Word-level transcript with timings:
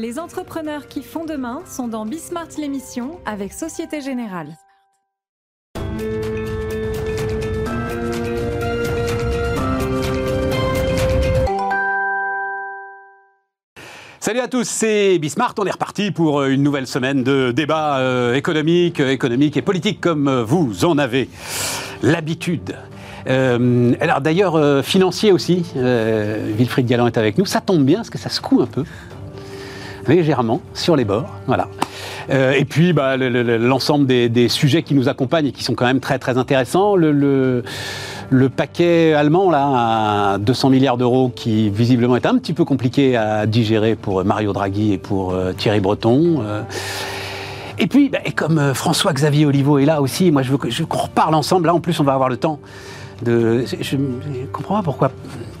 Les 0.00 0.20
entrepreneurs 0.20 0.86
qui 0.86 1.02
font 1.02 1.24
demain 1.24 1.62
sont 1.66 1.88
dans 1.88 2.06
Bismart 2.06 2.46
l'émission 2.56 3.18
avec 3.26 3.52
Société 3.52 4.00
Générale. 4.00 4.56
Salut 14.20 14.38
à 14.38 14.46
tous, 14.46 14.68
c'est 14.68 15.18
Bismart. 15.18 15.54
On 15.58 15.66
est 15.66 15.72
reparti 15.72 16.12
pour 16.12 16.44
une 16.44 16.62
nouvelle 16.62 16.86
semaine 16.86 17.24
de 17.24 17.50
débats 17.50 17.98
euh, 17.98 18.36
économiques, 18.36 19.00
euh, 19.00 19.10
économiques 19.10 19.56
et 19.56 19.62
politiques 19.62 20.00
comme 20.00 20.42
vous 20.42 20.84
en 20.84 20.96
avez 20.96 21.28
l'habitude. 22.04 22.76
Euh, 23.28 23.94
alors 24.00 24.20
d'ailleurs, 24.20 24.56
euh, 24.56 24.82
financier 24.82 25.32
aussi, 25.32 25.64
euh, 25.76 26.52
Wilfried 26.56 26.86
Galland 26.86 27.06
est 27.06 27.18
avec 27.18 27.38
nous. 27.38 27.44
Ça 27.44 27.60
tombe 27.60 27.84
bien 27.84 27.98
parce 27.98 28.10
que 28.10 28.18
ça 28.18 28.30
secoue 28.30 28.62
un 28.62 28.66
peu, 28.66 28.84
légèrement, 30.08 30.60
sur 30.74 30.96
les 30.96 31.04
bords. 31.04 31.28
Voilà. 31.46 31.68
Euh, 32.30 32.52
et 32.52 32.64
puis 32.64 32.92
bah, 32.92 33.16
le- 33.16 33.28
le- 33.28 33.42
le- 33.42 33.56
l'ensemble 33.56 34.06
des, 34.06 34.48
sujets 34.48 34.82
qui 34.82 34.94
nous 34.94 35.08
accompagnent 35.08 35.46
et 35.46 35.52
qui 35.52 35.62
sont 35.64 35.74
quand 35.74 35.86
même 35.86 36.00
très 36.00 36.18
très 36.18 36.36
intéressants. 36.38 36.96
Le, 36.96 37.62
paquet 38.54 39.14
allemand 39.14 39.50
là, 39.50 40.32
à 40.34 40.38
200 40.38 40.70
milliards 40.70 40.96
d'euros 40.98 41.32
qui 41.34 41.70
visiblement 41.70 42.16
est 42.16 42.26
un 42.26 42.36
petit 42.36 42.52
peu 42.52 42.64
compliqué 42.64 43.16
à 43.16 43.46
digérer 43.46 43.94
pour 43.94 44.24
Mario 44.24 44.52
Draghi 44.52 44.92
et 44.92 44.98
pour 44.98 45.32
euh, 45.32 45.52
Thierry 45.52 45.80
Breton. 45.80 46.42
Euh, 46.42 46.62
et 47.78 47.86
puis, 47.86 48.08
bah, 48.08 48.18
comme 48.34 48.58
euh, 48.58 48.74
François-Xavier 48.74 49.46
Oliveau 49.46 49.78
est 49.78 49.84
là 49.86 50.02
aussi, 50.02 50.30
moi 50.30 50.42
je 50.42 50.50
veux 50.50 50.58
je 50.68 50.82
qu'on 50.84 50.98
reparle 50.98 51.34
ensemble. 51.34 51.66
Là, 51.66 51.74
en 51.74 51.80
plus, 51.80 51.98
on 52.00 52.04
va 52.04 52.12
avoir 52.12 52.28
le 52.28 52.36
temps 52.36 52.58
de. 53.24 53.64
Je 53.80 53.96
ne 53.96 54.46
comprends 54.52 54.76
pas 54.76 54.82
pourquoi 54.82 55.10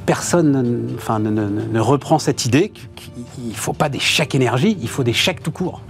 personne 0.08 0.52
ne- 0.52 0.94
enfin, 0.94 1.18
ne, 1.18 1.80
reprend 1.80 2.18
cette 2.18 2.46
idée 2.46 2.70
qu'il 2.70 3.48
ne 3.48 3.52
faut 3.52 3.74
pas 3.74 3.90
des 3.90 3.98
chèques 3.98 4.34
énergie, 4.34 4.74
il 4.80 4.88
faut 4.88 5.04
des 5.04 5.12
chèques 5.12 5.42
tout 5.42 5.50
court. 5.50 5.82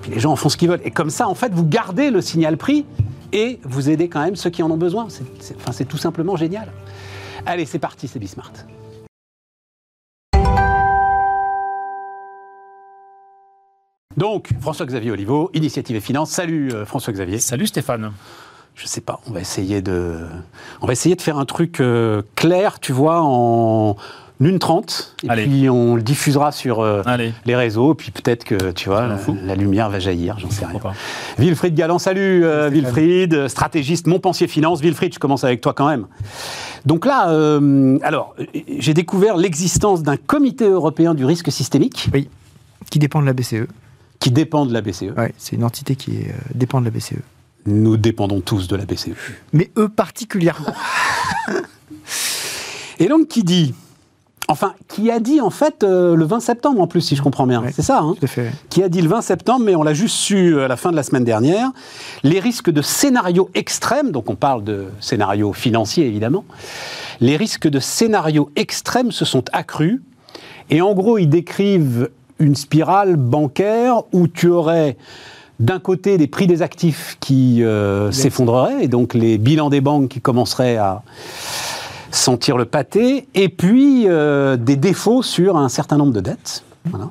Puis 0.00 0.12
les 0.12 0.18
gens 0.18 0.32
en 0.32 0.36
font 0.36 0.48
ce 0.48 0.56
qu'ils 0.56 0.70
veulent. 0.70 0.80
Et 0.82 0.90
comme 0.90 1.10
ça, 1.10 1.28
en 1.28 1.34
fait, 1.34 1.52
vous 1.52 1.66
gardez 1.66 2.10
le 2.10 2.22
signal 2.22 2.56
prix 2.56 2.86
et 3.34 3.60
vous 3.64 3.90
aidez 3.90 4.08
quand 4.08 4.24
même 4.24 4.34
ceux 4.34 4.48
qui 4.48 4.62
en 4.62 4.70
ont 4.70 4.78
besoin. 4.78 5.08
C'est 5.72 5.84
tout 5.84 5.98
simplement 5.98 6.36
génial. 6.36 6.72
Allez, 7.44 7.66
c'est 7.66 7.78
parti, 7.78 8.08
c'est 8.08 8.18
Bismart. 8.18 8.50
Donc, 14.16 14.52
François-Xavier 14.58 15.10
Oliveau, 15.10 15.50
Initiative 15.52 15.96
et 15.96 16.00
Finance. 16.00 16.30
Salut 16.30 16.72
euh, 16.72 16.86
François-Xavier. 16.86 17.38
Salut 17.40 17.66
Stéphane. 17.66 18.12
Je 18.74 18.86
sais 18.86 19.00
pas, 19.00 19.20
on 19.28 19.32
va 19.32 19.40
essayer 19.40 19.82
de, 19.82 20.18
on 20.80 20.86
va 20.86 20.92
essayer 20.92 21.14
de 21.14 21.22
faire 21.22 21.38
un 21.38 21.44
truc 21.44 21.80
euh, 21.80 22.22
clair, 22.34 22.80
tu 22.80 22.92
vois, 22.92 23.20
en 23.22 23.96
une 24.40 24.58
trente. 24.58 25.14
Et 25.22 25.30
Allez. 25.30 25.44
puis 25.44 25.70
on 25.70 25.94
le 25.94 26.02
diffusera 26.02 26.52
sur 26.52 26.80
euh, 26.80 27.02
les 27.44 27.56
réseaux. 27.56 27.94
Puis 27.94 28.10
peut-être 28.10 28.44
que, 28.44 28.72
tu 28.72 28.88
vois, 28.88 29.06
la, 29.44 29.54
lumière 29.54 29.90
va 29.90 29.98
jaillir, 29.98 30.38
j'en 30.38 30.50
sais 30.50 30.64
rien. 30.66 30.80
Wilfried 31.38 31.74
Galland, 31.74 31.98
salut 31.98 32.44
euh, 32.44 32.68
Wilfried, 32.68 33.48
stratégiste 33.48 34.06
Montpensier 34.06 34.48
Finance. 34.48 34.80
Wilfried, 34.80 35.14
je 35.14 35.18
commence 35.18 35.44
avec 35.44 35.60
toi 35.60 35.72
quand 35.74 35.88
même. 35.88 36.06
Donc 36.86 37.06
là, 37.06 37.30
euh, 37.30 37.98
alors, 38.02 38.34
j'ai 38.78 38.94
découvert 38.94 39.36
l'existence 39.36 40.02
d'un 40.02 40.16
comité 40.16 40.64
européen 40.64 41.14
du 41.14 41.24
risque 41.24 41.52
systémique 41.52 42.08
Oui, 42.12 42.28
qui 42.90 42.98
dépend 42.98 43.20
de 43.20 43.26
la 43.26 43.32
BCE. 43.32 43.66
qui 44.18 44.30
dépend 44.30 44.66
de 44.66 44.72
la 44.72 44.80
BCE. 44.80 45.12
Ouais, 45.16 45.32
c'est 45.38 45.56
une 45.56 45.64
entité 45.64 45.94
qui 45.94 46.16
est, 46.16 46.28
euh, 46.30 46.34
dépend 46.54 46.80
de 46.80 46.86
la 46.86 46.90
BCE. 46.90 47.14
Nous 47.66 47.96
dépendons 47.96 48.40
tous 48.40 48.68
de 48.68 48.76
la 48.76 48.84
BCE. 48.84 49.10
Mais 49.52 49.70
eux 49.76 49.88
particulièrement. 49.88 50.74
Et 52.98 53.08
donc 53.08 53.28
qui 53.28 53.42
dit, 53.42 53.74
enfin, 54.48 54.74
qui 54.88 55.10
a 55.10 55.18
dit 55.18 55.40
en 55.40 55.50
fait 55.50 55.82
euh, 55.82 56.14
le 56.14 56.24
20 56.24 56.40
septembre 56.40 56.80
en 56.80 56.86
plus, 56.86 57.00
si 57.00 57.16
je 57.16 57.22
comprends 57.22 57.46
bien, 57.46 57.62
c'est 57.72 57.82
ça, 57.82 58.00
hein 58.00 58.14
Tout 58.18 58.24
à 58.24 58.28
fait. 58.28 58.50
qui 58.68 58.82
a 58.82 58.88
dit 58.88 59.00
le 59.00 59.08
20 59.08 59.22
septembre, 59.22 59.64
mais 59.64 59.74
on 59.74 59.82
l'a 59.82 59.94
juste 59.94 60.16
su 60.16 60.60
à 60.60 60.68
la 60.68 60.76
fin 60.76 60.90
de 60.90 60.96
la 60.96 61.02
semaine 61.02 61.24
dernière, 61.24 61.70
les 62.22 62.38
risques 62.38 62.70
de 62.70 62.82
scénarios 62.82 63.50
extrêmes, 63.54 64.12
donc 64.12 64.30
on 64.30 64.36
parle 64.36 64.62
de 64.62 64.86
scénarios 65.00 65.52
financiers 65.52 66.06
évidemment, 66.06 66.44
les 67.20 67.36
risques 67.36 67.68
de 67.68 67.80
scénarios 67.80 68.50
extrêmes 68.56 69.10
se 69.10 69.24
sont 69.24 69.44
accrus, 69.52 70.00
et 70.70 70.80
en 70.80 70.94
gros 70.94 71.18
ils 71.18 71.28
décrivent 71.28 72.10
une 72.38 72.56
spirale 72.56 73.16
bancaire 73.16 74.02
où 74.12 74.26
tu 74.28 74.48
aurais 74.48 74.96
d'un 75.62 75.78
côté 75.78 76.18
des 76.18 76.26
prix 76.26 76.46
des 76.46 76.60
actifs 76.60 77.16
qui 77.20 77.62
euh, 77.62 78.10
s'effondreraient, 78.10 78.84
et 78.84 78.88
donc 78.88 79.14
les 79.14 79.38
bilans 79.38 79.70
des 79.70 79.80
banques 79.80 80.08
qui 80.08 80.20
commenceraient 80.20 80.76
à 80.76 81.02
sentir 82.10 82.56
le 82.56 82.64
pâté, 82.64 83.28
et 83.34 83.48
puis 83.48 84.04
euh, 84.08 84.56
des 84.56 84.76
défauts 84.76 85.22
sur 85.22 85.56
un 85.56 85.68
certain 85.68 85.96
nombre 85.96 86.12
de 86.12 86.20
dettes. 86.20 86.64
Voilà. 86.86 87.10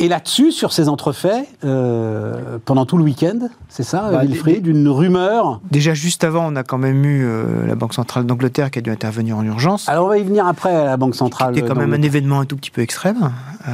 Et 0.00 0.08
là-dessus, 0.08 0.50
sur 0.50 0.72
ces 0.72 0.88
entrefaits, 0.88 1.46
euh, 1.64 2.58
pendant 2.64 2.84
tout 2.84 2.98
le 2.98 3.04
week-end, 3.04 3.48
c'est 3.68 3.84
ça, 3.84 4.10
Bah, 4.10 4.22
Wilfried, 4.22 4.62
d'une 4.62 4.88
rumeur. 4.88 5.60
Déjà, 5.70 5.94
juste 5.94 6.24
avant, 6.24 6.52
on 6.52 6.56
a 6.56 6.64
quand 6.64 6.78
même 6.78 7.04
eu 7.04 7.24
euh, 7.24 7.64
la 7.66 7.76
Banque 7.76 7.94
centrale 7.94 8.26
d'Angleterre 8.26 8.72
qui 8.72 8.80
a 8.80 8.82
dû 8.82 8.90
intervenir 8.90 9.38
en 9.38 9.44
urgence. 9.44 9.88
Alors 9.88 10.06
on 10.06 10.08
va 10.08 10.18
y 10.18 10.24
venir 10.24 10.48
après 10.48 10.74
à 10.74 10.84
la 10.84 10.96
Banque 10.96 11.14
centrale. 11.14 11.54
C'était 11.54 11.66
quand 11.66 11.76
même 11.76 11.94
un 11.94 12.02
événement 12.02 12.40
un 12.40 12.44
tout 12.44 12.56
petit 12.56 12.72
peu 12.72 12.82
extrême. 12.82 13.30
Euh, 13.66 13.72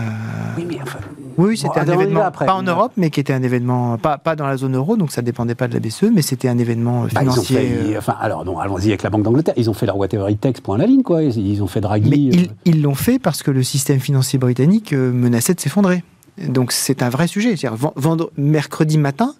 Oui, 0.56 0.64
mais 0.68 0.78
enfin, 0.82 0.98
oui, 1.36 1.56
c'était 1.56 1.80
un 1.80 1.84
événement, 1.86 2.22
après. 2.24 2.46
pas 2.46 2.54
en 2.54 2.62
Europe, 2.62 2.92
mais 2.96 3.10
qui 3.10 3.18
était 3.20 3.32
un 3.32 3.42
événement, 3.42 3.98
pas, 3.98 4.18
pas 4.18 4.36
dans 4.36 4.46
la 4.46 4.56
zone 4.56 4.76
euro, 4.76 4.96
donc 4.96 5.10
ça 5.10 5.20
dépendait 5.22 5.54
pas 5.54 5.66
de 5.68 5.74
la 5.74 5.80
BCE, 5.80 6.10
mais 6.14 6.22
c'était 6.22 6.48
un 6.48 6.58
événement 6.58 7.04
euh, 7.04 7.08
bah, 7.12 7.22
ils 7.22 7.28
ont 7.28 7.32
financier. 7.32 7.56
fait, 7.56 7.94
euh, 7.94 7.98
enfin, 7.98 8.14
alors 8.20 8.44
non, 8.44 8.58
allons-y 8.58 8.88
avec 8.88 9.02
la 9.02 9.10
Banque 9.10 9.22
d'Angleterre. 9.24 9.54
Ils 9.56 9.68
ont 9.68 9.74
fait 9.74 9.86
leur 9.86 9.96
whatever 9.96 10.30
it 10.30 10.40
takes 10.40 10.60
point 10.60 10.76
à 10.76 10.78
la 10.78 10.86
ligne, 10.86 11.02
quoi. 11.02 11.22
Ils, 11.22 11.36
ils 11.38 11.62
ont 11.62 11.66
fait 11.66 11.80
Mais 11.80 11.88
Draghi. 11.88 12.30
euh, 12.34 12.52
ils 12.66 12.82
l'ont 12.82 12.94
fait 12.94 13.18
parce 13.18 13.42
que 13.42 13.50
le 13.50 13.62
système 13.62 13.98
financier 14.00 14.38
britannique 14.38 14.92
menaçait 14.92 15.54
de 15.54 15.60
s'effondrer. 15.60 16.04
Donc 16.46 16.72
c'est 16.72 17.02
un 17.02 17.08
vrai 17.10 17.26
sujet. 17.26 17.56
C'est-à-dire, 17.56 17.76
ven- 17.76 17.92
vendre- 17.96 18.30
mercredi 18.36 18.96
matin, 18.98 19.34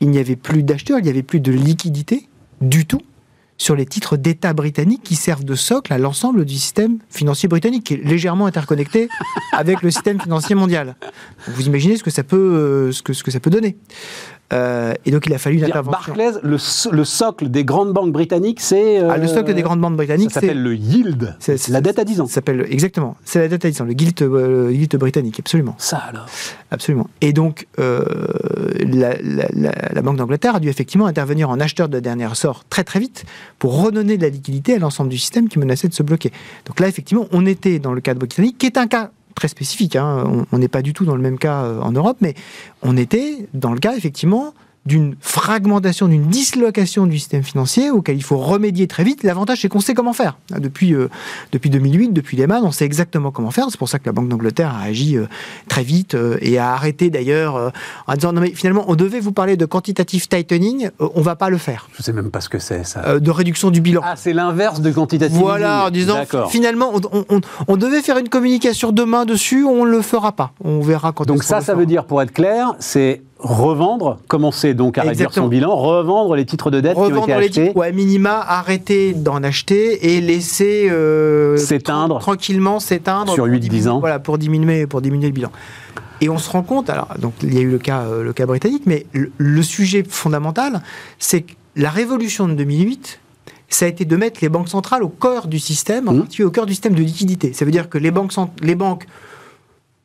il 0.00 0.10
n'y 0.10 0.18
avait 0.18 0.36
plus 0.36 0.62
d'acheteurs, 0.62 0.98
il 0.98 1.04
n'y 1.04 1.10
avait 1.10 1.22
plus 1.22 1.40
de 1.40 1.50
liquidité 1.52 2.28
du 2.60 2.84
tout 2.86 3.00
sur 3.56 3.76
les 3.76 3.86
titres 3.86 4.16
d'État 4.16 4.52
britanniques 4.52 5.02
qui 5.02 5.14
servent 5.14 5.44
de 5.44 5.54
socle 5.54 5.92
à 5.92 5.98
l'ensemble 5.98 6.44
du 6.44 6.54
système 6.54 6.98
financier 7.08 7.48
britannique, 7.48 7.84
qui 7.84 7.94
est 7.94 8.04
légèrement 8.04 8.46
interconnecté 8.46 9.08
avec 9.52 9.82
le 9.82 9.90
système 9.90 10.20
financier 10.20 10.54
mondial. 10.54 10.96
Vous 11.48 11.66
imaginez 11.66 11.96
ce 11.96 12.02
que 12.02 12.10
ça 12.10 12.24
peut, 12.24 12.36
euh, 12.36 12.92
ce 12.92 13.02
que, 13.02 13.12
ce 13.12 13.22
que 13.22 13.30
ça 13.30 13.40
peut 13.40 13.50
donner. 13.50 13.76
Euh, 14.54 14.94
et 15.04 15.10
donc 15.10 15.26
il 15.26 15.34
a 15.34 15.38
fallu 15.38 15.56
une 15.58 15.64
intervention. 15.64 16.14
Barclays, 16.14 16.38
le, 16.42 16.58
so- 16.58 16.90
le 16.92 17.04
socle 17.04 17.48
des 17.48 17.64
grandes 17.64 17.92
banques 17.92 18.12
britanniques, 18.12 18.60
c'est. 18.60 19.00
euh, 19.02 19.08
Ah, 19.10 19.16
le 19.18 19.26
socle 19.26 19.52
des 19.52 19.62
grandes 19.62 19.80
banques 19.80 19.96
britanniques, 19.96 20.30
Ça 20.30 20.40
c'est 20.40 20.46
s'appelle 20.46 20.62
le 20.62 20.74
yield. 20.76 21.36
c'est- 21.40 21.56
C'est 21.56 21.72
la 21.72 21.80
dette 21.80 21.98
à 21.98 22.04
10 22.04 22.20
ans. 22.20 22.26
Ça 22.26 22.34
s'appelle 22.34 22.64
exactement. 22.70 23.16
C'est 23.24 23.40
la 23.40 23.48
dette 23.48 23.64
à 23.64 23.70
10 23.70 23.80
ans, 23.80 23.84
le 23.84 23.92
gilt, 23.94 24.22
euh, 24.22 24.96
britannique, 24.98 25.40
absolument, 25.40 25.74
Ça 25.78 25.96
alors. 25.96 26.26
absolument. 26.70 27.08
Et 27.20 27.32
donc 27.32 27.66
euh, 27.80 28.04
la, 28.86 29.16
la- 29.22 29.48
la- 29.52 29.72
la 29.92 30.02
Banque 30.02 30.16
d'Angleterre 30.18 30.56
a 30.56 30.60
dû 30.60 30.68
effectivement 30.68 31.06
intervenir 31.06 31.50
en 31.50 31.58
acheteur 31.58 31.88
de 31.88 31.98
dernier 32.00 32.26
ressort 32.26 32.64
très 32.68 32.84
très 32.84 33.00
vite 33.00 33.24
pour 33.58 33.82
redonner 33.82 34.16
de 34.18 34.22
la 34.22 34.28
liquidité 34.28 34.74
à 34.74 34.78
l'ensemble 34.78 35.10
du 35.10 35.18
système 35.18 35.48
qui 35.48 35.58
menaçait 35.58 35.88
de 35.88 35.94
se 35.94 36.02
bloquer. 36.02 36.30
Donc 36.66 36.80
là, 36.80 36.88
effectivement, 36.88 37.26
on 37.32 37.44
était 37.46 37.78
dans 37.78 37.92
le 37.92 38.00
cas 38.00 38.14
de 38.14 38.18
britannique, 38.20 38.58
qui 38.58 38.66
est 38.66 38.78
un 38.78 38.86
cas 38.86 39.10
très 39.34 39.48
spécifique. 39.48 39.96
hein. 39.96 40.44
On- 40.52 40.58
n'est 40.58 40.68
pas 40.68 40.82
du 40.82 40.92
tout 40.92 41.04
dans 41.04 41.16
le 41.16 41.22
même 41.22 41.38
cas 41.38 41.64
euh, 41.64 41.80
en 41.80 41.92
Europe, 41.92 42.18
mais 42.20 42.34
on 42.82 42.96
était 42.96 43.48
dans 43.54 43.72
le 43.72 43.80
cas 43.80 43.94
effectivement 43.96 44.54
d'une 44.86 45.16
fragmentation, 45.20 46.08
d'une 46.08 46.26
dislocation 46.26 47.06
du 47.06 47.18
système 47.18 47.42
financier 47.42 47.90
auquel 47.90 48.16
il 48.16 48.22
faut 48.22 48.36
remédier 48.36 48.86
très 48.86 49.02
vite. 49.04 49.22
L'avantage, 49.22 49.60
c'est 49.62 49.68
qu'on 49.68 49.80
sait 49.80 49.94
comment 49.94 50.12
faire. 50.12 50.36
Depuis, 50.58 50.92
euh, 50.94 51.08
depuis 51.52 51.70
2008, 51.70 52.12
depuis 52.12 52.36
Lehman, 52.36 52.62
on 52.64 52.70
sait 52.70 52.84
exactement 52.84 53.30
comment 53.30 53.50
faire. 53.50 53.66
C'est 53.70 53.78
pour 53.78 53.88
ça 53.88 53.98
que 53.98 54.04
la 54.06 54.12
Banque 54.12 54.28
d'Angleterre 54.28 54.74
a 54.74 54.82
agi 54.84 55.16
euh, 55.16 55.26
très 55.68 55.82
vite 55.82 56.14
euh, 56.14 56.36
et 56.42 56.58
a 56.58 56.72
arrêté 56.72 57.08
d'ailleurs 57.10 57.72
en 58.06 58.14
disant 58.14 58.32
non 58.32 58.40
mais 58.40 58.50
finalement 58.50 58.84
on 58.88 58.94
devait 58.94 59.20
vous 59.20 59.32
parler 59.32 59.56
de 59.56 59.64
quantitative 59.66 60.28
tightening, 60.28 60.90
on 60.98 61.20
va 61.22 61.36
pas 61.36 61.50
le 61.50 61.58
faire. 61.58 61.88
Je 61.96 62.02
sais 62.02 62.12
même 62.12 62.30
pas 62.30 62.40
ce 62.40 62.48
que 62.48 62.58
c'est 62.58 62.84
ça. 62.84 63.18
De 63.20 63.30
réduction 63.30 63.70
du 63.70 63.80
bilan. 63.80 64.00
ah, 64.04 64.14
c'est 64.16 64.32
l'inverse 64.32 64.80
de 64.80 64.90
quantitative. 64.90 65.38
Voilà, 65.38 65.86
en 65.86 65.90
disant 65.90 66.16
finalement 66.48 66.90
on, 66.94 67.00
on- 67.12 67.24
on- 67.36 67.40
on 67.68 67.76
devait 67.76 68.02
faire 68.02 68.18
une 68.18 68.28
communication 68.28 68.92
demain 68.92 69.24
dessus, 69.24 69.64
on 69.64 69.84
le 69.84 70.02
fera 70.02 70.32
pas. 70.32 70.52
On 70.62 70.80
verra 70.80 71.12
quand. 71.12 71.24
Donc 71.26 71.42
ça, 71.42 71.60
ça 71.60 71.74
veut 71.74 71.86
dire, 71.86 72.04
pour 72.04 72.20
être 72.22 72.32
clair, 72.32 72.74
c'est 72.78 73.22
revendre, 73.38 74.18
commencer 74.28 74.74
donc 74.74 74.96
à 74.96 75.02
réduire 75.02 75.12
Exactement. 75.28 75.46
son 75.46 75.50
bilan, 75.50 75.76
revendre 75.76 76.34
les 76.34 76.46
titres 76.46 76.70
de 76.70 76.80
dette 76.80 76.94
qui 76.94 76.98
ont 77.00 77.04
été 77.06 77.14
revendre 77.14 77.34
achetés. 77.34 77.72
ou 77.74 77.82
à 77.82 77.90
minima 77.90 78.40
arrêter 78.40 79.12
d'en 79.12 79.42
acheter 79.42 80.14
et 80.14 80.20
laisser 80.20 80.88
euh, 80.90 81.56
S'éteindre. 81.56 82.16
tran- 82.18 82.32
tranquillement 82.32 82.80
s'éteindre 82.80 83.32
Sur 83.34 83.44
pour 83.44 83.52
8-10 83.52 83.58
diminuer- 83.60 83.88
ans. 83.88 84.00
Voilà, 84.00 84.18
pour 84.18 84.38
diminuer, 84.38 84.86
pour 84.86 85.00
diminuer 85.02 85.26
le 85.28 85.32
bilan. 85.32 85.50
Et 86.20 86.28
on 86.28 86.38
se 86.38 86.48
rend 86.48 86.62
compte, 86.62 86.88
alors 86.90 87.08
donc 87.18 87.34
il 87.42 87.52
y 87.54 87.58
a 87.58 87.60
eu 87.60 87.70
le 87.70 87.78
cas, 87.78 88.02
euh, 88.02 88.22
le 88.22 88.32
cas 88.32 88.46
britannique, 88.46 88.84
mais 88.86 89.04
le, 89.12 89.30
le 89.36 89.62
sujet 89.62 90.04
fondamental, 90.08 90.80
c'est 91.18 91.42
que 91.42 91.52
la 91.76 91.90
révolution 91.90 92.48
de 92.48 92.54
2008. 92.54 93.20
Ça 93.70 93.86
a 93.86 93.88
été 93.88 94.04
de 94.04 94.14
mettre 94.16 94.38
les 94.42 94.48
banques 94.48 94.68
centrales 94.68 95.02
au 95.02 95.08
cœur 95.08 95.48
du 95.48 95.58
système, 95.58 96.06
en 96.08 96.12
Mmh. 96.12 96.18
particulier 96.20 96.46
au 96.46 96.50
cœur 96.52 96.66
du 96.66 96.74
système 96.74 96.94
de 96.94 97.02
liquidité. 97.02 97.52
Ça 97.54 97.64
veut 97.64 97.72
dire 97.72 97.88
que 97.88 97.98
les 97.98 98.12
banques, 98.12 98.32
les 98.62 98.76
banques 98.76 99.04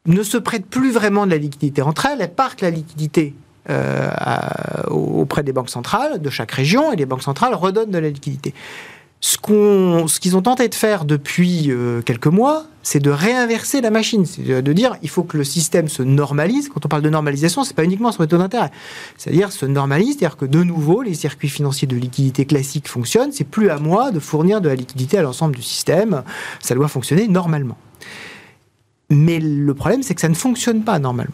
ne 0.10 0.24
se 0.24 0.38
prêtent 0.38 0.66
plus 0.66 0.92
vraiment 0.92 1.26
de 1.26 1.32
la 1.32 1.38
liquidité 1.38 1.82
entre 1.82 2.08
elles, 2.08 2.22
elles 2.22 2.34
partent 2.34 2.62
la 2.62 2.72
liquidité 2.72 3.34
euh, 3.70 4.10
auprès 4.90 5.44
des 5.44 5.54
banques 5.54 5.70
centrales 5.70 6.22
de 6.22 6.30
chaque 6.30 6.52
région 6.52 6.92
et 6.92 6.96
les 6.96 7.06
banques 7.06 7.24
centrales 7.24 7.54
redonnent 7.54 7.92
de 7.92 8.00
la 8.00 8.10
liquidité. 8.10 8.54
Ce 9.22 9.38
qu'on, 9.38 10.08
ce 10.08 10.22
qu'ils 10.22 10.38
ont 10.38 10.42
tenté 10.42 10.70
de 10.70 10.76
faire 10.76 11.04
depuis 11.04 11.66
euh, 11.70 12.02
quelques 12.02 12.28
mois, 12.28 12.68
c'est 12.84 13.02
de 13.02 13.12
réinverser 13.12 13.82
la 13.82 13.92
machine, 13.92 14.26
c'est 14.26 14.62
de 14.62 14.74
dire 14.74 14.96
il 15.04 15.10
faut 15.10 15.24
que 15.24 15.38
le 15.38 15.44
système 15.44 15.90
se 15.90 16.02
normalise. 16.02 16.70
Quand 16.70 16.86
on 16.86 16.90
parle 16.90 17.02
de 17.02 17.10
normalisation, 17.10 17.66
c'est 17.66 17.76
pas 17.76 17.84
uniquement 17.84 18.14
sur 18.14 18.24
les 18.24 18.30
taux 18.30 18.38
d'intérêt, 18.38 18.72
c'est-à-dire 19.18 19.52
se 19.52 19.66
normalise, 19.66 20.18
c'est-à-dire 20.18 20.38
que 20.38 20.46
de 20.46 20.64
nouveau 20.64 21.02
les 21.02 21.14
circuits 21.14 21.50
financiers 21.50 21.88
de 21.88 21.98
liquidité 21.98 22.46
classiques 22.46 22.88
fonctionnent. 22.88 23.34
C'est 23.34 23.44
plus 23.44 23.70
à 23.70 23.78
moi 23.78 24.12
de 24.12 24.20
fournir 24.20 24.62
de 24.62 24.70
la 24.70 24.76
liquidité 24.76 25.18
à 25.18 25.22
l'ensemble 25.22 25.56
du 25.56 25.62
système. 25.62 26.24
Ça 26.62 26.74
doit 26.74 26.88
fonctionner 26.88 27.28
normalement. 27.28 27.78
Mais 29.10 29.40
le 29.40 29.74
problème, 29.74 30.04
c'est 30.04 30.14
que 30.14 30.22
ça 30.22 30.30
ne 30.30 30.36
fonctionne 30.36 30.84
pas 30.84 31.00
normalement. 31.00 31.34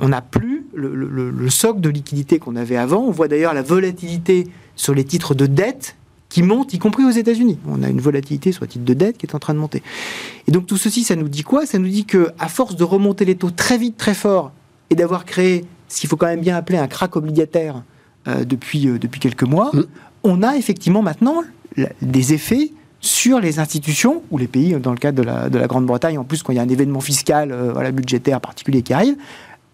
On 0.00 0.08
n'a 0.08 0.22
plus 0.22 0.66
le, 0.74 0.94
le 0.94 1.50
socle 1.50 1.80
de 1.80 1.90
liquidité 1.90 2.38
qu'on 2.38 2.56
avait 2.56 2.76
avant. 2.76 3.02
On 3.04 3.10
voit 3.10 3.28
d'ailleurs 3.28 3.52
la 3.52 3.62
volatilité 3.62 4.48
sur 4.74 4.94
les 4.94 5.04
titres 5.04 5.34
de 5.34 5.46
dette 5.46 5.96
qui 6.28 6.42
monte, 6.42 6.74
y 6.74 6.78
compris 6.78 7.04
aux 7.04 7.10
États-Unis. 7.10 7.58
On 7.66 7.82
a 7.82 7.88
une 7.88 8.00
volatilité 8.00 8.52
sur 8.52 8.62
le 8.62 8.68
titre 8.68 8.84
de 8.84 8.94
dette 8.94 9.18
qui 9.18 9.26
est 9.26 9.34
en 9.34 9.38
train 9.38 9.54
de 9.54 9.58
monter. 9.58 9.82
Et 10.46 10.50
donc 10.50 10.66
tout 10.66 10.76
ceci, 10.76 11.04
ça 11.04 11.16
nous 11.16 11.28
dit 11.28 11.42
quoi? 11.42 11.66
Ça 11.66 11.78
nous 11.78 11.88
dit 11.88 12.04
que 12.04 12.30
à 12.38 12.48
force 12.48 12.76
de 12.76 12.84
remonter 12.84 13.24
les 13.24 13.34
taux 13.34 13.50
très 13.50 13.78
vite, 13.78 13.96
très 13.96 14.14
fort, 14.14 14.52
et 14.90 14.94
d'avoir 14.94 15.24
créé 15.24 15.64
ce 15.88 16.00
qu'il 16.00 16.08
faut 16.08 16.16
quand 16.16 16.26
même 16.26 16.40
bien 16.40 16.56
appeler 16.56 16.78
un 16.78 16.86
crack 16.86 17.16
obligataire 17.16 17.82
euh, 18.26 18.44
depuis, 18.44 18.88
euh, 18.88 18.98
depuis 18.98 19.20
quelques 19.20 19.44
mois, 19.44 19.70
mm. 19.72 19.84
on 20.24 20.42
a 20.42 20.56
effectivement 20.56 21.02
maintenant 21.02 21.42
des 22.02 22.32
effets 22.32 22.72
sur 23.00 23.40
les 23.40 23.58
institutions 23.58 24.22
ou 24.30 24.38
les 24.38 24.48
pays, 24.48 24.72
dans 24.74 24.92
le 24.92 24.98
cadre 24.98 25.18
de 25.18 25.22
la, 25.22 25.48
de 25.48 25.58
la 25.58 25.66
Grande-Bretagne, 25.66 26.18
en 26.18 26.24
plus 26.24 26.42
quand 26.42 26.52
il 26.52 26.56
y 26.56 26.58
a 26.58 26.62
un 26.62 26.68
événement 26.68 27.00
fiscal, 27.00 27.52
euh, 27.52 27.72
voilà, 27.72 27.92
budgétaire 27.92 28.40
particulier 28.40 28.82
qui 28.82 28.92
arrive, 28.92 29.16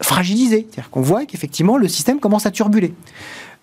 fragilisé. 0.02 0.66
C'est-à-dire 0.70 0.90
qu'on 0.90 1.00
voit 1.00 1.24
qu'effectivement 1.24 1.76
le 1.76 1.88
système 1.88 2.20
commence 2.20 2.46
à 2.46 2.50
turbuler. 2.50 2.94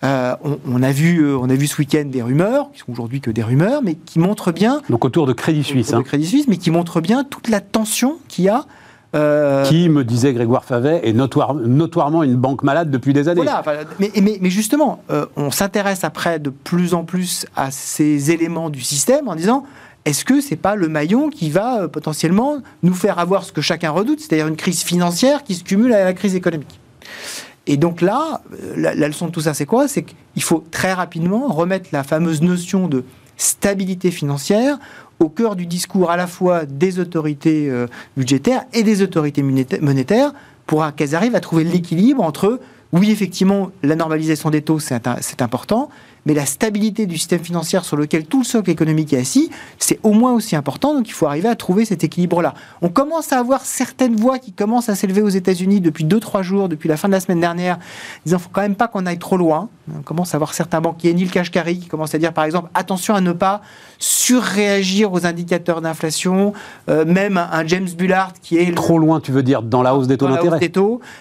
Euh, 0.04 0.34
on, 0.66 0.82
a 0.82 0.90
vu, 0.90 1.20
euh, 1.20 1.38
on 1.38 1.48
a 1.48 1.54
vu 1.54 1.68
ce 1.68 1.78
week-end 1.78 2.04
des 2.06 2.22
rumeurs, 2.22 2.72
qui 2.72 2.80
sont 2.80 2.90
aujourd'hui 2.90 3.20
que 3.20 3.30
des 3.30 3.42
rumeurs, 3.44 3.82
mais 3.82 3.94
qui 3.94 4.18
montrent 4.18 4.50
bien. 4.50 4.82
Donc 4.90 5.04
autour 5.04 5.26
de 5.26 5.32
Crédit 5.32 5.62
Suisse. 5.62 5.92
Hein. 5.92 6.02
Crédit 6.02 6.26
Suisse, 6.26 6.48
mais 6.48 6.56
qui 6.56 6.72
montrent 6.72 7.00
bien 7.00 7.22
toute 7.22 7.48
la 7.48 7.60
tension 7.60 8.18
qu'il 8.28 8.46
y 8.46 8.48
a. 8.48 8.66
Euh, 9.14 9.64
qui, 9.64 9.90
me 9.90 10.04
disait 10.04 10.32
Grégoire 10.32 10.64
Favet, 10.64 11.06
est 11.06 11.12
notoirement 11.12 12.22
une 12.22 12.36
banque 12.36 12.62
malade 12.62 12.90
depuis 12.90 13.12
des 13.12 13.28
années. 13.28 13.42
Voilà, 13.42 13.62
mais, 13.98 14.10
mais, 14.40 14.50
justement, 14.50 15.02
on 15.36 15.50
s'intéresse 15.50 16.02
après 16.02 16.38
de 16.38 16.48
plus 16.50 16.94
en 16.94 17.04
plus 17.04 17.46
à 17.54 17.70
ces 17.70 18.30
éléments 18.30 18.70
du 18.70 18.80
système 18.80 19.28
en 19.28 19.34
disant 19.34 19.64
est-ce 20.04 20.24
que 20.24 20.40
c'est 20.40 20.56
pas 20.56 20.74
le 20.74 20.88
maillon 20.88 21.30
qui 21.30 21.50
va 21.50 21.86
potentiellement 21.88 22.56
nous 22.82 22.94
faire 22.94 23.18
avoir 23.18 23.44
ce 23.44 23.52
que 23.52 23.60
chacun 23.60 23.90
redoute, 23.90 24.20
c'est-à-dire 24.20 24.48
une 24.48 24.56
crise 24.56 24.82
financière 24.82 25.44
qui 25.44 25.54
se 25.54 25.62
cumule 25.62 25.92
à 25.92 26.04
la 26.04 26.12
crise 26.12 26.34
économique? 26.34 26.80
Et 27.68 27.76
donc 27.76 28.00
là, 28.00 28.42
la, 28.76 28.94
leçon 28.94 29.26
de 29.26 29.30
tout 29.30 29.42
ça, 29.42 29.54
c'est 29.54 29.66
quoi? 29.66 29.86
C'est 29.86 30.02
qu'il 30.02 30.42
faut 30.42 30.64
très 30.72 30.92
rapidement 30.92 31.46
remettre 31.46 31.90
la 31.92 32.02
fameuse 32.02 32.42
notion 32.42 32.88
de 32.88 33.04
stabilité 33.36 34.10
financière 34.10 34.78
au 35.22 35.28
cœur 35.28 35.56
du 35.56 35.66
discours 35.66 36.10
à 36.10 36.16
la 36.16 36.26
fois 36.26 36.66
des 36.66 36.98
autorités 36.98 37.70
euh, 37.70 37.86
budgétaires 38.16 38.64
et 38.72 38.82
des 38.82 39.02
autorités 39.02 39.42
monétaires 39.42 40.32
pour 40.66 40.84
qu'elles 40.94 41.14
arrivent 41.14 41.34
à 41.34 41.40
trouver 41.40 41.64
l'équilibre 41.64 42.22
entre, 42.22 42.60
oui, 42.92 43.10
effectivement, 43.10 43.70
la 43.82 43.96
normalisation 43.96 44.50
des 44.50 44.62
taux, 44.62 44.78
c'est 44.78 45.42
important, 45.42 45.88
mais 46.26 46.34
la 46.34 46.46
stabilité 46.46 47.06
du 47.06 47.18
système 47.18 47.42
financier 47.42 47.80
sur 47.82 47.96
lequel 47.96 48.26
tout 48.26 48.38
le 48.38 48.44
socle 48.44 48.70
économique 48.70 49.12
est 49.12 49.18
assis, 49.18 49.50
c'est 49.78 49.98
au 50.02 50.12
moins 50.12 50.32
aussi 50.32 50.56
important. 50.56 50.94
Donc 50.94 51.08
il 51.08 51.12
faut 51.12 51.26
arriver 51.26 51.48
à 51.48 51.56
trouver 51.56 51.84
cet 51.84 52.04
équilibre-là. 52.04 52.54
On 52.80 52.88
commence 52.88 53.32
à 53.32 53.38
avoir 53.38 53.64
certaines 53.64 54.16
voix 54.16 54.38
qui 54.38 54.52
commencent 54.52 54.88
à 54.88 54.94
s'élever 54.94 55.22
aux 55.22 55.28
États-Unis 55.28 55.80
depuis 55.80 56.04
2-3 56.04 56.42
jours, 56.42 56.68
depuis 56.68 56.88
la 56.88 56.96
fin 56.96 57.08
de 57.08 57.12
la 57.12 57.20
semaine 57.20 57.40
dernière, 57.40 57.78
disant 58.24 58.36
qu'il 58.36 58.44
faut 58.44 58.50
quand 58.52 58.62
même 58.62 58.76
pas 58.76 58.88
qu'on 58.88 59.06
aille 59.06 59.18
trop 59.18 59.36
loin. 59.36 59.68
On 59.96 60.02
commence 60.02 60.34
à 60.34 60.36
avoir 60.36 60.54
certains 60.54 60.80
banquiers, 60.80 61.12
Neil 61.12 61.28
Kashkari, 61.28 61.78
qui 61.78 61.88
commence 61.88 62.14
à 62.14 62.18
dire 62.18 62.32
par 62.32 62.44
exemple 62.44 62.70
attention 62.74 63.14
à 63.14 63.20
ne 63.20 63.32
pas 63.32 63.62
surréagir 63.98 65.12
aux 65.12 65.26
indicateurs 65.26 65.80
d'inflation, 65.80 66.52
euh, 66.88 67.04
même 67.04 67.36
un 67.36 67.66
James 67.66 67.88
Bullard 67.96 68.32
qui 68.42 68.58
est... 68.58 68.72
Trop 68.74 68.98
loin, 68.98 69.20
tu 69.20 69.32
veux 69.32 69.42
dire, 69.42 69.62
dans 69.62 69.82
la 69.82 69.94
hausse 69.94 70.06
des 70.06 70.16
taux 70.16 70.28
d'intérêt 70.28 70.60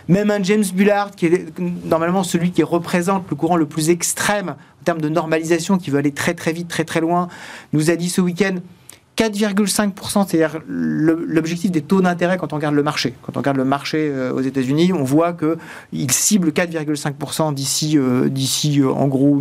Même 0.08 0.32
un 0.32 0.42
James 0.44 0.64
Bullard 0.74 1.12
qui 1.12 1.28
est 1.28 1.60
normalement 1.86 2.24
celui 2.24 2.52
qui 2.52 2.64
représente 2.64 3.26
le 3.30 3.36
courant 3.36 3.56
le 3.56 3.66
plus 3.66 3.90
extrême 3.90 4.56
en 4.82 4.84
termes 4.84 5.02
de 5.02 5.10
normalisation 5.10 5.78
qui 5.78 5.92
veut 5.92 6.00
aller 6.00 6.12
très 6.12 6.34
très 6.34 6.54
vite, 6.54 6.68
très 6.68 6.86
très 6.86 7.02
loin, 7.02 7.28
nous 7.72 7.92
a 7.92 7.96
dit 7.96 8.10
ce 8.10 8.22
week-end 8.22 8.56
4,5%, 9.18 10.28
c'est-à-dire 10.28 10.62
l'objectif 10.68 11.70
des 11.70 11.82
taux 11.82 12.02
d'intérêt 12.02 12.38
quand 12.38 12.54
on 12.54 12.56
regarde 12.56 12.74
le 12.74 12.82
marché. 12.82 13.14
Quand 13.22 13.36
on 13.36 13.40
regarde 13.40 13.58
le 13.58 13.66
marché 13.66 14.10
euh, 14.10 14.34
aux 14.34 14.42
États-Unis, 14.42 14.94
on 14.94 15.04
voit 15.04 15.34
qu'il 15.34 16.12
cible 16.12 16.50
4,5% 16.50 17.54
d'ici, 17.54 17.98
euh, 17.98 18.30
d'ici 18.30 18.80
euh, 18.80 18.90
en 18.90 19.08
gros 19.08 19.40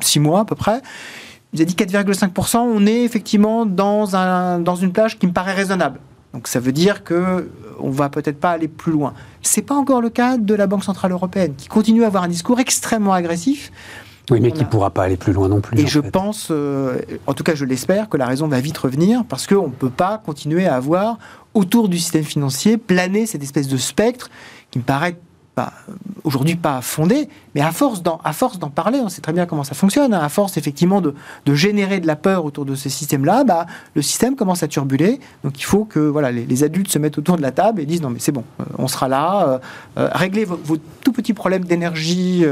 6 0.00 0.20
mois 0.20 0.40
à 0.40 0.44
peu 0.44 0.54
près. 0.54 0.80
Il 1.52 1.60
a 1.60 1.64
dit 1.64 1.74
4,5%, 1.74 2.58
on 2.58 2.86
est 2.86 3.02
effectivement 3.02 3.66
dans, 3.66 4.16
un, 4.16 4.60
dans 4.60 4.76
une 4.76 4.92
plage 4.92 5.18
qui 5.18 5.26
me 5.26 5.32
paraît 5.32 5.54
raisonnable. 5.54 5.98
Donc 6.32 6.46
ça 6.46 6.60
veut 6.60 6.72
dire 6.72 7.02
que 7.02 7.50
on 7.80 7.90
va 7.90 8.08
peut-être 8.08 8.38
pas 8.38 8.52
aller 8.52 8.68
plus 8.68 8.92
loin. 8.92 9.14
C'est 9.42 9.62
pas 9.62 9.74
encore 9.74 10.00
le 10.00 10.10
cas 10.10 10.38
de 10.38 10.54
la 10.54 10.68
Banque 10.68 10.84
centrale 10.84 11.10
européenne 11.10 11.54
qui 11.56 11.66
continue 11.66 12.04
à 12.04 12.06
avoir 12.06 12.22
un 12.22 12.28
discours 12.28 12.60
extrêmement 12.60 13.12
agressif 13.12 13.72
oui, 14.30 14.40
mais 14.40 14.52
qui 14.52 14.60
ne 14.60 14.68
pourra 14.68 14.90
pas 14.90 15.04
aller 15.04 15.16
plus 15.16 15.32
loin 15.32 15.48
non 15.48 15.60
plus. 15.60 15.78
Et 15.78 15.86
je 15.86 16.00
pense, 16.00 16.48
euh, 16.50 16.98
en 17.26 17.34
tout 17.34 17.44
cas 17.44 17.54
je 17.54 17.64
l'espère, 17.64 18.08
que 18.08 18.16
la 18.16 18.26
raison 18.26 18.48
va 18.48 18.60
vite 18.60 18.78
revenir 18.78 19.24
parce 19.28 19.46
qu'on 19.46 19.68
ne 19.68 19.72
peut 19.72 19.90
pas 19.90 20.18
continuer 20.24 20.66
à 20.66 20.76
avoir 20.76 21.18
autour 21.54 21.88
du 21.88 21.98
système 21.98 22.24
financier 22.24 22.76
planer 22.76 23.26
cette 23.26 23.42
espèce 23.42 23.68
de 23.68 23.76
spectre 23.76 24.30
qui 24.70 24.78
me 24.78 24.84
paraît 24.84 25.16
aujourd'hui 26.24 26.56
pas 26.56 26.80
fondé, 26.80 27.28
mais 27.54 27.60
à 27.60 27.72
force 27.72 28.02
d'en, 28.02 28.18
parler, 28.74 29.00
on 29.00 29.08
sait 29.08 29.20
très 29.20 29.32
bien 29.32 29.46
comment 29.46 29.64
ça 29.64 29.74
fonctionne, 29.74 30.14
hein. 30.14 30.20
à 30.22 30.28
force 30.28 30.56
effectivement 30.56 31.00
de, 31.00 31.14
générer 31.54 32.00
de 32.00 32.06
la 32.06 32.16
peur 32.16 32.44
autour 32.44 32.64
de 32.64 32.74
ce 32.74 32.88
système-là, 32.88 33.44
bah, 33.44 33.66
le 33.94 34.02
système 34.02 34.36
commence 34.36 34.62
à 34.62 34.68
turbuler. 34.68 35.20
Donc 35.44 35.58
il 35.58 35.64
faut 35.64 35.84
que 35.84 36.12
les, 36.30 36.64
adultes 36.64 36.90
se 36.90 36.98
mettent 36.98 37.18
autour 37.18 37.36
de 37.36 37.42
la 37.42 37.50
table 37.50 37.80
et 37.80 37.86
disent 37.86 38.02
non 38.02 38.10
mais 38.10 38.18
c'est 38.18 38.32
bon, 38.32 38.44
euh, 38.60 38.64
on 38.78 38.88
sera 38.88 39.08
là, 39.08 39.48
euh, 39.48 39.58
euh, 39.98 40.08
réglez 40.12 40.44
vos, 40.44 40.76
tout 41.02 41.12
petits 41.12 41.34
problèmes 41.34 41.64
d'énergie 41.64 42.44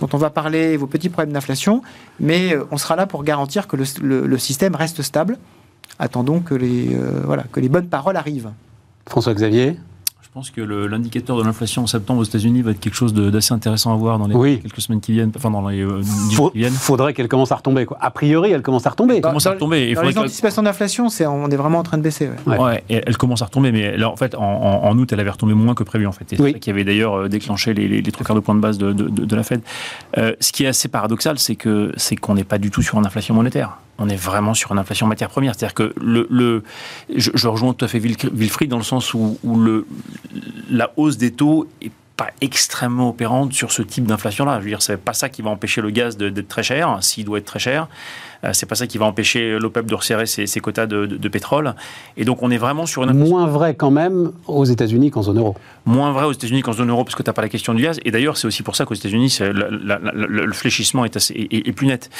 dont 0.00 0.08
on 0.12 0.16
va 0.16 0.30
parler, 0.30 0.76
vos 0.76 0.86
petits 0.86 1.08
problèmes 1.08 1.32
d'inflation, 1.32 1.82
mais 2.20 2.56
on 2.70 2.76
sera 2.76 2.96
là 2.96 3.06
pour 3.06 3.24
garantir 3.24 3.68
que 3.68 3.76
le, 3.76 4.38
système 4.38 4.74
reste 4.74 5.02
stable. 5.02 5.38
Attendons 5.98 6.40
que 6.40 6.54
les, 6.54 7.68
bonnes 7.68 7.88
paroles 7.88 8.16
arrivent. 8.16 8.50
François 9.06 9.34
Xavier 9.34 9.76
je 10.32 10.38
pense 10.38 10.50
que 10.50 10.62
l'indicateur 10.62 11.36
de 11.36 11.42
l'inflation 11.42 11.82
en 11.82 11.86
septembre 11.86 12.20
aux 12.20 12.24
États-Unis 12.24 12.62
va 12.62 12.70
être 12.70 12.80
quelque 12.80 12.94
chose 12.94 13.12
d'assez 13.12 13.52
intéressant 13.52 13.92
à 13.92 13.96
voir 13.96 14.18
dans 14.18 14.28
les 14.28 14.60
quelques 14.60 14.80
semaines 14.80 15.02
qui 15.02 15.12
viennent, 15.12 15.30
enfin 15.36 15.50
dans 15.50 15.68
les 15.68 15.82
euh, 15.82 16.00
qui 16.30 16.58
viennent. 16.58 16.72
Faudrait 16.72 17.12
qu'elle 17.12 17.28
commence 17.28 17.52
à 17.52 17.56
retomber. 17.56 17.84
Quoi. 17.84 17.98
A 18.00 18.10
priori, 18.10 18.50
elle 18.50 18.62
commence 18.62 18.86
à 18.86 18.90
retomber. 18.90 19.16
Elle 19.16 19.20
commence 19.20 19.44
à 19.44 19.50
retomber. 19.50 19.92
Dans, 19.92 20.00
les 20.00 20.16
anticipations 20.16 20.62
d'inflation, 20.62 21.10
c'est 21.10 21.26
on 21.26 21.50
est 21.50 21.56
vraiment 21.56 21.80
en 21.80 21.82
train 21.82 21.98
de 21.98 22.02
baisser. 22.02 22.30
Ouais. 22.46 22.82
elle 22.88 23.18
commence 23.18 23.42
à 23.42 23.44
retomber, 23.44 23.72
mais 23.72 24.02
en 24.02 24.16
fait, 24.16 24.34
en, 24.34 24.96
août, 24.96 25.12
elle 25.12 25.20
avait 25.20 25.28
retombé 25.28 25.52
moins 25.52 25.74
que 25.74 25.84
prévu 25.84 26.06
en 26.06 26.12
fait. 26.12 26.24
C'est 26.30 26.58
qui 26.60 26.70
avait 26.70 26.84
d'ailleurs 26.84 27.14
euh, 27.14 27.28
déclenché 27.28 27.74
les, 27.74 27.86
les, 27.86 28.12
trois 28.12 28.24
quarts 28.24 28.36
de 28.36 28.40
point 28.40 28.54
de 28.54 28.60
base 28.60 28.78
de, 28.78 28.94
de, 28.94 29.36
la 29.36 29.42
Fed. 29.42 29.60
Euh, 30.16 30.32
ce 30.40 30.50
qui 30.50 30.64
est 30.64 30.68
assez 30.68 30.88
paradoxal, 30.88 31.38
c'est 31.38 31.56
que 31.56 31.92
c'est 31.98 32.16
qu'on 32.16 32.36
n'est 32.36 32.44
pas 32.44 32.56
du 32.56 32.70
tout 32.70 32.80
sur 32.80 32.98
une 32.98 33.04
inflation 33.04 33.34
monétaire 33.34 33.76
on 34.02 34.08
est 34.08 34.16
vraiment 34.16 34.54
sur 34.54 34.72
une 34.72 34.78
inflation 34.78 35.06
matière 35.06 35.28
première. 35.28 35.54
C'est-à-dire 35.54 35.74
que 35.74 35.94
le, 36.00 36.26
le 36.28 36.62
je, 37.14 37.46
rejoins 37.46 37.72
tout 37.72 37.84
à 37.84 37.88
fait 37.88 37.98
Wilfried 37.98 38.68
dans 38.68 38.78
le 38.78 38.82
sens 38.82 39.14
où, 39.14 39.38
la 40.70 40.92
hausse 40.96 41.16
des 41.18 41.32
taux 41.32 41.68
est 41.80 41.92
pas 42.22 42.30
extrêmement 42.40 43.08
opérante 43.08 43.52
sur 43.52 43.72
ce 43.72 43.82
type 43.82 44.04
d'inflation-là. 44.04 44.58
Je 44.58 44.64
veux 44.64 44.70
dire, 44.70 44.82
c'est 44.82 44.96
pas 44.96 45.12
ça 45.12 45.28
qui 45.28 45.42
va 45.42 45.50
empêcher 45.50 45.80
le 45.80 45.90
gaz 45.90 46.16
d'être 46.16 46.48
très 46.48 46.62
cher, 46.62 46.98
s'il 47.00 47.24
doit 47.24 47.38
être 47.38 47.46
très 47.46 47.58
cher. 47.58 47.88
Euh, 48.44 48.50
c'est 48.52 48.66
pas 48.66 48.74
ça 48.74 48.86
qui 48.86 48.98
va 48.98 49.06
empêcher 49.06 49.58
l'OPEP 49.58 49.86
de 49.86 49.94
resserrer 49.94 50.26
ses, 50.26 50.60
quotas 50.60 50.86
de, 50.86 51.28
pétrole. 51.28 51.74
Et 52.16 52.24
donc, 52.24 52.42
on 52.42 52.50
est 52.50 52.58
vraiment 52.58 52.86
sur 52.86 53.02
une 53.02 53.12
Moins 53.12 53.46
vrai 53.46 53.74
quand 53.74 53.90
même 53.90 54.32
aux 54.46 54.64
États-Unis 54.64 55.10
qu'en 55.10 55.22
zone 55.22 55.38
euro. 55.38 55.56
Moins 55.84 56.12
vrai 56.12 56.24
aux 56.24 56.32
États-Unis 56.32 56.62
qu'en 56.62 56.72
zone 56.72 56.90
euro, 56.90 57.04
parce 57.04 57.16
que 57.16 57.22
tu 57.22 57.28
n'as 57.28 57.34
pas 57.34 57.42
la 57.42 57.48
question 57.48 57.74
du 57.74 57.82
gaz. 57.82 57.98
Et 58.04 58.10
d'ailleurs, 58.10 58.36
c'est 58.36 58.46
aussi 58.46 58.62
pour 58.62 58.76
ça 58.76 58.84
qu'aux 58.84 58.94
États-Unis, 58.94 59.38
le 59.40 60.52
fléchissement 60.52 61.04
est, 61.04 61.16
assez, 61.16 61.48
est, 61.50 61.72
plus 61.72 61.86
net. 61.86 62.10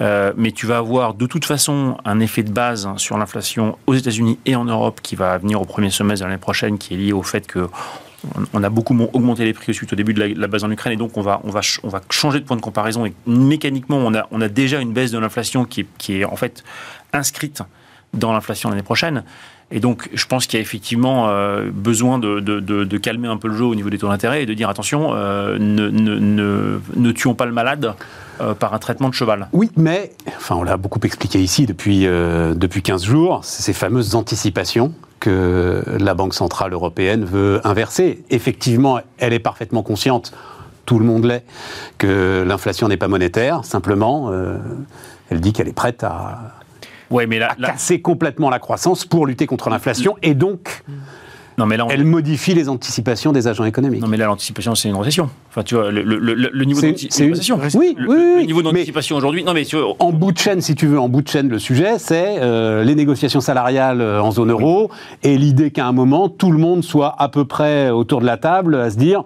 Euh, 0.00 0.32
mais 0.36 0.52
tu 0.52 0.66
vas 0.66 0.78
avoir 0.78 1.14
de 1.14 1.26
toute 1.26 1.44
façon 1.44 1.96
un 2.04 2.20
effet 2.20 2.42
de 2.42 2.52
base 2.52 2.88
sur 2.96 3.18
l'inflation 3.18 3.76
aux 3.86 3.94
États-Unis 3.94 4.38
et 4.46 4.56
en 4.56 4.64
Europe 4.64 5.00
qui 5.02 5.16
va 5.16 5.38
venir 5.38 5.60
au 5.60 5.64
premier 5.64 5.90
semestre 5.90 6.24
de 6.24 6.30
l'année 6.30 6.40
prochaine, 6.40 6.78
qui 6.78 6.94
est 6.94 6.96
lié 6.96 7.12
au 7.12 7.22
fait 7.22 7.46
que 7.46 7.68
on 8.52 8.62
a 8.62 8.70
beaucoup 8.70 8.96
augmenté 9.12 9.44
les 9.44 9.52
prix 9.52 9.74
suite 9.74 9.92
au 9.92 9.96
début 9.96 10.14
de 10.14 10.34
la, 10.38 10.46
base 10.46 10.64
en 10.64 10.70
Ukraine 10.70 10.92
et 10.92 10.96
donc 10.96 11.16
on 11.16 11.22
va, 11.22 11.40
changer 12.10 12.40
de 12.40 12.44
point 12.44 12.56
de 12.56 12.62
comparaison 12.62 13.06
et 13.06 13.14
mécaniquement 13.26 13.98
on 13.98 14.40
a, 14.40 14.48
déjà 14.48 14.80
une 14.80 14.92
baisse 14.92 15.10
de 15.10 15.18
l'inflation 15.18 15.64
qui 15.64 15.86
est, 16.08 16.24
en 16.24 16.36
fait 16.36 16.64
inscrite 17.12 17.62
dans 18.14 18.32
l'inflation 18.32 18.68
l'année 18.68 18.82
prochaine. 18.82 19.24
Et 19.74 19.80
donc, 19.80 20.10
je 20.12 20.26
pense 20.26 20.46
qu'il 20.46 20.58
y 20.58 20.60
a 20.60 20.62
effectivement 20.62 21.28
euh, 21.28 21.70
besoin 21.72 22.18
de, 22.18 22.98
calmer 22.98 23.28
un 23.28 23.38
peu 23.38 23.48
le 23.48 23.56
jeu 23.56 23.64
au 23.64 23.74
niveau 23.74 23.88
des 23.88 23.96
taux 23.96 24.08
d'intérêt 24.08 24.42
et 24.42 24.46
de 24.46 24.52
dire 24.52 24.68
attention, 24.68 25.12
euh, 25.14 25.56
ne, 25.58 27.12
tuons 27.12 27.34
pas 27.34 27.46
le 27.46 27.52
malade 27.52 27.94
euh, 28.42 28.52
par 28.52 28.74
un 28.74 28.78
traitement 28.78 29.08
de 29.08 29.14
cheval. 29.14 29.48
Oui, 29.52 29.70
mais, 29.76 30.12
enfin, 30.36 30.56
on 30.56 30.62
l'a 30.62 30.76
beaucoup 30.76 31.00
expliqué 31.04 31.40
ici 31.40 31.64
depuis, 31.64 32.04
depuis 32.04 32.82
15 32.82 33.04
jours, 33.04 33.44
ces 33.44 33.72
fameuses 33.72 34.14
anticipations 34.14 34.92
que 35.22 35.84
la 36.00 36.14
Banque 36.14 36.34
Centrale 36.34 36.72
Européenne 36.72 37.24
veut 37.24 37.60
inverser. 37.62 38.24
Effectivement, 38.28 38.98
elle 39.18 39.32
est 39.32 39.38
parfaitement 39.38 39.84
consciente, 39.84 40.32
tout 40.84 40.98
le 40.98 41.04
monde 41.04 41.24
l'est, 41.24 41.44
que 41.98 42.44
l'inflation 42.44 42.88
n'est 42.88 42.96
pas 42.96 43.06
monétaire. 43.06 43.64
Simplement, 43.64 44.32
elle 45.30 45.40
dit 45.40 45.52
qu'elle 45.52 45.68
est 45.68 45.72
prête 45.72 46.02
à 46.02 46.40
Ouais, 47.10 47.26
mais 47.28 47.38
là, 47.38 47.52
à 47.52 47.54
là- 47.60 47.68
casser 47.68 48.00
complètement 48.00 48.50
la 48.50 48.58
croissance 48.58 49.04
pour 49.04 49.26
lutter 49.26 49.46
contre 49.46 49.70
l'inflation 49.70 50.16
et 50.22 50.34
donc 50.34 50.82
non, 51.62 51.66
mais 51.66 51.76
là, 51.76 51.86
on- 51.86 51.90
elle 51.90 52.04
modifie 52.04 52.54
les 52.54 52.68
anticipations 52.68 53.32
des 53.32 53.46
agents 53.48 53.64
économiques. 53.64 54.00
non, 54.02 54.08
mais 54.08 54.16
là, 54.16 54.26
l'anticipation, 54.26 54.74
c'est 54.74 54.88
une 54.88 54.96
récession. 54.96 55.30
Enfin, 55.50 55.62
tu 55.62 55.74
vois, 55.76 55.90
le, 55.90 56.02
le- 56.02 56.18
le- 56.18 56.50
le 56.52 56.64
niveau 56.64 56.80
C'est- 56.80 56.88
d'anti- 56.90 57.08
c'est 57.10 57.24
une- 57.24 57.30
récession. 57.32 57.58
Oui, 57.74 57.94
Le- 57.96 58.08
oui, 58.08 58.14
le, 58.16 58.36
oui, 58.38 58.46
niveau 58.46 58.62
d'anticipation 58.62 59.16
aujourd'hui. 59.16 59.44
Non, 59.44 59.52
mais 59.54 59.64
tu 59.64 59.76
vois, 59.76 59.94
En 60.00 60.12
bout 60.12 60.32
de 60.32 60.38
chaîne, 60.38 60.60
si 60.60 60.74
tu 60.74 60.86
veux, 60.86 60.98
en 60.98 61.08
bout 61.08 61.22
de 61.22 61.28
chaîne, 61.28 61.48
le 61.48 61.58
sujet, 61.58 61.98
c'est 61.98 62.36
euh, 62.40 62.82
les 62.84 62.94
négociations 62.94 63.40
salariales 63.40 64.00
euh, 64.00 64.20
en 64.22 64.30
zone 64.32 64.50
euro 64.50 64.90
et 65.22 65.36
l'idée 65.38 65.70
qu'à 65.70 65.86
un 65.86 65.92
moment, 65.92 66.28
tout 66.28 66.50
le 66.50 66.58
monde 66.58 66.82
soit 66.82 67.14
à 67.18 67.28
peu 67.28 67.44
près 67.44 67.90
autour 67.90 68.20
de 68.20 68.26
la 68.26 68.36
table 68.38 68.74
à 68.76 68.90
se 68.90 68.96
dire 68.96 69.22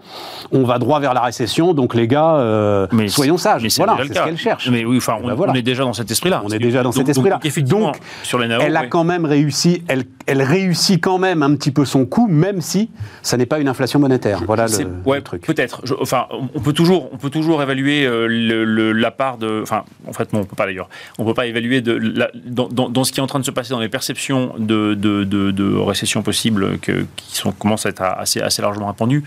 on 0.53 0.65
va 0.65 0.79
droit 0.79 1.01
vers 1.01 1.15
la 1.15 1.21
récession, 1.23 1.73
donc 1.75 1.95
les 1.95 2.07
gars, 2.09 2.35
euh, 2.37 2.87
mais 2.93 3.09
soyons 3.09 3.39
sages. 3.39 3.63
mais 3.63 3.71
c'est 3.71 3.83
Voilà, 3.83 3.97
c'est 4.07 4.15
ce 4.15 4.25
qu'elle 4.25 4.37
cherche. 4.39 4.69
Mais 4.71 4.85
oui, 4.85 4.97
enfin, 4.99 5.15
on, 5.23 5.27
ben 5.29 5.35
voilà. 5.35 5.53
on 5.53 5.55
est 5.57 5.63
déjà 5.63 5.85
dans 5.85 5.93
cet 5.93 6.11
esprit-là. 6.11 6.43
On 6.45 6.49
est 6.51 6.59
déjà 6.59 6.83
dans 6.83 6.91
Donc- 6.91 6.95
cet 6.99 7.09
esprit-là. 7.09 7.39
Donc, 7.63 7.97
sur 8.23 8.39
les 8.39 8.49
NAO, 8.49 8.61
elle 8.61 8.77
a 8.77 8.87
quand 8.87 9.05
même 9.05 9.25
réussi, 9.25 9.83
elle, 9.89 10.05
elle 10.27 10.43
réussit 10.43 11.01
quand 11.03 11.19
même 11.19 11.43
un 11.43 11.55
petit 11.55 11.71
peu 11.71 11.85
son 11.85 12.05
coup, 12.05 12.26
même 12.29 12.61
si 12.61 12.91
ça 13.23 13.37
n'est 13.37 13.47
pas 13.47 13.59
une 13.59 13.69
inflation 13.69 13.99
monétaire. 13.99 14.41
Voilà 14.47 14.67
le, 14.67 14.87
ouais, 15.05 15.19
le 15.19 15.23
truc. 15.23 15.43
Peut-être. 15.47 15.83
Enfin, 16.01 16.27
on 16.55 16.61
peut 16.61 16.73
toujours, 16.73 17.11
on 17.13 17.17
peut 17.17 17.31
toujours 17.31 17.63
évaluer 17.63 18.07
euh, 18.07 18.27
le- 18.27 18.65
le- 18.65 18.93
la 18.93 19.11
part 19.11 19.39
de. 19.39 19.61
Enfin, 19.63 19.85
en 20.07 20.13
fait, 20.13 20.33
non, 20.33 20.41
on 20.41 20.45
peut 20.45 20.57
pas 20.57 20.67
d'ailleurs. 20.67 20.89
On 21.19 21.25
peut 21.25 21.35
pas 21.35 21.47
évaluer 21.47 21.81
de 21.81 21.93
la- 21.93 22.31
dans, 22.45 22.69
dans- 22.69 22.89
dans 22.89 23.05
ce 23.05 23.13
qui 23.13 23.21
est 23.21 23.23
en 23.23 23.27
train 23.27 23.41
de 23.41 23.45
se 23.45 23.51
passer 23.51 23.71
dans 23.71 23.81
les 23.81 23.89
perceptions 23.89 24.53
de, 24.59 24.95
de, 24.95 25.25
de- 25.25 25.51
de 25.51 25.75
récession 25.77 26.23
possible 26.23 26.79
que, 26.79 27.07
qui 27.17 27.37
sont 27.37 27.53
commencent 27.53 27.87
à 27.87 27.91
être 27.91 28.03
assez, 28.03 28.41
assez 28.41 28.63
largement 28.63 28.87
répandues. 28.89 29.25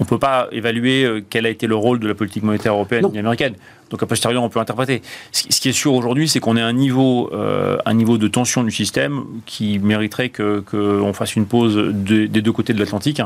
On 0.00 0.04
peut 0.04 0.18
pas 0.18 0.48
évaluer 0.52 1.04
euh, 1.04 1.20
quel 1.28 1.46
a 1.46 1.48
été 1.50 1.66
le 1.66 1.74
rôle 1.76 1.98
de 2.00 2.08
la 2.08 2.14
politique 2.14 2.42
monétaire 2.42 2.72
européenne 2.74 3.02
Non. 3.02 3.12
et 3.14 3.18
américaine. 3.18 3.54
Donc, 3.90 4.02
a 4.02 4.06
posteriori, 4.06 4.38
on 4.44 4.48
peut 4.48 4.60
interpréter. 4.60 5.02
Ce, 5.32 5.42
qui- 5.60 5.68
est 5.68 5.72
sûr 5.72 5.94
aujourd'hui, 5.94 6.28
c'est 6.28 6.40
qu'on 6.40 6.56
est 6.56 6.60
à 6.62 6.66
un 6.66 6.72
niveau, 6.72 7.30
euh, 7.32 7.78
un 7.86 7.94
niveau 7.94 8.18
de 8.18 8.28
tension 8.28 8.62
du 8.62 8.70
système 8.70 9.24
qui 9.46 9.78
mériterait 9.78 10.28
que 10.28 10.60
qu'on 10.60 11.12
fasse 11.12 11.36
une 11.36 11.46
pause 11.46 11.74
de- 11.76 12.26
des 12.26 12.42
deux 12.42 12.52
côtés 12.52 12.72
de 12.74 12.78
l'Atlantique 12.80 13.22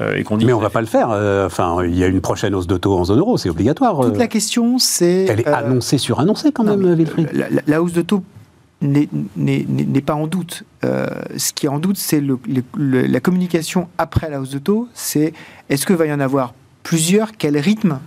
euh, 0.00 0.16
et 0.16 0.22
qu'on 0.24 0.36
dise. 0.36 0.46
Mais 0.46 0.52
on 0.52 0.58
va 0.60 0.70
pas 0.70 0.80
le 0.80 0.86
faire. 0.86 1.10
euh, 1.10 1.46
Enfin, 1.46 1.84
il 1.84 1.96
y 1.96 2.02
a 2.04 2.06
une 2.08 2.20
prochaine 2.20 2.54
hausse 2.54 2.66
de 2.66 2.76
taux 2.76 2.96
en 2.98 3.04
zone 3.04 3.18
euro, 3.18 3.36
c'est 3.36 3.48
obligatoire. 3.50 4.00
Toute 4.00 4.16
la 4.16 4.26
question, 4.28 4.78
c'est. 4.78 5.26
Elle 5.28 5.40
est 5.40 5.48
euh, 5.48 5.54
annoncée 5.54 5.98
sur 5.98 6.18
annoncée 6.20 6.52
quand 6.52 6.64
non, 6.64 6.76
même, 6.76 6.94
Wilfried. 6.94 7.30
La, 7.32 7.48
la- 7.50 7.62
la 7.66 7.82
hausse 7.82 7.92
de 7.92 8.02
taux 8.02 8.22
n'est- 8.80 9.08
n'est 9.36 9.64
n'est 9.68 10.00
pas 10.00 10.14
en 10.14 10.26
doute. 10.26 10.64
Euh, 10.84 11.06
ce 11.36 11.52
qui 11.52 11.66
est 11.66 11.68
en 11.68 11.78
doute, 11.78 11.96
c'est 11.96 12.20
le- 12.20 12.38
le- 12.48 12.62
le- 12.76 13.06
la 13.06 13.20
communication 13.20 13.88
après 13.98 14.28
la 14.30 14.40
hausse 14.40 14.50
de 14.50 14.58
taux. 14.58 14.88
C'est 14.94 15.32
est-ce 15.68 15.86
qu'il 15.86 15.96
va 15.96 16.06
y 16.06 16.12
en 16.12 16.18
avoir 16.20 16.54
plusieurs? 16.82 17.30
Quel 17.38 17.56
rythme 17.58 17.98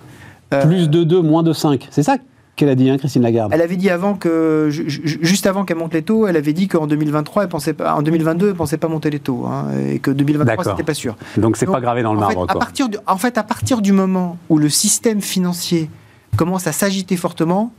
Plus 0.61 0.89
de 0.89 1.03
2, 1.03 1.21
moins 1.21 1.43
de 1.43 1.53
5. 1.53 1.87
C'est 1.91 2.03
ça 2.03 2.17
qu'elle 2.55 2.69
a 2.69 2.75
dit, 2.75 2.89
hein, 2.89 2.97
Christine 2.97 3.21
Lagarde. 3.21 3.51
Elle 3.53 3.61
avait 3.61 3.75
dit 3.75 3.89
avant 3.89 4.13
que, 4.13 4.67
ju- 4.71 4.89
ju- 4.89 5.19
juste 5.21 5.45
avant 5.45 5.65
qu'elle 5.65 5.75
monte 5.77 5.93
les 5.93 6.03
taux, 6.03 6.25
elle 6.25 6.37
avait 6.37 6.53
dit 6.53 6.69
qu'en 6.69 6.87
2023, 6.87 7.43
elle 7.43 7.49
pensait 7.49 7.73
pas, 7.73 7.93
en 7.95 8.01
2022, 8.01 8.49
elle 8.49 8.55
pensait 8.55 8.77
pas 8.77 8.87
monter 8.87 9.09
les 9.09 9.19
taux, 9.19 9.45
hein, 9.45 9.65
et 9.89 9.99
que 9.99 10.09
2023, 10.11 10.55
D'accord. 10.55 10.71
c'était 10.73 10.85
pas 10.85 10.93
sûr. 10.93 11.17
Donc 11.35 11.57
c'est 11.57 11.65
pas 11.65 11.81
gravé 11.81 12.01
dans 12.01 12.13
le 12.13 12.19
en 12.21 12.29
fait, 12.29 12.35
marbre. 12.35 12.49
à 12.51 12.57
partir 12.57 12.87
en 13.07 13.17
fait, 13.17 13.37
à 13.37 13.43
partir 13.43 13.81
du 13.81 13.91
moment 13.91 14.37
où 14.47 14.57
le 14.57 14.69
système 14.69 15.19
financier 15.21 15.89
commence 16.37 16.65
à 16.67 16.71
s'agiter 16.71 17.17
fortement, 17.17 17.73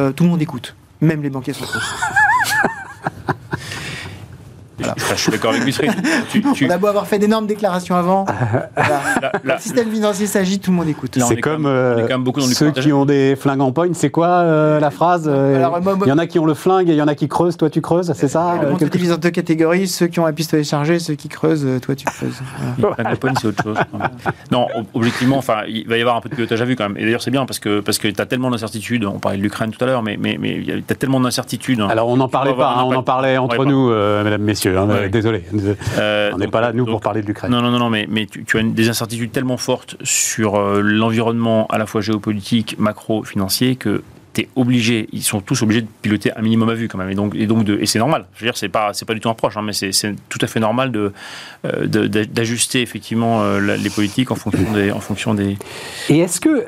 euh, 0.00 0.10
tout 0.10 0.24
le 0.24 0.30
monde 0.30 0.42
écoute, 0.42 0.74
même 1.00 1.22
les 1.22 1.30
banquiers 1.30 1.52
centraux. 1.52 1.78
Je, 4.82 5.14
je 5.14 5.20
suis 5.20 5.32
d'accord 5.32 5.50
avec 5.50 5.62
Wilfried. 5.64 5.92
Tu- 6.30 6.42
tu- 6.54 6.66
On 6.66 6.70
a 6.70 6.78
beau 6.78 6.86
avoir 6.88 7.06
fait 7.06 7.18
d'énormes 7.18 7.46
déclarations 7.46 7.96
avant, 7.96 8.24
voilà. 8.76 8.88
là- 9.20 9.32
là- 9.44 9.54
le 9.56 9.60
système 9.60 9.90
financier 9.90 10.26
s'agite, 10.26 10.62
tout 10.64 10.70
le 10.70 10.76
monde 10.76 10.88
écoute. 10.88 11.16
On 11.22 11.26
C'est 11.26 11.36
comme 11.40 11.66
on 11.66 11.68
euh, 11.68 12.18
beaucoup 12.18 12.40
dans 12.40 12.46
ceux 12.46 12.70
qui 12.70 12.92
ont 12.92 13.04
des 13.04 13.36
flingues 13.36 13.60
en 13.60 13.72
pogne. 13.72 13.94
C'est 13.94 14.10
quoi 14.10 14.26
euh, 14.28 14.80
la 14.80 14.90
phrase 14.90 15.24
euh, 15.28 15.56
Alors, 15.56 15.80
moi, 15.82 15.94
moi- 15.96 16.06
Il 16.06 16.08
y 16.08 16.12
en 16.12 16.18
a 16.18 16.26
qui 16.26 16.38
ont 16.38 16.46
le 16.46 16.54
flingue 16.54 16.88
et 16.88 16.92
il 16.92 16.98
y 16.98 17.02
en 17.02 17.08
a 17.08 17.14
qui 17.14 17.28
creusent. 17.28 17.56
Toi, 17.56 17.70
tu 17.70 17.80
creuses, 17.80 18.12
c'est 18.14 18.28
ça 18.28 18.54
euh, 18.62 18.76
quelque 18.76 18.92
divise 18.92 19.12
en 19.12 19.16
deux 19.18 19.30
catégories, 19.30 19.86
ceux 19.88 20.06
qui 20.06 20.20
ont 20.20 20.26
un 20.26 20.32
pistolet 20.32 20.64
chargé, 20.64 20.98
ceux 20.98 21.14
qui 21.14 21.28
creusent, 21.28 21.66
toi 21.82 21.94
tu 21.94 22.04
creuses. 22.06 22.40
Voilà. 22.78 22.96
La 23.02 23.10
Lapone, 23.10 23.34
c'est 23.40 23.48
autre 23.48 23.62
chose. 23.62 23.76
Non, 24.50 24.66
ob- 24.74 24.86
objectivement, 24.94 25.38
enfin, 25.38 25.62
il 25.68 25.86
va 25.88 25.96
y 25.96 26.00
avoir 26.00 26.16
un 26.16 26.20
peu 26.20 26.28
de 26.28 26.34
pilotage 26.34 26.60
à 26.60 26.64
vue 26.64 26.76
quand 26.76 26.88
même. 26.88 26.96
Et 26.98 27.04
d'ailleurs, 27.04 27.22
c'est 27.22 27.30
bien 27.30 27.46
parce 27.46 27.58
que 27.58 27.80
parce 27.80 27.98
que 27.98 28.08
tu 28.08 28.20
as 28.20 28.26
tellement 28.26 28.50
d'incertitudes. 28.50 29.04
On 29.04 29.18
parlait 29.18 29.38
de 29.38 29.42
l'Ukraine 29.42 29.70
tout 29.70 29.82
à 29.82 29.86
l'heure, 29.86 30.02
mais 30.02 30.16
mais 30.20 30.36
mais 30.40 30.62
tu 30.64 30.84
as 30.90 30.94
tellement 30.94 31.20
d'incertitudes. 31.20 31.80
Alors 31.88 32.08
on 32.08 32.16
n'en 32.16 32.28
parlait 32.28 32.52
On 32.52 32.56
va 32.56 32.64
avoir 32.70 32.74
pas, 32.76 32.80
hein, 32.82 32.86
on 32.88 32.98
en 32.98 33.02
parlait 33.02 33.38
entre 33.38 33.64
nous, 33.64 33.88
mesdames, 34.24 34.42
messieurs. 34.42 34.71
Hein, 34.76 34.88
Ouais. 34.88 35.08
Désolé, 35.08 35.42
Euh, 35.98 36.30
on 36.34 36.38
n'est 36.38 36.48
pas 36.48 36.60
là 36.60 36.72
nous 36.72 36.84
pour 36.86 37.00
parler 37.00 37.22
de 37.22 37.26
l'Ukraine. 37.26 37.50
Non, 37.50 37.60
non, 37.62 37.70
non, 37.78 37.90
mais, 37.90 38.06
mais 38.10 38.26
tu, 38.26 38.44
tu 38.44 38.56
as 38.56 38.60
une- 38.60 38.74
des 38.74 38.88
incertitudes 38.88 39.32
tellement 39.32 39.56
fortes 39.56 39.96
sur 40.02 40.56
euh, 40.56 40.80
l'environnement 40.82 41.66
à 41.68 41.78
la 41.78 41.86
fois 41.86 42.00
géopolitique, 42.00 42.76
macro-financier 42.78 43.76
que 43.76 44.02
tu 44.34 44.40
es 44.42 44.48
obligé, 44.56 45.10
ils 45.12 45.22
sont 45.22 45.42
tous 45.42 45.60
obligés 45.60 45.82
de 45.82 45.88
piloter 46.00 46.32
un 46.34 46.40
minimum 46.40 46.70
à 46.70 46.74
vue 46.74 46.88
quand 46.88 46.96
même. 46.96 47.10
Et 47.10 47.14
donc, 47.14 47.34
et 47.34 47.46
donc 47.46 47.64
de, 47.64 47.76
et 47.78 47.84
c'est 47.84 47.98
normal. 47.98 48.24
Je 48.34 48.40
veux 48.40 48.46
dire, 48.46 48.56
c'est 48.56 48.70
pas, 48.70 48.94
c'est 48.94 49.04
pas 49.04 49.12
du 49.12 49.20
tout 49.20 49.28
un 49.28 49.32
reproche, 49.32 49.58
hein, 49.58 49.62
mais 49.62 49.74
c'est, 49.74 49.92
c'est 49.92 50.14
tout 50.30 50.38
à 50.40 50.46
fait 50.46 50.58
normal 50.58 50.90
de, 50.90 51.12
euh, 51.66 51.86
d'ajuster 52.08 52.80
effectivement 52.80 53.42
euh, 53.42 53.60
la- 53.60 53.76
les 53.76 53.90
politiques 53.90 54.30
en 54.30 54.34
fonction 54.34 54.72
des, 54.72 54.90
en 54.90 55.00
fonction 55.00 55.34
des, 55.34 55.58
Et 56.08 56.20
est-ce 56.20 56.40
que, 56.40 56.64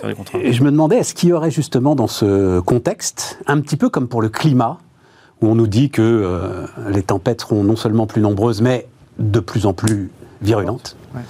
je 0.51 0.63
me 0.63 0.71
demandais, 0.71 0.97
est-ce 0.99 1.15
qu'il 1.15 1.31
y 1.31 1.33
aurait 1.33 1.51
justement 1.51 1.95
dans 1.95 2.07
ce 2.07 2.61
contexte, 2.61 3.39
un 3.47 3.59
petit 3.63 3.79
peu 3.79 3.89
comme 3.89 4.09
pour 4.09 4.21
le 4.21 4.29
climat, 4.29 4.77
où 5.45 5.49
on 5.49 5.55
nous 5.55 5.67
dit 5.67 5.91
que 5.91 6.03
euh, 6.03 6.67
les 6.89 7.03
tempêtes 7.03 7.43
seront 7.43 7.63
non 7.63 7.77
seulement 7.77 8.07
plus 8.07 8.23
nombreuses, 8.23 8.63
mais 8.63 8.87
de 9.19 9.41
plus 9.41 9.67
en 9.67 9.73
plus 9.73 10.11
virulentes. 10.43 10.97
Ouais. 11.15 11.21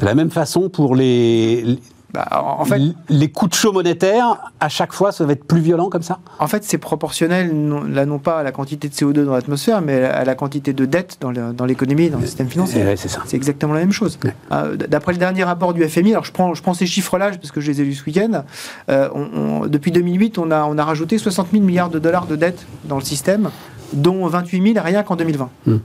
De 0.00 0.04
la 0.04 0.14
même 0.14 0.30
façon 0.30 0.68
pour 0.68 0.94
les, 0.94 1.78
Bah, 2.12 2.26
en 2.58 2.64
fait, 2.64 2.80
les 3.08 3.30
coups 3.30 3.50
de 3.52 3.54
chaud 3.56 3.72
monétaires, 3.72 4.50
à 4.58 4.68
chaque 4.68 4.92
fois, 4.92 5.12
ça 5.12 5.24
va 5.24 5.32
être 5.32 5.44
plus 5.44 5.60
violent 5.60 5.88
comme 5.88 6.02
ça? 6.02 6.18
En 6.40 6.48
fait, 6.48 6.64
c'est 6.64 6.78
proportionnel, 6.78 7.54
non, 7.54 7.84
là 7.84 8.04
non 8.06 8.18
pas 8.18 8.40
à 8.40 8.42
la 8.42 8.50
quantité 8.52 8.88
de 8.88 8.94
CO2 8.94 9.24
dans 9.24 9.32
l'atmosphère, 9.34 9.80
mais 9.80 10.02
à 10.04 10.24
la 10.24 10.34
quantité 10.34 10.72
de 10.72 10.84
dette 10.86 11.18
dans 11.20 11.64
l'économie, 11.66 12.10
dans 12.10 12.18
le 12.18 12.26
système 12.26 12.48
financier. 12.48 12.84
Ouais, 12.84 12.96
C'est 12.96 13.36
exactement 13.36 13.74
la 13.74 13.80
même 13.80 13.92
chose. 13.92 14.18
Ouais. 14.24 14.34
Euh, 14.52 14.76
d- 14.76 14.86
D'après 14.88 15.12
le 15.12 15.18
dernier 15.18 15.44
rapport 15.44 15.72
du 15.72 15.86
FMI, 15.88 16.12
alors 16.12 16.24
je 16.24 16.32
prends, 16.32 16.52
je 16.54 16.62
prends 16.62 16.74
ces 16.74 16.86
chiffres-là 16.86 17.30
parce 17.30 17.52
que 17.52 17.60
je 17.60 17.70
les 17.70 17.80
ai 17.80 17.84
lus 17.84 17.94
ce 17.94 18.04
week-end. 18.06 18.42
euh, 18.88 19.08
on- 19.14 19.28
on- 19.62 19.66
depuis 19.66 19.92
2008, 19.92 20.38
on 20.38 20.50
a, 20.50 20.64
on 20.64 20.78
a 20.78 20.84
rajouté 20.84 21.16
60 21.18 21.48
000 21.52 21.62
milliards 21.64 21.90
de 21.90 21.98
dollars 21.98 22.26
de 22.26 22.34
dette 22.36 22.66
dans 22.84 22.96
le 22.98 23.04
système, 23.04 23.50
dont 23.92 24.26
28 24.26 24.74
000 24.74 24.84
rien 24.84 25.02
qu'en 25.02 25.16
2020. 25.16 25.48
Hmm. 25.66 25.76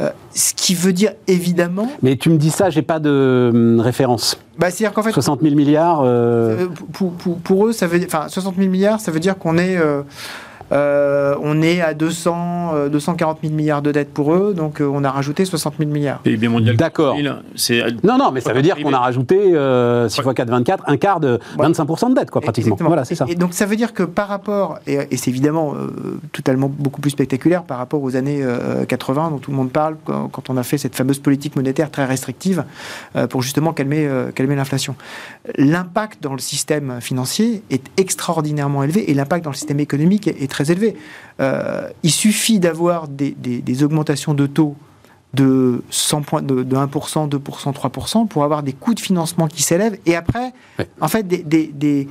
Euh, 0.00 0.10
ce 0.34 0.54
qui 0.54 0.74
veut 0.74 0.92
dire 0.92 1.12
évidemment, 1.28 1.88
Mais 2.02 2.16
tu 2.16 2.28
me 2.28 2.36
dis 2.36 2.50
ça, 2.50 2.68
j'ai 2.68 2.82
pas 2.82 2.98
de 2.98 3.50
hum, 3.54 3.80
référence. 3.80 4.36
bah, 4.58 4.68
c'est-à-dire 4.70 4.92
qu'en 4.92 5.02
fait, 5.04 5.12
60 5.12 5.40
000 5.40 5.54
milliards. 5.54 6.00
euh, 6.04 6.66
pour, 6.92 7.12
pour- 7.12 7.38
pour 7.38 7.66
eux, 7.68 7.72
ça 7.72 7.86
veut 7.86 7.98
dire, 8.00 8.08
enfin, 8.08 8.26
60 8.28 8.56
000 8.56 8.68
milliards, 8.68 8.98
ça 8.98 9.12
veut 9.12 9.20
dire 9.20 9.38
qu'on 9.38 9.56
est, 9.56 9.76
euh, 9.76 10.02
euh, 10.72 11.36
on 11.42 11.62
est 11.62 11.80
à 11.80 11.94
200, 11.94 12.70
euh, 12.74 12.88
240 12.88 13.38
000 13.42 13.54
milliards 13.54 13.82
de 13.82 13.92
dettes 13.92 14.12
pour 14.12 14.34
eux, 14.34 14.54
donc 14.54 14.80
euh, 14.80 14.84
on 14.92 15.04
a 15.04 15.10
rajouté 15.10 15.44
60 15.44 15.74
000 15.78 15.90
milliards. 15.90 16.18
PIB 16.20 16.48
mondial. 16.48 16.76
D'accord. 16.76 17.14
2000, 17.16 17.36
C'est 17.54 17.82
Non, 18.02 18.16
non, 18.18 18.30
mais 18.32 18.40
ça 18.40 18.52
veut 18.52 18.62
dire 18.62 18.76
qu'on 18.76 18.92
a 18.92 18.98
rajouté 18.98 19.36
euh, 19.54 20.08
6 20.08 20.20
Ouais. 20.24 20.32
x 20.32 20.34
4, 20.36 20.48
24, 20.48 20.84
un 20.86 20.96
quart 20.96 21.20
de 21.20 21.38
25% 21.58 22.10
de 22.10 22.14
dette, 22.14 22.30
quoi, 22.30 22.40
pratiquement. 22.40 22.68
Exactement. 22.74 22.88
Voilà, 22.88 23.04
c'est 23.04 23.14
ça. 23.14 23.26
Et 23.28 23.34
donc 23.34 23.52
ça 23.52 23.66
veut 23.66 23.76
dire 23.76 23.92
que 23.92 24.02
par 24.02 24.28
rapport, 24.28 24.78
et, 24.86 24.98
et 25.10 25.16
c'est 25.16 25.30
évidemment 25.30 25.74
euh, 25.74 26.18
totalement 26.32 26.70
beaucoup 26.70 27.00
plus 27.00 27.10
spectaculaire 27.10 27.64
par 27.64 27.78
rapport 27.78 28.02
aux 28.02 28.16
années 28.16 28.40
euh, 28.42 28.84
80 28.84 29.30
dont 29.30 29.38
tout 29.38 29.50
le 29.50 29.56
monde 29.56 29.70
parle 29.70 29.96
quand, 30.04 30.28
quand 30.28 30.50
on 30.50 30.56
a 30.56 30.62
fait 30.62 30.78
cette 30.78 30.94
fameuse 30.96 31.18
politique 31.18 31.56
monétaire 31.56 31.90
très 31.90 32.04
restrictive 32.04 32.64
euh, 33.16 33.26
pour 33.26 33.42
justement 33.42 33.72
calmer, 33.72 34.06
euh, 34.06 34.30
calmer 34.32 34.56
l'inflation. 34.56 34.94
L'impact 35.56 36.22
dans 36.22 36.32
le 36.32 36.38
système 36.38 37.00
financier 37.00 37.62
est 37.70 37.84
extraordinairement 37.98 38.82
élevé 38.82 39.10
et 39.10 39.14
l'impact 39.14 39.44
dans 39.44 39.50
le 39.50 39.56
système 39.56 39.80
économique 39.80 40.26
est, 40.28 40.42
est 40.42 40.48
très 40.54 40.70
élevé. 40.70 40.96
Euh, 41.40 41.88
il 42.02 42.10
suffit 42.12 42.58
d'avoir 42.60 43.08
des, 43.08 43.32
des- 43.32 43.60
des 43.60 43.82
augmentations 43.82 44.34
de 44.34 44.46
taux 44.46 44.76
de, 45.34 45.82
100 45.90 46.22
points, 46.22 46.42
de, 46.42 46.62
de 46.62 46.76
1%, 46.76 47.28
2%, 47.28 47.72
3% 47.72 48.28
pour 48.28 48.44
avoir 48.44 48.62
des 48.62 48.72
coûts 48.72 48.94
de 48.94 49.00
financement 49.00 49.48
qui 49.48 49.62
s'élèvent 49.64 49.98
et 50.06 50.14
après, 50.14 50.52
Ouais. 50.78 50.88
en 51.00 51.08
fait, 51.08 51.26
des, 51.26 51.38
des, 51.38 51.66
des, 51.74 52.08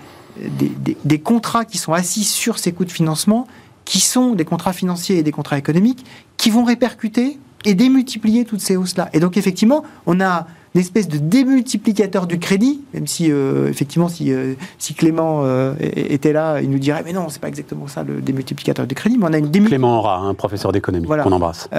des- 0.59 0.69
des- 0.85 0.97
des 1.05 1.19
contrats 1.19 1.63
qui 1.63 1.77
sont 1.77 1.93
assis 1.93 2.25
sur 2.25 2.59
ces 2.59 2.73
coûts 2.73 2.83
de 2.85 2.91
financement, 2.91 3.47
qui 3.85 4.01
sont 4.01 4.33
des 4.35 4.43
contrats 4.45 4.73
financiers 4.73 5.17
et 5.19 5.23
des 5.23 5.31
contrats 5.31 5.57
économiques, 5.57 6.05
qui 6.37 6.49
vont 6.49 6.65
répercuter 6.65 7.39
et 7.65 7.75
démultiplier 7.75 8.43
toutes 8.43 8.59
ces 8.59 8.75
hausses-là. 8.75 9.07
Et 9.13 9.19
donc, 9.21 9.37
effectivement, 9.37 9.83
on 10.05 10.19
a 10.19 10.47
une 10.75 10.81
espèce 10.81 11.07
de 11.07 11.17
démultiplicateur 11.17 12.25
du 12.25 12.39
crédit, 12.39 12.81
même 12.93 13.05
si, 13.05 13.31
euh, 13.31 13.69
effectivement, 13.69 14.07
si, 14.07 14.33
euh, 14.33 14.55
si 14.79 14.95
Clément 14.95 15.41
euh, 15.43 15.75
était 15.79 16.33
là, 16.33 16.61
il 16.61 16.69
nous 16.69 16.79
dirait, 16.79 17.03
mais 17.05 17.13
non, 17.13 17.29
c'est 17.29 17.41
pas 17.41 17.47
exactement 17.47 17.87
ça 17.87 18.03
le 18.03 18.21
démultiplicateur 18.21 18.87
du 18.87 18.95
crédit, 18.95 19.17
mais 19.17 19.25
on 19.25 19.33
a 19.33 19.37
une 19.37 19.51
démultiplication 19.51 19.69
Clément 19.69 19.99
Aura, 19.99 20.17
un 20.17 20.33
professeur 20.33 20.71
d'économie, 20.71 21.05
Voilà. 21.05 21.23
qu'on 21.23 21.31
embrasse. 21.31 21.69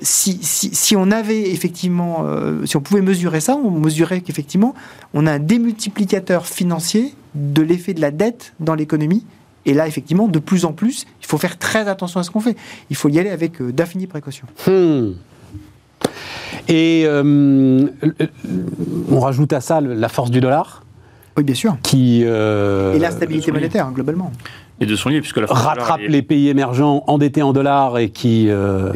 si, 0.00 0.38
si, 0.42 0.74
si 0.74 0.96
on 0.96 1.10
avait 1.10 1.50
effectivement, 1.50 2.24
si 2.64 2.76
on 2.76 2.80
pouvait 2.80 3.02
mesurer 3.02 3.40
ça, 3.40 3.56
on 3.56 3.70
mesurait 3.70 4.22
qu'effectivement, 4.22 4.74
on 5.12 5.26
a 5.26 5.32
un 5.32 5.38
démultiplicateur 5.38 6.46
financier 6.46 7.14
de 7.34 7.62
l'effet 7.62 7.92
de 7.94 8.00
la 8.00 8.10
dette 8.10 8.54
dans 8.60 8.74
l'économie. 8.74 9.24
Et 9.64 9.74
là, 9.74 9.86
effectivement, 9.86 10.26
de 10.26 10.38
plus 10.38 10.64
en 10.64 10.72
plus, 10.72 11.06
il 11.20 11.26
faut 11.26 11.38
faire 11.38 11.56
très 11.58 11.86
attention 11.86 12.18
à 12.18 12.24
ce 12.24 12.30
qu'on 12.30 12.40
fait. 12.40 12.56
Il 12.90 12.96
faut 12.96 13.08
y 13.08 13.18
aller 13.18 13.30
avec 13.30 13.62
d'infinies 13.62 14.08
précautions. 14.08 14.46
Hmm. 14.66 15.12
Et 16.68 17.04
euh, 17.06 17.86
on 19.10 19.20
rajoute 19.20 19.52
à 19.52 19.60
ça 19.60 19.80
la 19.80 20.08
force 20.08 20.30
du 20.30 20.40
dollar, 20.40 20.82
Oui, 21.36 21.44
bien 21.44 21.54
sûr. 21.54 21.76
qui... 21.82 22.22
euh, 22.24 22.94
Et 22.94 22.98
l'instabilité 22.98 23.52
monétaire, 23.52 23.86
hein, 23.86 23.92
globalement. 23.94 24.30
Les 24.82 24.86
deux 24.88 24.96
sont 24.96 25.08
liés, 25.08 25.20
puisque 25.20 25.38
la 25.38 25.46
dollar 25.46 25.62
rattrape 25.64 26.00
est- 26.00 26.08
les 26.08 26.22
pays 26.22 26.48
émergents 26.48 27.04
endettés 27.06 27.42
en 27.42 27.52
dollars 27.52 27.98
et 27.98 28.10
qui 28.10 28.48
euh, 28.48 28.90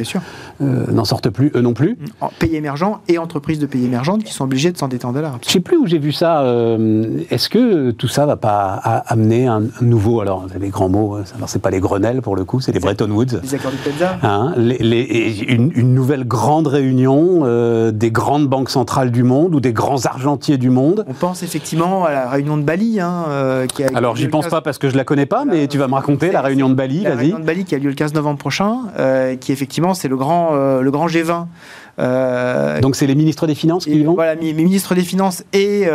euh, 0.62 0.87
n'en 0.93 1.05
sortent 1.05 1.31
plus, 1.31 1.50
eux 1.55 1.61
non 1.61 1.75
plus. 1.75 1.97
En 2.21 2.31
pays 2.38 2.57
émergents 2.57 3.00
et 3.09 3.19
entreprises 3.19 3.59
de 3.59 3.66
pays 3.66 3.85
émergentes 3.85 4.25
qui 4.25 4.33
sont 4.33 4.45
obligées 4.45 4.73
de 4.73 4.78
s'endetter 4.78 5.07
en 5.07 5.12
dollars. 5.12 5.38
Je 5.47 5.50
sais 5.50 5.61
plus 5.61 5.76
où 5.76 5.87
j'ai 5.87 5.99
vu 5.99 6.12
ça. 6.12 6.43
euh, 6.43 7.21
Est-ce 7.31 7.49
que 7.49 7.90
tout 7.93 8.09
ça 8.09 8.26
va 8.26 8.37
pas 8.37 8.81
a- 8.83 8.99
amener 9.12 9.47
un, 9.47 9.62
nouveau 9.81 10.21
Alors, 10.21 10.40
vous 10.40 10.50
avez 10.50 10.59
des 10.61 10.69
grands 10.71 10.88
mots. 10.88 11.19
ça- 11.25 11.35
Alors, 11.37 11.49
c'est 11.49 11.61
pas 11.62 11.71
les 11.71 11.81
Grenelles 11.81 12.23
pour 12.23 12.37
le 12.37 12.45
coup, 12.45 12.61
c'est 12.61 12.73
les 12.73 12.81
Bretton 12.81 13.11
Woods. 13.11 13.40
Les 13.43 13.55
accords 13.55 13.71
du 13.71 13.76
Penza. 13.78 14.19
Hein, 14.23 14.55
les- 14.57 14.78
les- 14.78 14.99
et 15.00 15.52
une, 15.52 15.71
une 15.75 15.95
nouvelle 15.95 16.25
grande 16.26 16.66
réunion 16.66 17.40
euh, 17.45 17.90
des 17.93 18.11
grandes 18.11 18.47
banques 18.49 18.71
centrales 18.71 19.11
du 19.11 19.23
monde 19.23 19.55
ou 19.55 19.61
des 19.61 19.73
grands 19.73 20.05
argentiers 20.07 20.59
du 20.59 20.71
monde. 20.71 21.05
On 21.07 21.12
pense 21.12 21.43
effectivement 21.43 22.05
à 22.05 22.12
la 22.12 22.28
réunion 22.28 22.57
de 22.57 22.62
Bali, 22.62 23.00
hein, 23.00 23.25
euh, 23.28 23.66
qui 23.66 23.85
a 23.85 23.88
Alors, 23.95 24.16
j'y 24.16 24.28
pense 24.28 24.45
15 24.47 24.50
pas 24.50 24.61
parce 24.62 24.78
que 24.78 24.88
je 24.88 24.97
la 24.97 25.05
connais 25.05 25.26
pas, 25.26 25.45
mais 25.45 25.50
Voilà, 25.52 25.66
tu 25.76 25.80
vas 25.80 25.88
me 25.88 25.95
raconter 25.95 26.33
la 26.33 26.40
réunion 26.40 26.71
de 26.71 26.75
Bali, 26.75 27.02
La 27.02 27.14
réunion 27.16 27.38
de 27.38 27.45
Bali 27.45 27.66
qui 27.66 27.75
a 27.75 27.78
lieu 27.78 27.90
le 27.90 27.95
15 27.95 28.14
novembre 28.14 28.38
prochain, 28.38 28.78
euh, 28.99 29.37
qui 29.37 29.52
effectivement 29.52 29.92
c'est 29.92 30.09
le 30.09 30.16
grand, 30.16 30.54
euh, 30.54 30.80
le 30.80 30.90
grand 30.90 31.06
G20. 31.06 31.45
euh, 31.99 32.80
Donc, 32.80 32.97
c'est 32.97 33.06
les 33.06 33.14
ministres 33.14 33.47
des 33.47 33.54
Finances 33.54 33.85
qui 33.85 33.90
y 34.00 34.04
vont 34.04 34.14
voilà, 34.14 34.37
mi- 34.37 34.54
ministre 34.54 34.95
des 34.95 35.02
Finances 35.02 35.45
et 35.52 35.87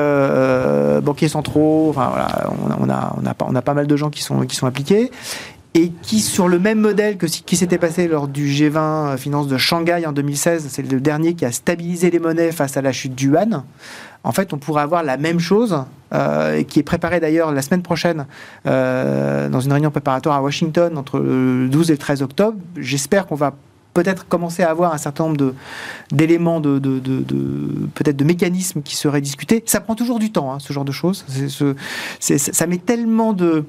banquiers 1.01 1.29
centraux. 1.29 1.87
Enfin, 1.89 2.09
voilà, 2.11 2.27
on, 2.63 2.69
a, 2.69 2.77
on, 2.79 2.89
a, 2.91 3.15
on, 3.21 3.25
a 3.25 3.33
pas, 3.33 3.45
on 3.49 3.55
a 3.55 3.61
pas 3.63 3.73
mal 3.73 3.87
de 3.87 3.95
gens 3.95 4.11
qui 4.11 4.21
sont, 4.21 4.41
qui 4.41 4.55
sont 4.55 4.67
impliqués. 4.67 5.09
Et 5.73 5.89
qui, 6.01 6.19
sur 6.19 6.49
le 6.49 6.59
même 6.59 6.81
modèle 6.81 7.17
que 7.17 7.27
ce 7.27 7.41
qui 7.41 7.55
s'était 7.55 7.77
passé 7.77 8.09
lors 8.09 8.27
du 8.27 8.45
G20 8.45 8.77
euh, 8.77 9.17
Finance 9.17 9.47
de 9.47 9.57
Shanghai 9.57 10.05
en 10.05 10.11
2016, 10.11 10.67
c'est 10.69 10.81
le 10.81 10.99
dernier 10.99 11.33
qui 11.33 11.45
a 11.45 11.51
stabilisé 11.53 12.11
les 12.11 12.19
monnaies 12.19 12.51
face 12.51 12.75
à 12.75 12.81
la 12.81 12.91
chute 12.91 13.15
du 13.15 13.29
yuan. 13.29 13.63
En 14.25 14.33
fait, 14.33 14.51
on 14.51 14.57
pourrait 14.57 14.83
avoir 14.83 15.01
la 15.01 15.15
même 15.15 15.39
chose, 15.39 15.81
euh, 16.13 16.63
qui 16.63 16.79
est 16.79 16.83
préparée 16.83 17.21
d'ailleurs 17.21 17.53
la 17.53 17.61
semaine 17.61 17.83
prochaine 17.83 18.25
euh, 18.65 19.47
dans 19.47 19.61
une 19.61 19.71
réunion 19.71 19.91
préparatoire 19.91 20.35
à 20.35 20.41
Washington 20.41 20.97
entre 20.97 21.19
le 21.19 21.69
12 21.69 21.89
et 21.89 21.93
le 21.93 21.97
13 21.97 22.21
octobre. 22.21 22.57
J'espère 22.75 23.25
qu'on 23.25 23.35
va 23.35 23.53
peut-être 23.93 24.27
commencer 24.27 24.63
à 24.63 24.69
avoir 24.69 24.93
un 24.93 24.97
certain 24.97 25.25
nombre 25.25 25.53
d'éléments, 26.11 26.59
de, 26.59 26.79
peut-être 27.95 28.17
de 28.17 28.23
mécanismes 28.23 28.81
qui 28.81 28.95
seraient 28.95 29.21
discutés. 29.21 29.63
Ça 29.65 29.79
prend 29.79 29.95
toujours 29.95 30.19
du 30.19 30.31
temps, 30.31 30.53
hein, 30.53 30.59
ce 30.59 30.73
genre 30.73 30.85
de 30.85 30.91
choses. 30.91 31.25
Ça 32.19 32.67
met 32.67 32.77
tellement 32.77 33.33
de 33.33 33.65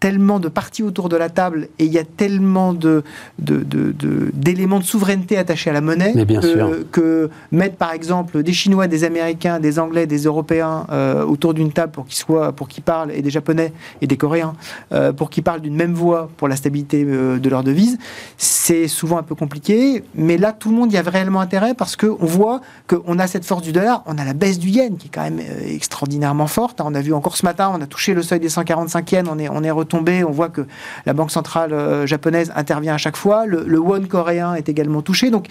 tellement 0.00 0.40
de 0.40 0.48
parties 0.48 0.82
autour 0.82 1.08
de 1.10 1.16
la 1.16 1.28
table 1.28 1.68
et 1.78 1.84
il 1.84 1.92
y 1.92 1.98
a 1.98 2.04
tellement 2.04 2.72
de, 2.72 3.04
de- 3.38 3.58
de- 3.62 3.92
de- 3.92 4.30
d'éléments 4.34 4.78
de, 4.78 4.84
souveraineté 4.84 5.36
attachés 5.36 5.70
à 5.70 5.72
la 5.74 5.80
monnaie 5.82 6.12
Mais 6.14 6.24
bien 6.24 6.40
que, 6.40 6.48
sûr. 6.48 6.70
que 6.90 7.30
mettre 7.52 7.76
par 7.76 7.92
exemple 7.92 8.42
des 8.42 8.52
Chinois, 8.54 8.86
des 8.86 9.04
Américains, 9.04 9.60
des 9.60 9.78
Anglais, 9.78 10.06
des 10.06 10.24
Européens 10.24 10.86
euh, 10.90 11.24
autour 11.24 11.52
d'une 11.54 11.70
table 11.72 11.92
pour 11.92 12.06
qu'ils 12.06 12.16
soient, 12.18 12.52
pour 12.52 12.66
qu'ils 12.68 12.82
parlent 12.82 13.12
et 13.12 13.20
des 13.22 13.30
Japonais 13.30 13.72
et 14.00 14.06
des 14.06 14.16
Coréens 14.16 14.54
euh, 14.92 15.12
pour 15.12 15.28
qu'ils 15.30 15.42
parlent 15.44 15.60
d'une 15.60 15.76
même 15.76 15.94
voix 15.94 16.30
pour 16.38 16.48
la 16.48 16.56
stabilité 16.56 17.04
euh, 17.06 17.38
de 17.38 17.48
leur 17.50 17.62
devise, 17.62 17.98
c'est 18.38 18.88
souvent 18.88 19.18
un 19.18 19.22
peu 19.22 19.34
compliqué. 19.34 20.02
Mais 20.14 20.38
là, 20.38 20.52
tout 20.52 20.70
le 20.70 20.76
monde 20.76 20.92
y 20.92 20.96
a 20.96 21.02
réellement 21.02 21.40
intérêt 21.40 21.74
parce 21.74 21.96
que 21.96 22.06
on 22.06 22.26
voit 22.26 22.60
qu'on 22.86 23.18
a 23.18 23.26
cette 23.26 23.44
force 23.44 23.62
du 23.62 23.72
dollar, 23.72 24.02
on 24.06 24.16
a 24.18 24.24
la 24.24 24.32
baisse 24.32 24.58
du 24.58 24.68
yen 24.70 24.96
qui 24.96 25.08
est 25.08 25.10
quand 25.12 25.22
même 25.22 25.40
extraordinairement 25.66 26.46
forte. 26.46 26.80
On 26.80 26.94
a 26.94 27.00
vu 27.00 27.12
encore 27.12 27.36
ce 27.36 27.44
matin, 27.44 27.70
on 27.76 27.80
a 27.82 27.86
touché 27.86 28.14
le 28.14 28.22
seuil 28.22 28.40
des 28.40 28.48
145 28.48 29.12
yens, 29.12 29.28
on 29.30 29.38
est, 29.38 29.48
on 29.48 29.62
est 29.62 29.70
On 29.94 30.30
voit 30.30 30.48
que 30.48 30.66
la 31.06 31.12
banque 31.12 31.30
centrale 31.30 31.72
euh, 31.72 32.06
japonaise 32.06 32.52
intervient 32.54 32.94
à 32.94 32.98
chaque 32.98 33.16
fois. 33.16 33.46
Le, 33.46 33.64
le 33.66 33.78
won 33.78 34.02
coréen 34.02 34.54
est 34.54 34.68
également 34.68 35.02
touché. 35.02 35.30
Donc, 35.30 35.46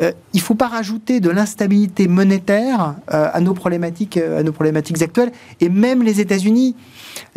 euh, 0.00 0.12
il 0.34 0.38
ne 0.38 0.42
faut 0.42 0.54
pas 0.54 0.68
rajouter 0.68 1.20
de 1.20 1.30
l'instabilité 1.30 2.08
monétaire 2.08 2.94
à 3.08 3.40
nos 3.40 3.54
problématiques, 3.54 4.16
euh, 4.16 4.40
à 4.40 4.42
nos 4.42 4.52
problématiques 4.52 5.02
actuelles. 5.02 5.32
Et 5.60 5.68
même 5.68 6.02
les 6.02 6.20
États-Unis, 6.20 6.76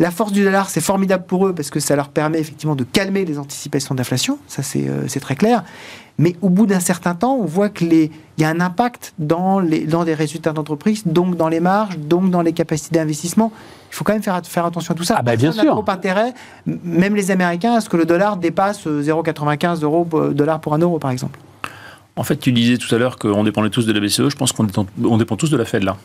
la 0.02 0.10
force 0.10 0.32
du 0.32 0.42
dollar, 0.42 0.68
c'est 0.68 0.80
formidable 0.80 1.24
pour 1.28 1.46
eux 1.46 1.54
parce 1.54 1.70
que 1.70 1.78
ça 1.78 1.94
leur 1.94 2.08
permet 2.08 2.40
effectivement 2.40 2.74
de 2.74 2.82
calmer 2.82 3.24
les 3.24 3.38
anticipations 3.38 3.94
d'inflation. 3.94 4.36
Ça, 4.48 4.64
c'est 4.64 4.88
euh, 4.88 5.06
très 5.20 5.36
clair. 5.36 5.62
Mais 6.18 6.34
au 6.42 6.48
bout 6.48 6.66
d'un 6.66 6.80
certain 6.80 7.14
temps, 7.14 7.36
on 7.40 7.44
voit 7.44 7.68
qu'il 7.68 8.10
y 8.36 8.44
a 8.44 8.48
un 8.48 8.60
impact 8.60 9.14
dans, 9.20 9.60
les, 9.60 9.86
dans 9.86 10.02
les 10.02 10.14
résultats 10.14 10.52
d'entreprise, 10.52 11.06
donc 11.06 11.36
dans 11.36 11.48
les 11.48 11.60
marges, 11.60 11.96
donc 11.98 12.30
dans 12.30 12.42
les 12.42 12.52
capacités 12.52 12.96
d'investissement. 12.96 13.52
Il 13.92 13.94
faut 13.94 14.02
quand 14.02 14.12
même 14.12 14.24
faire, 14.24 14.40
faire 14.44 14.66
attention 14.66 14.92
à 14.92 14.96
tout 14.96 15.04
ça. 15.04 15.14
Ah 15.18 15.22
bah, 15.22 15.36
bien 15.36 15.52
sûr. 15.52 15.70
trop 15.70 15.84
intérêt, 15.86 16.34
même 16.66 17.14
les 17.14 17.30
Américains, 17.30 17.74
à 17.74 17.80
ce 17.80 17.88
que 17.88 17.96
le 17.96 18.04
dollar 18.04 18.38
dépasse 18.38 18.88
euh, 18.88 19.04
0,95 19.04 19.84
euros 19.84 20.08
euh, 20.14 20.32
dollar 20.32 20.60
pour 20.60 20.74
un 20.74 20.78
euro, 20.78 20.98
par 20.98 21.12
exemple. 21.12 21.38
En 22.16 22.24
fait, 22.24 22.38
tu 22.38 22.50
disais 22.50 22.76
tout 22.76 22.92
à 22.92 22.98
l'heure 22.98 23.20
qu'on 23.20 23.44
dépendait 23.44 23.70
tous 23.70 23.86
de 23.86 23.92
la 23.92 24.00
BCE. 24.00 24.30
Je 24.30 24.36
pense 24.36 24.50
qu'on 24.50 24.64
dépend, 24.64 24.84
on 25.04 25.16
dépend 25.16 25.36
tous 25.36 25.50
de 25.50 25.56
la 25.56 25.64
Fed 25.64 25.84
là. 25.84 25.96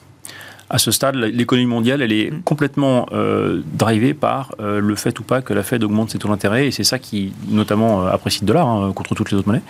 À 0.69 0.80
ce 0.80 0.91
stade, 0.91 1.15
l'économie 1.15 1.65
mondiale, 1.65 2.01
elle 2.01 2.12
est 2.12 2.34
complètement 2.43 3.06
euh, 3.13 3.62
drivée 3.73 4.13
par 4.13 4.53
euh, 4.60 4.82
le 4.82 4.95
fait 4.95 5.17
ou 5.19 5.23
pas 5.23 5.41
que 5.41 5.53
la 5.53 5.63
Fed 5.63 5.82
augmente 5.84 6.10
ses 6.10 6.19
taux 6.19 6.27
d'intérêt. 6.27 6.67
Et 6.67 6.71
c'est 6.71 6.84
ça 6.84 6.99
qui, 6.99 7.32
notamment, 7.47 8.03
euh, 8.03 8.12
apprécie 8.12 8.41
le 8.41 8.47
dollar 8.47 8.67
hein, 8.67 8.91
contre 8.93 9.15
toutes 9.15 9.32
les 9.32 9.38
autres 9.38 9.47
monnaies. 9.47 9.62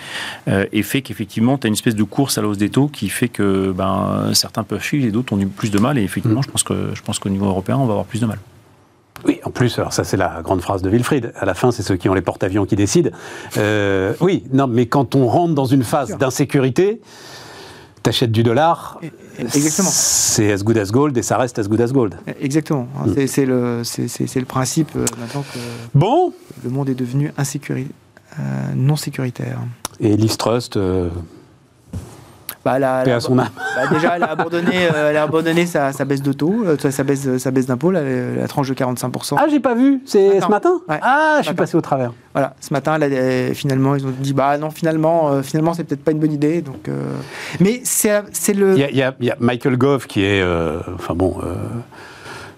euh, 0.47 0.65
et 0.73 0.81
fait 0.81 1.01
qu'effectivement, 1.01 1.57
tu 1.57 1.67
as 1.67 1.69
une 1.69 1.73
espèce 1.73 1.95
de 1.95 2.03
course 2.03 2.37
à 2.39 2.41
la 2.41 2.47
hausse 2.47 2.57
des 2.57 2.69
taux 2.69 2.87
qui 2.87 3.09
fait 3.09 3.27
que 3.27 3.71
ben, 3.71 4.31
certains 4.33 4.63
peuvent 4.63 4.81
suivre 4.81 5.05
et 5.05 5.11
d'autres 5.11 5.33
ont 5.33 5.39
eu 5.39 5.45
plus 5.45 5.69
de 5.69 5.79
mal. 5.79 5.99
Et 5.99 6.03
effectivement, 6.03 6.41
je 6.41 6.49
pense 6.49 6.63
que 6.63 6.91
je 6.93 7.01
pense 7.03 7.19
qu'au 7.19 7.29
niveau 7.29 7.45
européen, 7.45 7.77
on 7.77 7.85
va 7.85 7.91
avoir 7.91 8.05
plus 8.05 8.21
de 8.21 8.25
mal. 8.25 8.39
Oui, 9.25 9.39
en 9.43 9.51
plus, 9.51 9.77
alors 9.79 9.93
ça 9.93 10.03
c'est 10.03 10.17
la 10.17 10.41
grande 10.43 10.61
phrase 10.61 10.81
de 10.81 10.89
Wilfried. 10.89 11.33
À 11.35 11.45
la 11.45 11.53
fin, 11.53 11.71
c'est 11.71 11.83
ceux 11.83 11.95
qui 11.95 12.09
ont 12.09 12.13
les 12.13 12.21
porte-avions 12.21 12.65
qui 12.65 12.75
décident. 12.75 13.09
Euh, 13.57 14.13
oui, 14.19 14.43
non, 14.53 14.67
mais 14.67 14.85
quand 14.85 15.15
on 15.15 15.27
rentre 15.27 15.53
dans 15.53 15.65
une 15.65 15.83
phase 15.83 16.17
d'insécurité, 16.17 17.01
t'achètes 18.07 18.31
du 18.31 18.43
dollar. 18.43 18.99
Exactement. 19.37 19.89
C'est 19.91 20.51
as 20.53 20.63
good 20.63 20.77
as 20.77 20.91
gold 20.91 21.17
et 21.17 21.21
ça 21.23 21.37
reste 21.37 21.59
as 21.59 21.67
good 21.67 21.81
as 21.81 21.91
gold. 21.91 22.15
Exactement. 22.39 22.87
Mm. 23.05 23.13
C'est- 23.15 23.27
C'est 23.27 23.45
le, 23.45 23.83
c'est- 23.83 24.07
c'est- 24.07 24.27
c'est 24.27 24.39
le 24.39 24.45
principe 24.45 24.89
euh, 24.95 25.05
maintenant 25.19 25.43
que 25.43 25.59
Bon. 25.93 26.33
le 26.63 26.69
monde 26.69 26.89
est 26.89 26.95
devenu 26.95 27.31
insécuri- 27.37 27.87
euh, 28.39 28.41
non 28.75 28.95
sécuritaire. 28.95 29.59
Et 29.99 30.15
Liz 30.15 30.37
Trust, 30.37 30.77
euh, 30.77 31.09
Bah, 32.71 32.79
la- 32.79 33.01
paix 33.03 33.09
la- 33.11 33.15
à 33.17 33.19
son 33.19 33.37
âme. 33.39 33.47
bah, 33.75 33.87
déjà, 33.91 34.15
elle 34.15 34.23
a 34.23 34.31
abandonné, 34.31 34.87
euh, 34.93 35.09
elle 35.11 35.17
a 35.17 35.23
abandonné 35.23 35.65
sa, 35.65 35.91
sa 35.93 36.05
baisse 36.05 36.21
de 36.21 36.33
taux, 36.33 36.63
euh, 36.65 36.77
sa 36.77 37.03
baisse, 37.03 37.37
sa 37.37 37.51
baisse 37.51 37.65
d'impôt, 37.65 37.91
la, 37.91 38.01
la 38.03 38.47
tranche 38.47 38.69
de 38.69 38.73
45%. 38.73 39.35
Ah, 39.37 39.45
j'ai 39.49 39.59
pas 39.59 39.73
vu. 39.75 40.01
C'est 40.05 40.41
ce 40.41 40.47
matin 40.47 40.71
Ouais. 40.89 40.99
Ah, 41.01 41.37
je 41.41 41.45
suis 41.47 41.55
passé 41.55 41.77
au 41.77 41.81
travers. 41.81 42.11
Voilà, 42.33 42.53
ce 42.59 42.73
matin, 42.73 42.97
euh, 43.01 43.53
finalement, 43.53 43.95
ils 43.95 44.05
ont 44.05 44.13
dit 44.19 44.33
bah 44.33 44.57
non, 44.57 44.69
finalement, 44.69 45.29
euh, 45.31 45.41
finalement, 45.41 45.73
c'est 45.73 45.83
peut-être 45.83 46.03
pas 46.03 46.11
une 46.11 46.19
bonne 46.19 46.31
idée. 46.33 46.61
Donc, 46.61 46.89
mais 47.59 47.81
c'est 47.83 48.53
le. 48.53 48.73
Il 48.77 48.79
y, 48.79 49.01
a- 49.01 49.11
y 49.21 49.25
y 49.27 49.33
Michael 49.39 49.77
Gove 49.77 50.07
qui 50.07 50.23
est, 50.23 50.43
enfin 50.95 51.13
bon, 51.15 51.37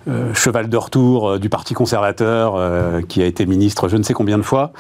euh, 0.08 0.34
cheval 0.34 0.70
de 0.70 0.78
retour 0.78 1.30
euh, 1.32 1.40
du 1.40 1.50
Parti 1.50 1.74
conservateur, 1.74 2.56
euh, 2.56 3.02
qui 3.02 3.22
a 3.22 3.26
été 3.26 3.46
ministre 3.46 3.88
je 3.90 3.98
ne 3.98 4.04
sais 4.04 4.14
combien 4.14 4.38
de 4.38 4.44
fois, 4.44 4.72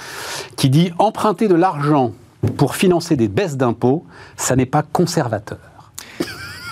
qui 0.56 0.70
dit 0.70 0.92
emprunter 0.98 1.48
de 1.48 1.56
l'argent 1.56 2.12
pour 2.58 2.76
financer 2.76 3.16
des 3.16 3.28
baisses 3.28 3.58
d'impôts, 3.58 4.06
ça 4.38 4.56
n'est 4.56 4.66
pas 4.66 4.84
conservateur. 4.84 5.60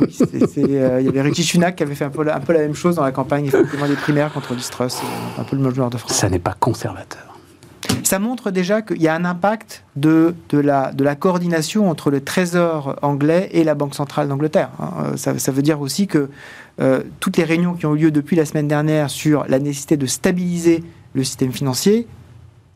euh, 0.01 0.99
Il 1.01 1.06
y 1.06 1.10
avait 1.10 1.21
Richie 1.21 1.43
Sunak 1.43 1.75
qui 1.75 1.84
avait 1.84 1.95
fait 1.95 2.06
un 2.06 2.10
peu, 2.10 2.23
la, 2.23 2.36
un 2.38 2.39
peu 2.39 2.53
la 2.53 2.60
même 2.60 2.75
chose 2.75 2.95
dans 2.95 3.03
la 3.03 3.12
campagne 3.12 3.45
effectivement 3.47 3.88
des 3.88 3.95
primaires 3.95 4.32
contre 4.32 4.53
l'Istrus, 4.53 4.97
un 5.38 5.43
peu 5.43 5.56
le 5.56 5.62
même 5.62 5.73
joueur 5.73 5.89
de 5.89 5.97
France. 5.97 6.13
Ça 6.13 6.30
n'est 6.30 6.39
pas 6.39 6.56
conservateur. 6.60 7.23
Ça 8.03 8.19
montre 8.19 8.51
déjà 8.51 8.82
qu'il 8.82 9.01
y 9.01 9.08
a 9.08 9.15
un 9.15 9.25
impact 9.25 9.84
de, 9.95 10.36
de, 10.49 10.60
la, 10.60 10.91
de 10.93 11.03
la 11.03 11.15
coordination 11.15 11.89
entre 11.89 12.10
le 12.12 12.21
Trésor 12.21 12.95
anglais 13.01 13.49
et 13.51 13.63
la 13.63 13.75
Banque 13.75 13.95
centrale 13.95 14.27
d'Angleterre. 14.30 14.69
hein. 14.80 14.93
Euh, 15.13 15.17
Ça, 15.17 15.38
ça 15.39 15.51
veut 15.51 15.62
dire 15.62 15.82
aussi 15.82 16.08
que 16.08 16.30
euh, 16.80 17.01
toutes 17.19 17.38
les 17.38 17.43
réunions 17.43 17.73
qui 17.73 17.86
ont 17.86 17.95
eu 17.95 17.99
lieu 17.99 18.12
depuis 18.12 18.36
la 18.36 18.45
semaine 18.45 18.67
dernière 18.67 19.10
sur 19.10 19.45
la 19.47 19.60
nécessité 19.60 19.97
de 19.97 20.06
stabiliser 20.06 20.84
le 21.13 21.23
système 21.23 21.51
financier, 21.51 22.08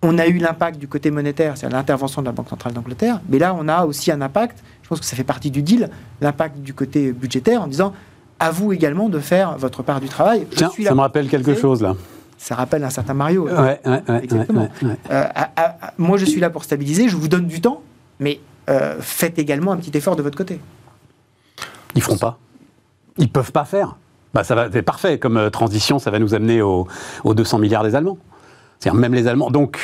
on 0.03 0.17
a 0.17 0.27
eu 0.27 0.37
l'impact 0.37 0.79
du 0.79 0.87
côté 0.87 1.11
monétaire, 1.11 1.57
c'est-à-dire 1.57 1.77
l'intervention 1.77 2.21
de 2.21 2.27
la 2.27 2.31
Banque 2.31 2.49
centrale 2.49 2.73
d'Angleterre, 2.73 3.19
mais 3.29 3.37
là 3.39 3.55
on 3.57 3.67
a 3.67 3.85
aussi 3.85 4.11
un 4.11 4.21
impact, 4.21 4.63
je 4.83 4.89
pense 4.89 4.99
que 4.99 5.05
ça 5.05 5.15
fait 5.15 5.23
partie 5.23 5.51
du 5.51 5.61
deal, 5.61 5.89
l'impact 6.21 6.57
du 6.59 6.73
côté 6.73 7.11
budgétaire 7.11 7.61
en 7.61 7.67
disant 7.67 7.93
à 8.39 8.49
vous 8.51 8.73
également 8.73 9.09
de 9.09 9.19
faire 9.19 9.57
votre 9.57 9.83
part 9.83 9.99
du 10.01 10.09
travail. 10.09 10.47
Je 10.51 10.57
Tiens, 10.57 10.69
suis 10.71 10.83
ça 10.85 10.95
me 10.95 11.01
rappelle 11.01 11.27
quelque 11.29 11.53
chose 11.55 11.81
là. 11.81 11.95
Ça 12.39 12.55
rappelle 12.55 12.83
un 12.83 12.89
certain 12.89 13.13
Mario. 13.13 13.45
Ouais, 13.45 13.53
ouais, 13.53 13.79
ouais, 13.85 14.01
ouais, 14.09 14.23
Exactement. 14.23 14.61
ouais, 14.81 14.87
ouais. 14.87 14.97
Euh, 15.11 15.23
à- 15.35 15.51
à- 15.55 15.87
à- 15.89 15.93
moi, 15.99 16.17
je 16.17 16.25
suis 16.25 16.39
là 16.41 16.49
pour 16.49 16.63
stabiliser, 16.63 17.07
je 17.07 17.15
vous 17.15 17.27
donne 17.27 17.45
du 17.45 17.61
temps, 17.61 17.83
mais 18.19 18.39
euh, 18.71 18.95
faites 18.99 19.37
également 19.37 19.71
un 19.73 19.77
petit 19.77 19.95
effort 19.95 20.15
de 20.15 20.23
votre 20.23 20.35
côté. 20.37 20.59
Ils 21.93 22.01
feront 22.01 22.17
pas. 22.17 22.39
Ils 23.19 23.29
peuvent 23.31 23.51
pas 23.51 23.65
faire. 23.65 23.95
Bah, 24.33 24.43
ça 24.43 24.55
va, 24.55 24.69
c'est 24.71 24.81
parfait 24.81 25.19
comme 25.19 25.37
euh, 25.37 25.49
transition, 25.51 25.99
ça 25.99 26.09
va 26.09 26.17
nous 26.17 26.33
amener 26.33 26.63
au- 26.63 26.87
aux 27.23 27.33
200 27.35 27.59
milliards 27.59 27.83
des 27.83 27.93
Allemands. 27.95 28.17
C'est-à-dire 28.81 28.99
même 28.99 29.13
les 29.13 29.27
Allemands. 29.27 29.51
Donc, 29.51 29.77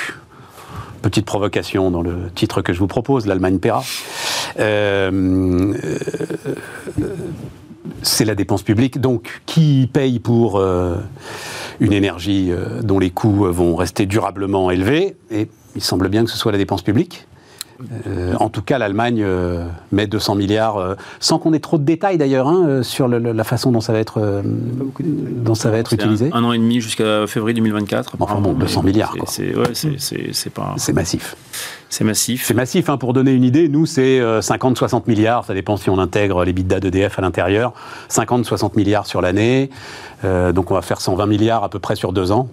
petite 1.03 1.27
provocation 1.27 1.91
dans 1.91 2.01
le 2.01 2.31
titre 2.33 2.63
que 2.63 2.73
je 2.73 2.79
vous 2.79 2.87
propose, 2.87 3.27
l'Allemagne 3.27 3.59
paiera. 3.59 3.83
Euh, 4.59 5.11
euh, 5.83 7.15
c'est 8.01 8.25
la 8.25 8.33
dépense 8.33 8.63
publique. 8.63 8.99
Donc, 8.99 9.41
qui 9.45 9.87
paye 9.93 10.19
pour 10.19 10.57
euh, 10.57 10.95
une 11.79 11.93
énergie 11.93 12.47
euh, 12.49 12.81
dont 12.81 12.97
les 12.97 13.11
coûts 13.11 13.45
vont 13.51 13.75
rester 13.75 14.07
durablement 14.07 14.71
élevés? 14.71 15.15
Et 15.29 15.47
il 15.75 15.83
semble 15.83 16.09
bien 16.09 16.25
que 16.25 16.31
ce 16.31 16.37
soit 16.37 16.51
la 16.51 16.57
dépense 16.57 16.81
publique. 16.81 17.26
Euh, 18.07 18.33
en 18.39 18.49
tout 18.49 18.61
cas, 18.63 18.77
l'Allemagne 18.79 19.21
euh, 19.23 19.65
met 19.91 20.07
200 20.07 20.33
milliards, 20.35 20.77
euh, 20.77 20.95
sans 21.19 21.37
qu'on 21.37 21.53
ait 21.53 21.59
trop 21.59 21.77
de 21.77 21.83
détails 21.83 22.17
d'ailleurs 22.17 22.47
hein, 22.47 22.65
euh, 22.67 22.83
sur 22.83 23.07
le- 23.07 23.19
le- 23.19 23.33
la 23.33 23.43
façon 23.43 23.71
dont 23.71 23.81
ça 23.81 23.93
va 23.93 23.99
être, 23.99 24.19
euh, 24.19 24.41
dont 24.99 25.53
ça 25.53 25.69
va 25.69 25.77
être 25.77 25.93
utilisé. 25.93 26.29
Un, 26.33 26.39
un 26.39 26.43
an 26.45 26.51
et 26.53 26.57
demi 26.57 26.81
jusqu'à 26.81 27.27
février 27.27 27.53
2024. 27.53 28.15
Enfin 28.15 28.17
bon, 28.17 28.23
apparemment, 28.25 28.53
200 28.53 28.81
mais 28.83 28.91
milliards, 28.91 29.13
c'est- 29.27 29.55
ouais, 29.55 29.73
c'est 29.73 30.49
pas. 30.49 30.73
C'est 30.77 30.93
massif. 30.93 31.35
C'est 31.89 32.03
massif. 32.03 32.43
C'est 32.45 32.53
massif, 32.53 32.89
hein, 32.89 32.97
pour 32.97 33.13
donner 33.13 33.31
une 33.31 33.43
idée. 33.43 33.69
Nous, 33.69 33.85
c'est 33.85 34.19
50-60 34.41 35.07
milliards, 35.07 35.45
ça 35.45 35.53
dépend 35.53 35.77
si 35.77 35.89
on 35.89 35.99
intègre 35.99 36.43
les 36.43 36.53
bidas 36.53 36.79
d'EDF 36.79 37.19
à 37.19 37.21
l'intérieur. 37.21 37.73
50-60 38.09 38.75
milliards 38.75 39.05
sur 39.05 39.21
l'année. 39.21 39.69
Euh, 40.25 40.51
donc 40.51 40.71
on 40.71 40.73
va 40.73 40.81
faire 40.81 40.99
120 40.99 41.27
milliards 41.27 41.63
à 41.63 41.69
peu 41.69 41.79
près 41.79 41.95
sur 41.95 42.11
deux 42.11 42.31
ans. 42.31 42.49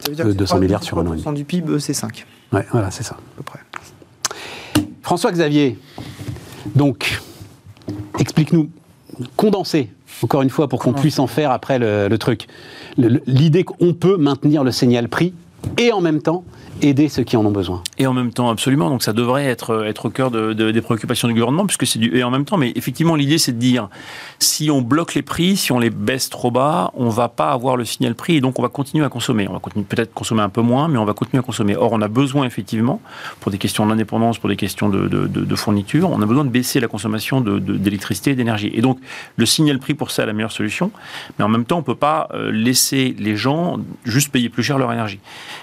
Ça 0.00 0.10
veut 0.10 0.16
dire 0.16 0.26
Euh, 0.26 0.32
que 0.32 0.34
200 0.36 0.58
milliards 0.58 0.82
sur 0.82 0.98
un 0.98 1.02
an 1.02 1.12
et 1.14 1.16
demi. 1.16 1.22
3% 1.22 1.32
du 1.32 1.44
PIB, 1.44 1.78
c'est 1.78 1.94
5, 1.94 2.26
Ouais, 2.52 2.66
voilà, 2.72 2.90
c'est 2.90 3.04
ça. 3.04 3.14
à 3.14 3.36
peu 3.36 3.42
près. 3.44 3.60
François-Xavier, 5.12 5.76
donc, 6.74 7.20
explique-nous, 8.18 8.70
condensé, 9.36 9.90
encore 10.22 10.40
une 10.40 10.48
fois, 10.48 10.68
pour 10.68 10.78
qu'on 10.78 10.94
puisse 10.94 11.18
en 11.18 11.26
faire 11.26 11.50
après 11.50 11.78
le, 11.78 12.08
le 12.08 12.16
truc. 12.16 12.46
L'idée 12.96 13.62
qu'on 13.62 13.92
peut 13.92 14.16
maintenir 14.16 14.64
le 14.64 14.72
signal 14.72 15.10
prix 15.10 15.34
et 15.78 15.92
en 15.92 16.00
même 16.00 16.20
temps 16.22 16.44
aider 16.80 17.08
ceux 17.08 17.22
qui 17.22 17.36
en 17.36 17.46
ont 17.46 17.52
besoin. 17.52 17.80
Et 17.98 18.06
en 18.08 18.12
même 18.12 18.32
temps, 18.32 18.50
absolument. 18.50 18.90
Donc 18.90 19.04
ça 19.04 19.12
devrait 19.12 19.44
être, 19.44 19.84
être 19.86 20.06
au 20.06 20.10
cœur 20.10 20.32
de- 20.32 20.52
de- 20.52 20.72
des 20.72 20.80
préoccupations 20.80 21.28
du 21.28 21.34
gouvernement, 21.34 21.64
puisque 21.64 21.86
c'est 21.86 22.00
du 22.00 22.16
et 22.16 22.24
en 22.24 22.30
même 22.30 22.44
temps. 22.44 22.56
Mais 22.56 22.72
effectivement, 22.74 23.14
l'idée, 23.14 23.38
c'est 23.38 23.52
de 23.52 23.58
dire 23.58 23.88
si 24.40 24.68
on 24.70 24.82
bloque 24.82 25.14
les 25.14 25.22
prix, 25.22 25.56
si 25.56 25.70
on 25.70 25.78
les 25.78 25.90
baisse 25.90 26.28
trop 26.28 26.50
bas, 26.50 26.90
on 26.94 27.08
va 27.08 27.28
pas 27.28 27.50
avoir 27.50 27.76
le 27.76 27.84
signal 27.84 28.16
prix, 28.16 28.36
et 28.36 28.40
donc 28.40 28.58
on 28.58 28.62
va 28.62 28.68
continuer 28.68 29.04
à 29.04 29.08
consommer. 29.08 29.46
On 29.48 29.52
va 29.52 29.60
peut-être 29.60 30.12
consommer 30.12 30.42
un 30.42 30.48
peu 30.48 30.62
moins, 30.62 30.88
mais 30.88 30.98
on 30.98 31.04
va 31.04 31.14
continuer 31.14 31.38
à 31.38 31.42
consommer. 31.42 31.76
Or, 31.76 31.92
on 31.92 32.02
a 32.02 32.08
besoin 32.08 32.46
effectivement, 32.46 33.00
pour 33.40 33.52
des 33.52 33.58
questions 33.58 33.86
d'indépendance, 33.86 34.38
pour 34.38 34.48
des 34.48 34.56
questions 34.56 34.88
de, 34.88 35.06
de, 35.06 35.54
fourniture, 35.56 36.10
on 36.10 36.20
a 36.20 36.26
besoin 36.26 36.44
de 36.44 36.50
baisser 36.50 36.80
la 36.80 36.88
consommation 36.88 37.40
d'électricité 37.40 38.32
et 38.32 38.34
d'énergie. 38.34 38.70
Et 38.74 38.80
donc, 38.80 38.98
le 39.36 39.46
signal 39.46 39.78
prix 39.78 39.94
pour 39.94 40.10
ça 40.10 40.24
est 40.24 40.26
la 40.26 40.32
meilleure 40.32 40.50
solution. 40.50 40.90
Mais 41.38 41.44
en 41.44 41.48
même 41.48 41.64
temps, 41.64 41.78
on 41.78 41.82
peut 41.82 41.94
pas 41.94 42.28
euh, 42.34 42.50
laisser 42.50 43.14
les 43.18 43.36
gens 43.36 43.78
juste 44.04 44.32
payer 44.32 44.48
plus 44.48 44.64
cher 44.64 44.78
leur 44.78 44.92
énergie. 44.92 45.20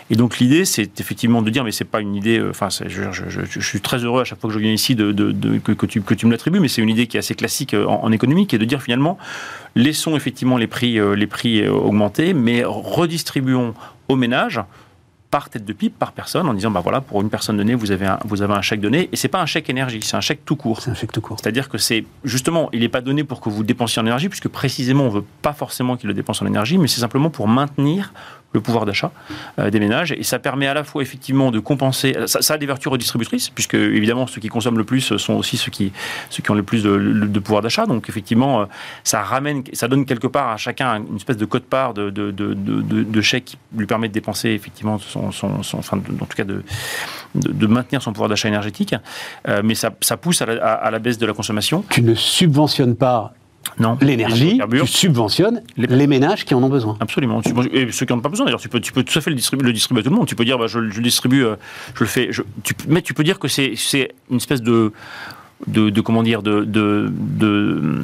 Et 0.09 0.15
donc 0.15 0.39
l'idée, 0.39 0.65
c'est 0.65 0.99
effectivement 0.99 1.41
de 1.41 1.49
dire, 1.49 1.63
mais 1.63 1.71
c'est 1.71 1.83
pas 1.85 2.01
une 2.01 2.15
idée. 2.15 2.39
euh, 2.39 2.49
Enfin, 2.49 2.69
je, 2.69 2.87
je- 3.11 3.29
je- 3.29 3.41
je 3.49 3.59
suis 3.59 3.81
très 3.81 3.97
heureux 4.03 4.21
à 4.21 4.23
chaque 4.23 4.39
fois 4.39 4.49
que 4.49 4.53
je 4.53 4.59
viens 4.59 4.71
ici 4.73 4.95
de, 4.95 5.11
de- 5.11 5.31
de- 5.31 5.57
que, 5.59 5.71
que 5.71 5.85
tu, 5.85 6.01
que 6.01 6.13
tu 6.13 6.25
me 6.25 6.31
l'attribues, 6.31 6.59
mais 6.59 6.67
c'est 6.67 6.81
une 6.81 6.89
idée 6.89 7.07
qui 7.07 7.17
est 7.17 7.19
assez 7.19 7.35
classique 7.35 7.73
euh, 7.73 7.85
en, 7.85 8.03
en 8.03 8.11
économie, 8.11 8.47
qui 8.47 8.55
est 8.55 8.59
de 8.59 8.65
dire 8.65 8.81
finalement, 8.81 9.17
laissons 9.75 10.15
effectivement 10.15 10.57
les 10.57 10.67
prix, 10.67 10.99
euh, 10.99 11.15
les 11.15 11.27
prix 11.27 11.67
augmenter, 11.67 12.33
mais 12.33 12.63
redistribuons 12.65 13.73
aux 14.07 14.15
ménages 14.15 14.61
par 15.31 15.47
tête 15.51 15.63
de 15.63 15.73
pipe, 15.73 15.93
par 15.99 16.11
personne, 16.13 16.47
en 16.49 16.55
disant, 16.55 16.71
bah 16.71 16.79
voilà, 16.81 17.01
pour 17.01 17.21
une 17.21 17.29
personne 17.29 17.55
donnée, 17.55 17.75
vous 17.75 17.91
avez 17.91 18.07
un, 18.07 18.17
vous 18.25 18.41
avez 18.41 18.55
un 18.55 18.63
chèque 18.63 18.81
donné, 18.81 19.09
et 19.11 19.15
c'est 19.15 19.27
pas 19.27 19.39
un 19.39 19.45
chèque 19.45 19.69
énergie, 19.69 19.99
c'est 20.01 20.17
un 20.17 20.21
chèque 20.21 20.43
tout 20.43 20.55
court. 20.55 20.81
C'est 20.81 20.89
un 20.89 20.95
chèque 20.95 21.11
tout 21.11 21.21
court. 21.21 21.37
C'est-à-dire 21.39 21.69
que 21.69 21.77
c'est 21.77 22.03
justement, 22.23 22.67
il 22.73 22.79
n'est 22.79 22.89
pas 22.89 23.01
donné 23.01 23.23
pour 23.23 23.39
que 23.39 23.47
vous 23.49 23.63
dépensiez 23.63 24.01
en 24.01 24.05
énergie, 24.07 24.27
puisque 24.27 24.47
précisément, 24.47 25.03
on 25.03 25.09
ne 25.09 25.13
veut 25.19 25.25
pas 25.43 25.53
forcément 25.53 25.97
qu'il 25.97 26.07
le 26.07 26.15
dépense 26.15 26.41
en 26.41 26.47
énergie, 26.47 26.79
mais 26.79 26.87
c'est 26.87 27.01
simplement 27.01 27.29
pour 27.29 27.47
maintenir 27.47 28.11
le 28.53 28.61
pouvoir 28.61 28.85
d'achat 28.85 29.11
euh, 29.59 29.69
des 29.69 29.79
ménages. 29.79 30.11
Et 30.11 30.23
ça 30.23 30.39
permet 30.39 30.67
à 30.67 30.73
la 30.73 30.83
fois 30.83 31.01
effectivement 31.01 31.51
de 31.51 31.59
compenser. 31.59 32.15
Ça, 32.25 32.53
a 32.53 32.57
des 32.57 32.65
vertus 32.65 32.91
redistributrices, 32.91 33.49
puisque 33.49 33.75
évidemment, 33.75 34.27
ceux 34.27 34.41
qui 34.41 34.47
consomment 34.47 34.77
le 34.77 34.83
plus 34.83 35.15
sont 35.17 35.33
aussi 35.33 35.57
ceux 35.57 35.71
qui, 35.71 35.91
ceux 36.29 36.41
qui 36.41 36.51
ont 36.51 36.55
le 36.55 36.63
plus 36.63 36.83
de, 36.83 37.39
pouvoir 37.39 37.61
d'achat. 37.61 37.85
Donc 37.85 38.09
effectivement, 38.09 38.61
euh, 38.61 38.65
ça 39.03 39.21
ramène, 39.21 39.63
ça 39.73 39.87
donne 39.87 40.05
quelque 40.05 40.27
part 40.27 40.49
à 40.49 40.57
chacun 40.57 41.03
une 41.09 41.15
espèce 41.15 41.37
de 41.37 41.45
code-part 41.45 41.93
de, 41.93 42.09
de, 42.09 42.31
de, 42.31 43.21
chèque 43.21 43.45
qui 43.45 43.57
lui 43.75 43.85
permet 43.85 44.07
de 44.07 44.13
dépenser 44.13 44.49
effectivement 44.49 44.97
son, 44.97 45.31
son, 45.31 45.59
enfin, 45.73 45.97
en 45.97 46.25
tout 46.25 46.35
cas 46.35 46.43
de, 46.43 46.63
maintenir 47.67 48.01
son 48.01 48.11
pouvoir 48.11 48.29
d'achat 48.29 48.47
énergétique. 48.47 48.95
Euh, 49.47 49.61
mais 49.63 49.75
ça, 49.75 49.91
ça 50.01 50.17
pousse 50.17 50.41
à 50.41 50.47
la, 50.47 50.73
à 50.73 50.91
la 50.91 50.99
baisse 50.99 51.17
de 51.17 51.25
la 51.25 51.33
consommation. 51.33 51.83
Tu 51.89 52.01
ne 52.01 52.15
subventionnes 52.15 52.95
pas 52.95 53.33
Non. 53.79 53.97
L'énergie, 54.01 54.59
tu 54.81 54.87
subventionnes 54.87 55.61
Les- 55.77 55.87
les... 55.87 56.07
ménages 56.07 56.43
qui 56.43 56.53
en 56.53 56.61
ont 56.63 56.69
besoin. 56.69 56.97
Absolument. 56.99 57.41
Et 57.71 57.91
ceux 57.91 58.05
qui 58.05 58.11
n'en 58.11 58.19
ont 58.19 58.21
pas 58.21 58.29
besoin, 58.29 58.45
d'ailleurs, 58.45 58.59
tu 58.59 58.67
peux, 58.67 58.79
tu 58.81 58.91
peux 58.91 59.03
tout 59.03 59.17
à 59.17 59.21
fait 59.21 59.29
le 59.29 59.35
distribuer, 59.37 59.65
le 59.67 59.73
distribuer 59.73 60.01
à 60.01 60.03
tout 60.03 60.09
le 60.09 60.15
monde. 60.15 60.27
Tu 60.27 60.35
peux 60.35 60.43
dire, 60.45 60.57
bah, 60.57 60.67
je, 60.67 60.89
je 60.89 60.97
le 60.97 61.03
distribue, 61.03 61.43
euh, 61.45 61.55
je 61.95 62.01
le 62.01 62.05
fais. 62.07 62.27
je- 62.31 62.41
tu, 62.63 62.73
mais 62.87 63.01
tu 63.01 63.13
peux 63.13 63.23
dire 63.23 63.39
que 63.39 63.47
c'est 63.47 63.73
une 64.29 64.37
espèce 64.37 64.61
de. 64.61 64.91
De, 65.67 65.89
de, 65.89 65.99
comment 65.99 66.23
dire 66.23 66.41
de, 66.41 66.63
de, 66.63 67.11
de, 67.11 67.99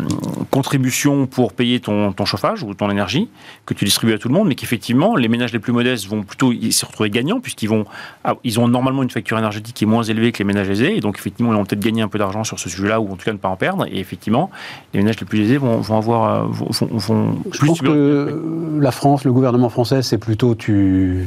contribution 0.52 1.26
pour 1.26 1.54
payer 1.54 1.80
ton, 1.80 2.12
ton 2.12 2.26
chauffage 2.26 2.64
ou 2.64 2.74
ton 2.74 2.90
énergie 2.92 3.30
que 3.66 3.74
tu 3.74 3.86
distribues 3.86 4.14
à 4.14 4.18
tout 4.18 4.28
le 4.28 4.34
monde 4.34 4.50
mais 4.50 4.56
qu'effectivement 4.56 5.16
les 5.16 5.30
ménages 5.30 5.54
les 5.54 5.60
plus 5.60 5.72
modestes 5.72 6.06
vont 6.08 6.22
plutôt 6.24 6.52
se 6.70 6.86
retrouver 6.86 7.10
gagnants 7.10 7.40
puisqu'ils 7.40 7.68
vont 7.70 7.86
ah, 8.26 8.36
ils 8.44 8.60
ont 8.60 8.68
normalement 8.68 9.04
une 9.04 9.10
facture 9.10 9.38
énergétique 9.38 9.74
qui 9.74 9.86
est 9.86 9.88
moins 9.88 10.04
élevée 10.04 10.34
que 10.34 10.40
les 10.40 10.44
ménages 10.44 10.70
aisés 10.70 10.98
et 10.98 11.00
donc 11.00 11.18
effectivement 11.18 11.54
ils 11.54 11.56
vont 11.56 11.64
peut-être 11.66 11.80
gagner 11.80 12.02
un 12.02 12.10
peu 12.10 12.18
d'argent 12.20 12.44
sur 12.44 12.60
ce 12.60 12.70
sujet-là 12.70 13.00
ou 13.00 13.10
en 13.12 13.16
tout 13.16 13.24
cas 13.24 13.32
ne 13.32 13.38
pas 13.38 13.48
en 13.50 13.56
perdre 13.56 13.86
et 13.90 14.00
effectivement 14.00 14.52
les 14.94 15.00
ménages 15.00 15.20
les 15.22 15.26
plus 15.26 15.40
aisés 15.40 15.58
vont, 15.58 15.78
vont 15.78 15.98
avoir 15.98 16.44
euh, 16.44 16.48
vont, 16.50 16.68
vont- 16.72 16.98
vont 16.98 17.42
Je 17.54 17.58
plus 17.60 17.68
pense 17.68 17.78
subir- 17.78 17.92
que 17.94 18.80
la 18.82 18.92
France, 18.92 19.24
le 19.24 19.32
gouvernement 19.32 19.70
français, 19.70 20.02
c'est 20.02 20.18
plutôt 20.18 20.56
tu 20.56 21.26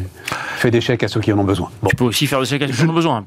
fais 0.56 0.70
des 0.70 0.80
chèques 0.80 1.02
à 1.04 1.08
ceux 1.08 1.20
qui 1.20 1.32
en 1.32 1.38
ont 1.38 1.44
besoin. 1.44 1.70
Bon. 1.82 1.88
Tu 1.88 1.96
peux 1.96 2.04
aussi 2.04 2.26
faire 2.26 2.40
des 2.40 2.46
chèques 2.46 2.62
à 2.62 2.66
ceux 2.68 2.72
qui 2.74 2.82
en 2.82 2.88
ont 2.90 2.92
besoin. 2.92 3.24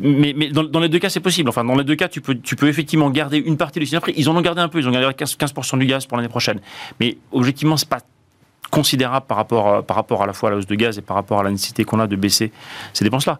Mais, 0.00 0.34
mais 0.36 0.48
dans, 0.50 0.64
dans 0.64 0.80
les 0.80 0.88
deux 0.88 0.98
cas, 0.98 1.08
c'est 1.08 1.20
possible. 1.20 1.48
Enfin, 1.48 1.64
dans 1.64 1.76
les 1.76 1.84
deux 1.84 1.94
cas, 1.94 2.08
tu 2.08 2.20
peux, 2.20 2.33
tu 2.42 2.56
peux 2.56 2.68
effectivement 2.68 3.10
garder 3.10 3.38
une 3.38 3.56
partie 3.56 3.78
du 3.80 4.00
prix. 4.00 4.14
Ils 4.16 4.28
en 4.28 4.36
ont 4.36 4.40
gardé 4.40 4.60
un 4.60 4.68
peu. 4.68 4.78
Ils 4.80 4.88
ont 4.88 4.92
gardé 4.92 5.06
15%, 5.08 5.36
15 5.36 5.52
du 5.78 5.86
gaz 5.86 6.06
pour 6.06 6.16
l'année 6.16 6.28
prochaine. 6.28 6.60
Mais 7.00 7.16
objectivement, 7.32 7.76
c'est 7.76 7.88
pas 7.88 8.00
considérable 8.70 9.26
par 9.26 9.36
rapport, 9.36 9.68
à- 9.74 9.82
par 9.82 9.96
rapport 9.96 10.22
à 10.22 10.26
la 10.26 10.32
fois 10.32 10.48
à 10.48 10.52
la 10.52 10.58
hausse 10.58 10.66
de 10.66 10.74
gaz 10.74 10.98
et 10.98 11.02
par 11.02 11.16
rapport 11.16 11.38
à 11.40 11.42
la 11.42 11.50
nécessité 11.50 11.84
qu'on 11.84 12.00
a 12.00 12.06
de 12.06 12.16
baisser 12.16 12.50
ces 12.92 13.04
dépenses-là 13.04 13.38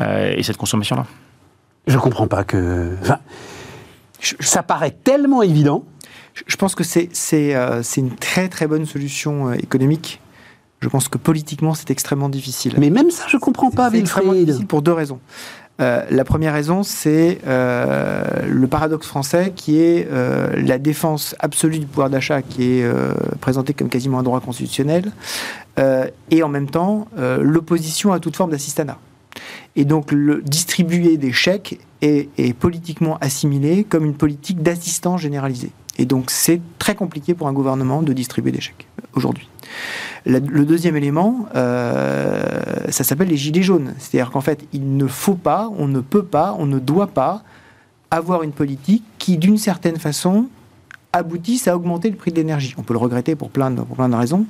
euh, 0.00 0.34
et 0.36 0.42
cette 0.42 0.56
consommation-là. 0.58 1.06
Je 1.86 1.96
comprends 1.98 2.26
pas 2.26 2.44
que. 2.44 2.96
Enfin, 3.02 3.18
je- 4.20 4.34
ça 4.40 4.62
paraît 4.62 4.90
tellement 4.90 5.42
évident. 5.42 5.84
Je- 6.46 6.56
pense 6.56 6.74
que 6.74 6.82
c'est 6.84 7.08
c'est 7.12 7.54
euh, 7.54 7.82
c'est 7.82 8.00
une 8.00 8.14
très 8.14 8.48
très 8.48 8.66
bonne 8.66 8.86
solution 8.86 9.50
euh, 9.50 9.54
économique. 9.54 10.20
Je 10.80 10.88
pense 10.90 11.08
que 11.08 11.16
politiquement, 11.16 11.72
c'est 11.72 11.90
extrêmement 11.90 12.28
difficile. 12.28 12.74
Mais 12.78 12.90
même 12.90 13.10
ça, 13.10 13.24
je 13.28 13.38
comprends 13.38 13.70
pas, 13.70 13.90
C'est 13.90 14.00
extrêmement 14.00 14.34
difficile 14.34 14.66
pour 14.66 14.82
deux 14.82 14.92
raisons. 14.92 15.18
Euh, 15.80 16.04
la 16.08 16.24
première 16.24 16.52
raison, 16.52 16.82
c'est 16.82 17.38
euh, 17.46 18.22
le 18.46 18.66
paradoxe 18.68 19.06
français 19.06 19.52
qui 19.54 19.80
est 19.80 20.08
euh, 20.10 20.48
la 20.56 20.78
défense 20.78 21.34
absolue 21.40 21.80
du 21.80 21.86
pouvoir 21.86 22.10
d'achat 22.10 22.42
qui 22.42 22.78
est 22.78 22.84
euh, 22.84 23.12
présenté 23.40 23.74
comme 23.74 23.88
quasiment 23.88 24.20
un 24.20 24.22
droit 24.22 24.40
constitutionnel 24.40 25.12
et 26.30 26.44
en 26.44 26.48
même 26.48 26.70
temps 26.70 27.08
l'opposition 27.40 28.12
à 28.12 28.20
toute 28.20 28.36
forme 28.36 28.52
d'assistanat. 28.52 28.96
Et 29.74 29.84
donc 29.84 30.12
le 30.12 30.40
distribuer 30.40 31.16
des 31.16 31.32
chèques 31.32 31.80
est 32.00 32.56
politiquement 32.56 33.18
assimilé 33.20 33.82
comme 33.82 34.04
une 34.04 34.14
politique 34.14 34.62
d'assistance 34.62 35.20
généralisée. 35.20 35.72
Et 35.98 36.06
donc 36.06 36.30
c'est 36.30 36.60
très 36.78 36.94
compliqué 36.94 37.34
pour 37.34 37.48
un 37.48 37.52
gouvernement 37.52 38.02
de 38.02 38.12
distribuer 38.12 38.52
des 38.52 38.60
chèques 38.60 38.88
aujourd'hui. 39.14 39.48
Le 40.26 40.64
deuxième 40.64 40.96
élément, 40.96 41.46
euh, 41.54 42.42
ça 42.88 43.04
s'appelle 43.04 43.28
les 43.28 43.36
gilets 43.36 43.62
jaunes. 43.62 43.94
C'est-à-dire 43.98 44.30
qu'en 44.30 44.40
fait, 44.40 44.64
il 44.72 44.96
ne 44.96 45.06
faut 45.06 45.34
pas, 45.34 45.70
on 45.76 45.86
ne 45.86 46.00
peut 46.00 46.24
pas, 46.24 46.56
on 46.58 46.64
ne 46.64 46.78
doit 46.78 47.08
pas 47.08 47.42
avoir 48.10 48.42
une 48.42 48.52
politique 48.52 49.04
qui, 49.18 49.36
d'une 49.36 49.58
certaine 49.58 49.98
façon, 49.98 50.46
aboutisse 51.12 51.68
à 51.68 51.76
augmenter 51.76 52.10
le 52.10 52.16
prix 52.16 52.30
de 52.30 52.36
l'énergie. 52.36 52.74
On 52.78 52.82
peut 52.82 52.94
le 52.94 52.98
regretter 52.98 53.36
pour 53.36 53.50
plein 53.50 53.70
de, 53.70 53.82
pour 53.82 53.96
plein 53.96 54.08
de 54.08 54.16
raisons, 54.16 54.46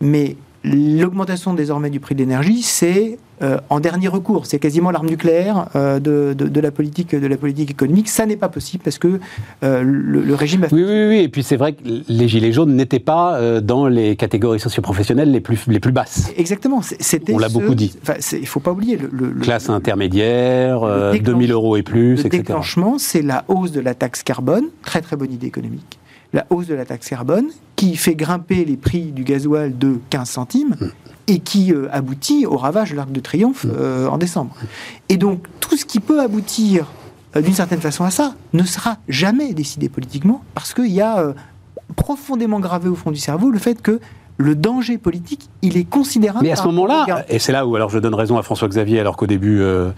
mais 0.00 0.36
l'augmentation 0.64 1.54
désormais 1.54 1.90
du 1.90 2.00
prix 2.00 2.14
de 2.14 2.20
l'énergie, 2.20 2.62
c'est 2.62 3.18
euh, 3.42 3.58
en 3.68 3.80
dernier 3.80 4.08
recours. 4.08 4.46
C'est 4.46 4.58
quasiment 4.58 4.90
l'arme 4.90 5.08
nucléaire 5.08 5.68
euh, 5.76 6.00
de, 6.00 6.34
de- 6.36 6.48
de 6.48 6.60
la 6.60 6.70
politique, 6.70 7.14
de 7.14 7.26
la 7.26 7.36
politique 7.36 7.70
économique. 7.70 8.08
Ça 8.08 8.24
n'est 8.24 8.36
pas 8.36 8.48
possible 8.48 8.82
parce 8.82 8.96
que 8.98 9.20
euh, 9.62 9.82
le, 9.82 10.22
le 10.22 10.34
régime 10.34 10.64
a 10.64 10.68
Oui, 10.72 10.82
oui, 10.84 11.06
oui. 11.08 11.16
Et 11.18 11.28
puis 11.28 11.42
c'est 11.42 11.56
vrai 11.56 11.74
que 11.74 11.82
les 12.08 12.28
gilets 12.28 12.52
jaunes 12.52 12.74
n'étaient 12.74 12.98
pas 12.98 13.38
dans 13.60 13.86
les 13.88 14.16
catégories 14.16 14.58
socioprofessionnelles 14.60 15.30
les 15.30 15.40
plus, 15.40 15.58
les 15.68 15.80
plus 15.80 15.92
basses. 15.92 16.30
Exactement. 16.38 16.80
C'était 16.82 17.34
On 17.34 17.38
l'a 17.38 17.50
beaucoup 17.50 17.74
dit. 17.74 17.94
Il 18.32 18.40
ne 18.40 18.46
faut 18.46 18.60
pas 18.60 18.72
oublier 18.72 18.96
le, 18.96 19.10
le- 19.12 19.30
le- 19.32 19.40
Classe 19.40 19.68
intermédiaire, 19.68 20.82
euh, 20.82 21.08
Le 21.12 21.18
déclenche- 21.18 21.34
2000 21.34 21.52
euros 21.52 21.76
et 21.76 21.82
plus, 21.82 22.14
Le 22.14 22.20
etc. 22.26 22.38
déclenchement, 22.38 22.96
c'est 22.98 23.22
la 23.22 23.44
hausse 23.48 23.70
de 23.72 23.80
la 23.80 23.94
taxe 23.94 24.22
carbone, 24.22 24.64
très 24.82 25.02
très 25.02 25.16
bonne 25.16 25.32
idée 25.32 25.46
économique. 25.46 25.98
La 26.32 26.46
hausse 26.50 26.66
de 26.66 26.74
la 26.74 26.84
taxe 26.84 27.08
carbone 27.08 27.48
qui 27.76 27.96
fait 27.96 28.14
grimper 28.14 28.64
les 28.64 28.76
prix 28.76 29.12
du 29.12 29.24
gasoil 29.24 29.76
de 29.76 29.98
15 30.10 30.28
centimes 30.28 30.76
Mm. 30.80 30.90
et 31.28 31.38
qui 31.40 31.72
euh, 31.72 31.88
aboutit 31.92 32.46
au 32.46 32.56
ravage 32.56 32.90
de 32.90 32.96
l'Arc 32.96 33.10
de 33.10 33.20
Triomphe 33.20 33.66
euh, 33.68 34.08
en 34.08 34.18
décembre. 34.18 34.54
Et 35.08 35.16
donc 35.16 35.46
tout 35.60 35.76
ce 35.76 35.84
qui 35.84 36.00
peut 36.00 36.20
aboutir 36.20 36.86
euh, 37.34 37.42
d'une 37.42 37.54
certaine 37.54 37.80
façon 37.80 38.04
à 38.04 38.10
ça 38.10 38.34
ne 38.52 38.62
sera 38.64 38.98
jamais 39.08 39.52
décidé 39.54 39.88
politiquement 39.88 40.42
parce 40.54 40.74
qu'il 40.74 40.92
y 40.92 41.00
a 41.00 41.34
profondément 41.94 42.60
gravé 42.60 42.88
au 42.88 42.94
fond 42.94 43.10
du 43.10 43.18
cerveau 43.18 43.50
le 43.50 43.58
fait 43.58 43.80
que 43.80 44.00
le 44.38 44.54
danger 44.54 44.98
politique, 44.98 45.48
il 45.62 45.76
est 45.76 45.88
considérable. 45.88 46.44
Mais 46.44 46.52
à 46.52 46.56
ce 46.56 46.64
moment-là, 46.64 47.24
et 47.28 47.38
c'est 47.38 47.52
là 47.52 47.66
où 47.66 47.74
alors 47.76 47.90
je 47.90 47.98
donne 47.98 48.14
raison 48.14 48.36
à 48.36 48.42
François-Xavier 48.42 49.00
alors 49.00 49.16
qu'au 49.16 49.26
début 49.26 49.60
euh, 49.60 49.90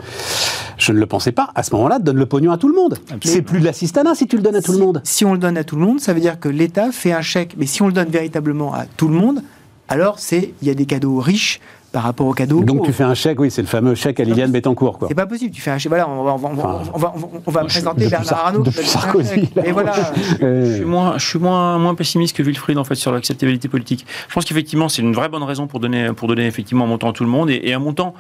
je 0.79 0.93
ne 0.93 0.99
le 0.99 1.07
pensais 1.07 1.33
pas, 1.33 1.51
à 1.55 1.63
ce 1.63 1.75
moment-là, 1.75 1.99
donne 1.99 2.17
le 2.17 2.27
pognon 2.27 2.53
à 2.53 2.59
tout 2.59 2.69
le 2.69 2.75
monde. 2.75 2.99
C'est 3.25 3.43
plus 3.43 3.61
de 3.61 3.65
l'assistanat 3.65 4.15
si 4.15 4.27
tu 4.27 4.37
le 4.37 4.43
donnes 4.43 4.57
à 4.57 4.63
tout 4.63 4.73
le 4.73 4.79
monde. 4.79 5.01
Si 5.05 5.25
on 5.25 5.33
le 5.33 5.39
donne 5.39 5.57
à 5.57 5.65
tout 5.65 5.77
le 5.77 5.83
monde, 5.83 6.01
ça 6.01 6.15
veut 6.15 6.21
dire 6.21 6.39
que 6.39 6.49
l'État 6.49 6.93
fait 6.93 7.13
un 7.13 7.21
chèque. 7.21 7.55
Mais 7.59 7.67
si 7.67 7.83
on 7.83 7.89
le 7.89 7.93
donne 7.93 8.09
véritablement 8.09 8.73
à 8.75 8.85
tout 8.97 9.09
le 9.09 9.15
monde, 9.15 9.43
alors 9.89 10.19
c'est 10.19 10.55
il 10.63 10.69
y 10.69 10.71
a 10.71 10.75
des 10.75 10.87
cadeaux 10.87 11.19
riches 11.19 11.61
par 11.93 12.03
rapport 12.03 12.27
au 12.27 12.33
cadeau. 12.33 12.63
Donc 12.63 12.85
tu 12.85 12.93
fais 12.93 13.05
un 13.05 13.15
chèque, 13.15 13.41
oui, 13.41 13.51
c'est 13.51 13.63
le 13.63 13.69
fameux 13.69 13.95
chèque 13.95 14.21
à 14.21 14.25
Liliane 14.25 14.51
Bettencourt. 14.51 14.99
C'est 15.09 15.15
pas 15.15 15.27
possible, 15.27 15.53
tu 15.53 15.61
fais 15.61 15.71
un 15.71 15.79
chèque. 15.79 15.91
Voilà, 15.91 16.09
on 16.09 16.23
va, 16.23 16.35
on 16.35 16.37
va, 16.37 16.83
on 16.93 16.99
va, 16.99 17.15
on 17.47 17.51
va, 17.51 17.65
présenter 17.65 18.09
Bernard 18.09 18.47
Arnault. 18.47 18.63
Depuis 18.63 18.87
Sarkozy. 18.87 19.51
Et 19.65 19.73
voilà. 19.73 19.93
Je 20.41 20.75
suis, 20.77 20.85
moins, 20.85 21.19
je 21.19 21.27
suis 21.27 21.39
moins, 21.39 21.79
moins 21.79 21.95
pessimiste 21.95 22.37
que 22.37 22.43
Wilfried 22.43 22.79
en 22.79 22.85
fait 22.85 22.95
sur 22.95 23.13
l'acceptabilité 23.13 23.69
politique. 23.69 24.07
Je 24.29 24.35
pense 24.35 24.45
qu'effectivement 24.45 24.89
c'est 24.89 25.03
une 25.03 25.15
vraie 25.15 25.29
bonne 25.29 25.43
raison 25.43 25.67
pour 25.67 25.81
donner, 25.81 26.13
pour 26.13 26.29
donner 26.29 26.47
effectivement 26.47 26.85
un 26.85 26.89
montant 26.89 27.11
à 27.11 27.13
tout 27.13 27.25
le 27.25 27.31
monde 27.31 27.51
et, 27.51 27.61
et 27.65 27.73
un 27.73 27.79
montant 27.79 28.15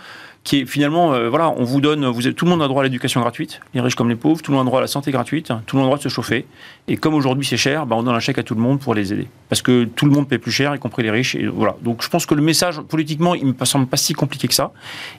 qui 0.44 0.60
est 0.60 0.66
finalement, 0.66 1.12
euh, 1.12 1.28
voilà, 1.28 1.50
on 1.50 1.64
vous 1.64 1.80
donne, 1.80 2.06
vous, 2.06 2.22
tout 2.32 2.44
le 2.44 2.50
monde 2.50 2.62
a 2.62 2.68
droit 2.68 2.82
à 2.82 2.84
l'éducation 2.84 3.20
gratuite, 3.20 3.60
les 3.74 3.80
riches 3.80 3.94
comme 3.94 4.08
les 4.08 4.16
pauvres, 4.16 4.40
tout 4.40 4.50
le 4.50 4.56
monde 4.56 4.66
a 4.66 4.68
droit 4.68 4.78
à 4.78 4.82
la 4.82 4.86
santé 4.86 5.10
gratuite, 5.10 5.52
tout 5.66 5.76
le 5.76 5.82
monde 5.82 5.86
a 5.86 5.90
droit 5.90 5.98
de 5.98 6.02
se 6.02 6.08
chauffer. 6.08 6.46
Et 6.86 6.96
comme 6.96 7.14
aujourd'hui 7.14 7.44
c'est 7.44 7.56
cher, 7.56 7.86
bah, 7.86 7.96
on 7.96 8.02
donne 8.02 8.14
un 8.14 8.20
chèque 8.20 8.38
à 8.38 8.42
tout 8.42 8.54
le 8.54 8.60
monde 8.60 8.80
pour 8.80 8.94
les 8.94 9.12
aider. 9.12 9.28
Parce 9.48 9.62
que 9.62 9.84
tout 9.84 10.06
le 10.06 10.12
monde 10.12 10.28
paie 10.28 10.38
plus 10.38 10.52
cher, 10.52 10.74
y 10.74 10.78
compris 10.78 11.02
les 11.02 11.10
riches. 11.10 11.34
Et 11.34 11.46
voilà. 11.46 11.76
Donc 11.82 12.02
je 12.02 12.08
pense 12.08 12.24
que 12.24 12.34
le 12.34 12.42
message, 12.42 12.80
politiquement, 12.80 13.34
il 13.34 13.46
me 13.46 13.64
semble 13.64 13.86
pas 13.86 13.96
si 13.96 14.14
compliqué 14.14 14.48
que 14.48 14.54
ça. 14.54 14.72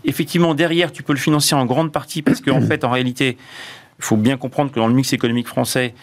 Effectivement, 0.03 0.55
derrière, 0.55 0.91
tu 0.91 1.03
peux 1.03 1.13
le 1.13 1.19
financer 1.19 1.53
en 1.55 1.65
grande 1.65 1.91
partie 1.91 2.21
parce 2.21 2.41
qu'en 2.41 2.62
fait, 2.67 2.84
en 2.84 2.89
réalité, 2.89 3.38
il 3.99 4.05
faut 4.05 4.17
bien 4.17 4.38
comprendre 4.38 4.71
que 4.71 4.79
dans 4.79 4.88
le 4.88 4.93
mix 4.93 5.13
économique 5.13 5.47
français, 5.47 5.93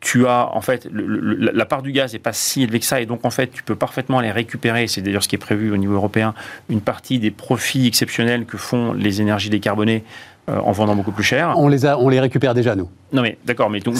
tu 0.00 0.26
as 0.26 0.50
en 0.52 0.60
fait 0.60 0.88
la 0.92 1.64
part 1.64 1.82
du 1.82 1.92
gaz 1.92 2.12
n'est 2.12 2.18
pas 2.18 2.32
si 2.32 2.62
élevée 2.62 2.80
que 2.80 2.84
ça 2.84 3.00
et 3.00 3.06
donc 3.06 3.24
en 3.24 3.30
fait 3.30 3.48
tu 3.48 3.62
peux 3.62 3.76
parfaitement 3.76 4.18
aller 4.18 4.30
récupérer, 4.30 4.86
c'est 4.86 5.00
d'ailleurs 5.00 5.22
ce 5.22 5.28
qui 5.28 5.36
est 5.36 5.38
prévu 5.38 5.70
au 5.70 5.76
niveau 5.76 5.94
européen, 5.94 6.34
une 6.68 6.80
partie 6.80 7.18
des 7.18 7.30
profits 7.30 7.86
exceptionnels 7.86 8.44
que 8.44 8.56
font 8.56 8.92
les 8.92 9.20
énergies 9.20 9.50
décarbonées 9.50 10.04
euh, 10.48 10.60
en 10.60 10.70
vendant 10.70 10.94
beaucoup 10.94 11.10
plus 11.10 11.24
cher. 11.24 11.54
On 11.56 11.66
les, 11.66 11.86
a, 11.86 11.98
on 11.98 12.08
les 12.08 12.20
récupère 12.20 12.54
déjà, 12.54 12.76
nous. 12.76 12.88
Non, 13.12 13.22
mais 13.22 13.36
d'accord, 13.44 13.68
mais 13.68 13.80
donc. 13.80 13.96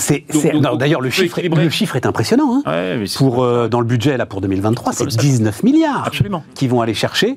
D'ailleurs, 0.79 1.01
le, 1.01 1.11
chiffre, 1.11 1.41
le 1.43 1.71
chiffre 1.71 1.97
est 1.97 2.07
impressionnant. 2.07 2.63
Hein, 2.65 3.03
pour, 3.17 3.43
euh, 3.43 3.67
dans 3.67 3.81
le 3.81 3.87
budget 3.87 4.17
là, 4.17 4.27
pour 4.27 4.41
2023, 4.41 4.93
c'est 4.93 5.07
19 5.07 5.65
milliards 5.65 6.05
Absolument. 6.07 6.45
qui 6.55 6.69
vont 6.69 6.83
aller 6.83 6.95
chercher 6.95 7.37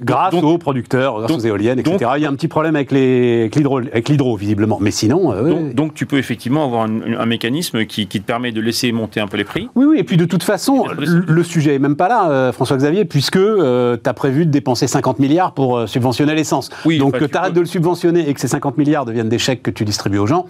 grâce 0.00 0.32
aux 0.32 0.56
producteurs, 0.56 1.20
grâce 1.20 1.32
aux 1.32 1.40
éoliennes, 1.40 1.80
etc. 1.80 2.12
Il 2.16 2.22
y 2.22 2.26
a 2.26 2.30
un 2.30 2.34
petit 2.34 2.48
problème 2.48 2.76
avec 2.76 2.92
l'hydro, 2.92 4.36
visiblement. 4.36 4.78
Mais 4.80 4.90
sinon. 4.90 5.34
Euh, 5.34 5.72
donc, 5.74 5.92
tu 5.92 6.06
peux 6.06 6.16
effectivement 6.16 6.64
avoir 6.64 6.84
un, 6.84 7.26
mécanisme 7.26 7.84
qui, 7.84 8.06
te 8.06 8.18
permet 8.18 8.52
de 8.52 8.62
laisser 8.62 8.90
monter 8.90 9.20
un 9.20 9.26
peu 9.26 9.36
les 9.36 9.44
prix. 9.44 9.68
Oui, 9.74 9.84
oui, 9.84 9.98
et 9.98 10.04
puis 10.04 10.16
de 10.16 10.24
toute 10.24 10.44
façon, 10.44 10.86
le 10.96 11.42
sujet 11.42 11.72
n'est 11.72 11.78
même 11.78 11.96
pas 11.96 12.08
là, 12.08 12.52
François-Xavier, 12.52 13.04
puisque 13.04 13.38
tu 13.38 14.08
as 14.08 14.14
prévu 14.14 14.46
de 14.46 14.50
dépenser 14.50 14.86
50 14.86 15.18
milliards 15.18 15.52
pour 15.52 15.86
subventionner 15.86 16.34
l'essence. 16.34 16.70
Oui, 16.86 16.96
donc 16.96 17.18
tu 17.18 17.36
arrêtes 17.36 17.52
de 17.52 17.60
le 17.60 17.66
subventionner 17.66 18.26
et 18.28 18.45
que 18.46 18.50
50 18.50 18.78
milliards 18.78 19.04
deviennent 19.04 19.28
des 19.28 19.38
chèques 19.38 19.62
que 19.62 19.70
tu 19.70 19.84
distribues 19.84 20.18
aux 20.18 20.26
gens. 20.26 20.46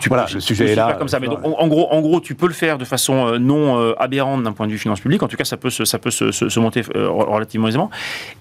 Tu, 0.00 0.08
voilà, 0.08 0.26
le 0.32 0.40
sujet 0.40 0.72
est 0.72 0.74
là. 0.74 0.94
Comme 0.94 1.08
ça, 1.08 1.20
mais 1.20 1.28
en, 1.28 1.68
gros, 1.68 1.88
en 1.90 2.00
gros, 2.00 2.20
tu 2.20 2.34
peux 2.34 2.46
le 2.46 2.54
faire 2.54 2.78
de 2.78 2.84
façon 2.84 3.26
euh, 3.26 3.38
non 3.38 3.78
euh, 3.78 3.94
aberrante 3.98 4.42
d'un 4.42 4.52
point 4.52 4.66
de 4.66 4.72
vue 4.72 4.78
finance 4.78 5.00
publique. 5.00 5.22
En 5.22 5.28
tout 5.28 5.36
cas, 5.36 5.44
ça 5.44 5.56
peut 5.56 5.70
se, 5.70 5.84
ça 5.84 5.98
peut 5.98 6.10
se, 6.10 6.58
monter 6.58 6.82
euh, 6.96 7.08
relativement 7.08 7.68
aisément. 7.68 7.90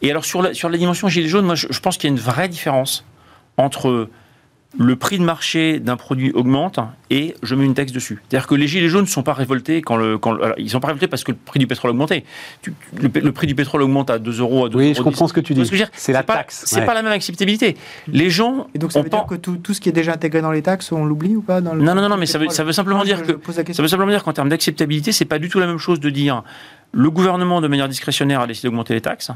Et 0.01 0.09
alors, 0.09 0.25
sur 0.25 0.41
la, 0.41 0.53
sur 0.53 0.69
la 0.69 0.77
dimension 0.77 1.07
gilet 1.07 1.27
jaune, 1.27 1.45
moi, 1.45 1.55
je, 1.55 1.67
je 1.69 1.79
pense 1.79 1.97
qu'il 1.97 2.09
y 2.09 2.13
a 2.13 2.15
une 2.15 2.21
vraie 2.21 2.49
différence 2.49 3.05
entre 3.57 4.09
le 4.77 4.95
prix 4.95 5.17
de 5.17 5.23
marché 5.23 5.79
d'un 5.79 5.95
produit 5.95 6.31
augmente 6.31 6.79
et 7.09 7.35
je 7.41 7.55
mets 7.55 7.65
une 7.65 7.73
taxe 7.73 7.91
dessus. 7.91 8.21
C'est-à-dire 8.27 8.47
que 8.47 8.55
les 8.55 8.67
gilets 8.67 8.89
jaunes 8.89 9.05
ne 9.05 9.09
sont 9.09 9.23
pas 9.23 9.33
révoltés 9.33 9.81
quand 9.81 9.95
le, 9.95 10.17
quand 10.17 10.37
ils 10.57 10.69
sont 10.69 10.79
pas 10.79 10.87
révoltés 10.87 11.07
parce 11.07 11.23
que 11.23 11.31
le 11.31 11.37
prix 11.37 11.59
du 11.59 11.67
pétrole 11.67 11.89
a 11.89 11.93
augmenté. 11.93 12.25
le, 13.01 13.31
prix 13.31 13.47
du 13.47 13.55
pétrole 13.55 13.81
augmente 13.81 14.09
à 14.09 14.19
2 14.19 14.39
euros, 14.39 14.65
à 14.65 14.69
2 14.69 14.77
Oui, 14.77 14.93
je 14.95 15.01
comprends 15.01 15.27
ce 15.27 15.33
que 15.33 15.39
tu 15.39 15.53
dis. 15.53 15.69
C'est 15.93 16.11
la 16.11 16.23
taxe. 16.23 16.63
C'est 16.65 16.85
pas 16.85 16.93
la 16.93 17.01
même 17.01 17.13
acceptabilité. 17.13 17.77
Les 18.07 18.29
gens. 18.29 18.67
Et 18.75 18.79
donc 18.79 18.91
ça 18.91 19.01
veut 19.01 19.09
dire 19.09 19.25
que 19.25 19.35
tout, 19.35 19.55
tout, 19.57 19.73
ce 19.73 19.81
qui 19.81 19.89
est 19.89 19.93
déjà 19.93 20.13
intégré 20.13 20.41
dans 20.41 20.51
les 20.51 20.61
taxes, 20.61 20.91
on 20.91 21.05
l'oublie 21.05 21.35
ou 21.35 21.41
pas 21.41 21.61
dans 21.61 21.73
Non, 21.73 21.95
non, 21.95 22.09
non, 22.09 22.17
mais 22.17 22.25
ça 22.25 22.37
veut, 22.37 22.49
ça 22.49 22.63
veut 22.63 22.73
simplement 22.73 23.03
dire 23.03 23.23
que 23.23 23.39
ça 23.51 23.81
veut 23.81 23.87
simplement 23.87 24.11
dire 24.11 24.23
qu'en 24.23 24.33
termes 24.33 24.49
d'acceptabilité, 24.49 25.11
c'est 25.11 25.25
pas 25.25 25.39
du 25.39 25.49
tout 25.49 25.59
la 25.59 25.67
même 25.67 25.77
chose 25.77 25.99
de 25.99 26.09
dire 26.09 26.43
le 26.91 27.09
gouvernement 27.09 27.61
de 27.61 27.67
manière 27.67 27.87
discrétionnaire 27.87 28.41
a 28.41 28.47
décidé 28.47 28.67
d'augmenter 28.67 28.93
les 28.93 29.01
taxes 29.01 29.31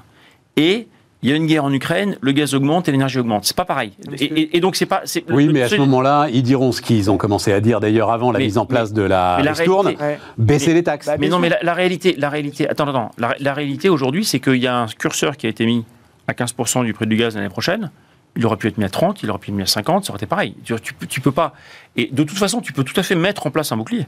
et 0.58 0.88
il 1.24 1.30
y 1.30 1.34
a 1.34 1.36
une 1.36 1.46
guerre 1.46 1.66
en 1.66 1.72
Ukraine, 1.72 2.18
le 2.20 2.32
gaz 2.32 2.56
augmente 2.56 2.90
et 2.90 2.92
l'énergie 2.92 3.20
augmente. 3.20 3.46
C'est 3.46 3.56
pas 3.56 3.66
pareil. 3.66 3.94
Et, 4.20 4.60
donc 4.60 4.76
c'est 4.76 4.88
pas. 4.88 5.04
Oui, 5.30 5.50
mais 5.52 5.62
à 5.62 5.70
ce 5.70 5.76
moment-là, 5.76 6.28
ils 6.34 6.42
diront 6.42 6.72
ce 6.72 6.82
qu'ils 6.82 7.12
ont 7.12 7.18
commencé 7.18 7.54
à 7.54 7.60
dire 7.60 7.80
d'ailleurs 7.80 8.12
avant 8.12 8.32
la 8.32 8.40
mise 8.40 8.58
en 8.58 8.66
place 8.66 8.92
de 8.92 9.04
la, 9.04 9.38
ristourne, 9.38 9.94
baisser 10.38 10.74
les 10.74 10.84
taxes. 10.84 11.10
mais 11.20 11.30
non, 11.30 11.40
mais 11.40 11.50
la, 11.62 11.74
réalité, 11.74 12.16
la 12.18 12.30
réalité, 12.30 12.68
attends, 12.68 12.88
attends, 12.88 13.12
la, 13.18 13.54
réalité 13.54 13.90
aujourd'hui, 13.90 14.26
c'est 14.26 14.40
qu'il 14.40 14.56
y 14.56 14.68
a 14.68 14.76
un 14.76 14.88
curseur 14.88 15.38
qui 15.38 15.46
a 15.46 15.50
été 15.50 15.66
mis 15.66 15.86
à 16.28 16.34
15% 16.34 16.86
du 16.86 16.94
prix 16.94 17.08
du 17.08 17.16
gaz 17.16 17.36
l'année 17.36 17.50
prochaine. 17.50 17.92
Il 18.38 18.46
aurait 18.46 18.56
pu 18.56 18.70
être 18.70 18.78
mis 18.78 18.86
à 18.86 18.90
30, 18.90 19.24
il 19.24 19.30
aurait 19.30 19.40
pu 19.40 19.52
être 19.52 19.58
mis 19.58 19.64
à 19.64 19.68
50, 19.68 20.06
ça 20.06 20.12
aurait 20.12 20.18
été 20.18 20.26
pareil. 20.26 20.56
Tu, 20.64 20.74
tu, 20.80 20.96
tu 21.08 21.20
peux 21.20 21.34
pas. 21.34 21.54
Et 21.98 22.10
de 22.12 22.24
toute 22.24 22.38
façon, 22.38 22.62
tu 22.62 22.72
peux 22.72 22.86
tout 22.86 22.98
à 22.98 23.04
fait 23.04 23.16
mettre 23.16 23.46
en 23.46 23.52
place 23.52 23.74
un 23.74 23.78
bouclier 23.78 24.06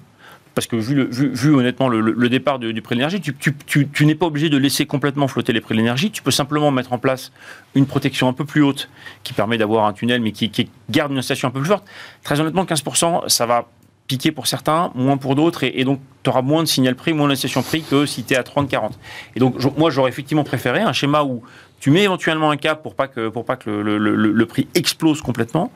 parce 0.56 0.68
que 0.68 0.76
vu, 0.76 1.08
vu, 1.10 1.54
honnêtement 1.54 1.90
le, 1.90 2.30
départ 2.30 2.60
du 2.60 2.82
prix 2.82 2.96
de 2.96 3.00
l'énergie, 3.00 3.22
tu, 3.22 4.06
n'es 4.06 4.16
pas 4.16 4.28
obligé 4.28 4.50
de 4.50 4.58
laisser 4.58 4.86
complètement 4.86 5.28
flotter 5.28 5.52
les 5.52 5.62
prix 5.62 5.74
de 5.74 5.80
l'énergie. 5.80 6.12
Tu 6.12 6.22
peux 6.22 6.32
simplement 6.32 6.70
mettre 6.72 6.94
en 6.94 7.00
place 7.00 7.32
une 7.74 7.88
protection 7.88 8.28
un 8.28 8.34
peu 8.34 8.46
plus 8.46 8.62
haute 8.62 8.90
qui 9.24 9.34
permet 9.34 9.58
d'avoir 9.58 9.86
un 9.86 9.94
tunnel, 9.94 10.22
mais 10.22 10.32
qui, 10.32 10.70
garde 10.90 11.12
une 11.12 11.22
station 11.22 11.48
un 11.48 11.52
peu 11.52 11.60
plus 11.60 11.70
forte. 11.70 11.86
Très 12.24 12.40
honnêtement, 12.40 12.66
15%, 12.66 13.30
ça 13.30 13.46
va 13.46 13.68
piquer 14.08 14.32
pour 14.32 14.48
certains, 14.48 14.92
moins 14.96 15.18
pour 15.18 15.36
d'autres, 15.36 15.64
et, 15.64 15.84
donc 15.86 16.02
tu 16.24 16.30
auras 16.30 16.42
moins 16.42 16.62
de 16.62 16.68
signal 16.68 16.96
prix, 16.96 17.14
moins 17.14 17.30
d'incitation 17.30 17.64
prix 17.64 17.82
que 17.82 18.06
si 18.06 18.24
tu 18.24 18.34
es 18.34 18.38
à 18.38 18.44
30-40. 18.44 18.92
Et 19.36 19.40
donc 19.40 19.56
moi, 19.78 19.90
j'aurais 19.90 20.10
effectivement 20.10 20.44
préféré 20.44 20.82
un 20.82 20.94
schéma 20.94 21.24
où 21.24 21.42
tu 21.80 21.90
mets 21.90 22.04
éventuellement 22.04 22.52
un 22.52 22.58
cap 22.58 22.84
pour 22.84 22.96
pas 22.96 23.08
que, 23.08 23.30
pour 23.30 23.44
pas 23.44 23.56
que 23.56 23.70
le 23.70 24.46
prix 24.46 24.68
explose 24.76 25.22
complètement. 25.22 25.72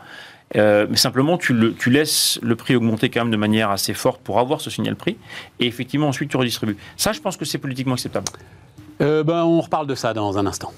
Euh, 0.56 0.88
mais 0.90 0.98
simplement, 0.98 1.38
tu, 1.38 1.54
laisses 1.88 2.40
le 2.42 2.56
prix 2.56 2.76
augmenter 2.76 3.10
quand 3.10 3.22
même 3.22 3.32
de 3.32 3.38
manière 3.38 3.70
assez 3.70 3.94
forte 3.94 4.22
pour 4.22 4.40
avoir 4.40 4.62
ce 4.62 4.70
signal 4.70 4.96
prix, 4.96 5.18
et 5.60 5.68
effectivement, 5.68 6.08
ensuite, 6.08 6.30
tu 6.30 6.38
redistribues. 6.38 6.78
Ça, 6.96 7.12
je 7.12 7.20
pense 7.20 7.38
que 7.38 7.46
c'est 7.46 7.58
politiquement 7.58 7.96
acceptable. 7.96 8.28
Euh, 9.02 9.24
ben, 9.24 9.44
on 9.44 9.62
reparle 9.62 9.88
de 9.88 9.96
ça 9.96 10.14
dans 10.14 10.38
un 10.38 10.46
instant. 10.46 10.72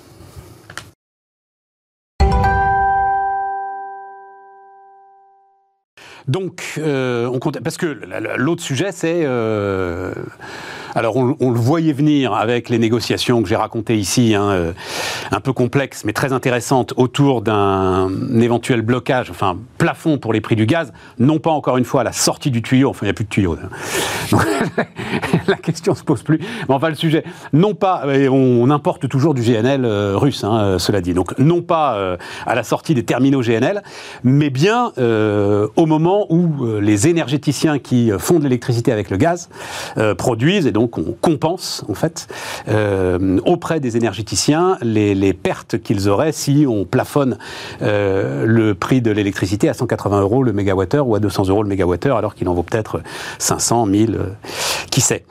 Donc, 6.27 6.73
euh, 6.77 7.25
on 7.27 7.39
compte, 7.39 7.60
parce 7.60 7.77
que 7.77 7.88
l'autre 8.38 8.62
sujet, 8.62 8.91
c'est 8.91 9.25
alors 10.95 11.15
on, 11.17 11.52
le 11.52 11.60
voyait 11.60 11.93
venir 11.93 12.34
avec 12.34 12.69
les 12.69 12.80
négociations 12.80 13.41
que 13.41 13.49
j'ai 13.49 13.56
racontées 13.56 13.97
ici, 13.97 14.36
hein, 14.36 14.49
euh, 14.49 14.73
un 15.32 15.39
peu 15.39 15.54
complexes 15.54 16.04
mais 16.06 16.13
très 16.13 16.34
intéressantes 16.34 16.93
autour 16.97 17.41
d'un 17.41 18.10
éventuel 18.39 18.82
blocage, 18.82 19.30
enfin 19.30 19.58
plafond 19.78 20.17
pour 20.17 20.34
les 20.34 20.41
prix 20.41 20.56
du 20.56 20.65
gaz, 20.65 20.91
non 21.19 21.39
pas 21.39 21.52
encore 21.52 21.78
une 21.78 21.86
fois 21.86 22.02
à 22.02 22.04
la 22.04 22.12
sortie 22.12 22.52
du 22.52 22.62
tuyau, 22.62 22.89
enfin 22.89 22.99
il 23.04 23.08
n'y 23.08 23.12
a 23.12 23.13
plus 23.13 23.25
de 23.25 23.30
tuyau. 23.30 23.58
la 25.47 25.56
question 25.56 25.95
se 25.95 26.04
pose 26.04 26.23
plus. 26.23 26.39
Mais 26.67 26.75
enfin 26.75 26.89
le 26.89 26.95
sujet, 26.95 27.23
non 27.54 27.75
pas, 27.75 28.04
on, 28.30 28.69
importe 28.69 29.10
toujours 29.10 29.34
du 29.34 29.41
GNL 29.41 29.84
euh, 29.84 30.13
russe, 30.15 30.43
hein, 30.43 30.60
euh, 30.60 30.80
cela 30.80 31.02
dit, 31.02 31.13
donc 31.13 31.38
non 31.39 31.62
pas 31.62 32.17
à 32.45 32.56
la 32.56 32.63
sortie 32.63 32.93
des 32.93 33.04
terminaux 33.04 33.41
GNL, 33.41 33.82
mais 34.23 34.49
bien 34.49 34.91
au 34.97 35.86
moment 35.86 36.25
où 36.30 36.80
les 36.80 37.08
énergéticiens 37.08 37.80
qui 37.80 38.12
font 38.17 38.39
de 38.39 38.43
l'électricité 38.43 38.91
avec 38.91 39.10
le 39.10 39.17
gaz 39.17 39.49
produisent 40.17 40.67
et 40.67 40.71
donc 40.71 40.78
on 40.79 41.15
compense 41.19 41.83
en 41.89 41.93
fait 41.93 42.27
euh, 42.67 43.39
auprès 43.45 43.79
des 43.79 43.97
énergéticiens 43.97 44.77
les, 44.81 45.33
pertes 45.33 45.81
qu'ils 45.81 46.09
auraient 46.09 46.31
si 46.31 46.65
on 46.67 46.85
plafonne 46.85 47.37
euh, 47.81 48.45
le 48.45 48.73
prix 48.75 49.01
de 49.01 49.11
l'électricité 49.11 49.69
à 49.69 49.73
180 49.73 50.21
euros 50.21 50.43
le 50.43 50.53
mégawattheure 50.53 51.07
ou 51.07 51.15
à 51.15 51.19
200 51.19 51.47
euros 51.49 51.63
le 51.63 51.69
mégawattheure 51.69 52.17
alors 52.17 52.35
qu'il 52.35 52.47
en 52.49 52.53
vaut 52.53 52.63
peut-être 52.63 53.01
500, 53.37 53.85
1000, 53.85 54.15
euh, 54.15 54.29
qui 54.89 55.01
sait. 55.01 55.25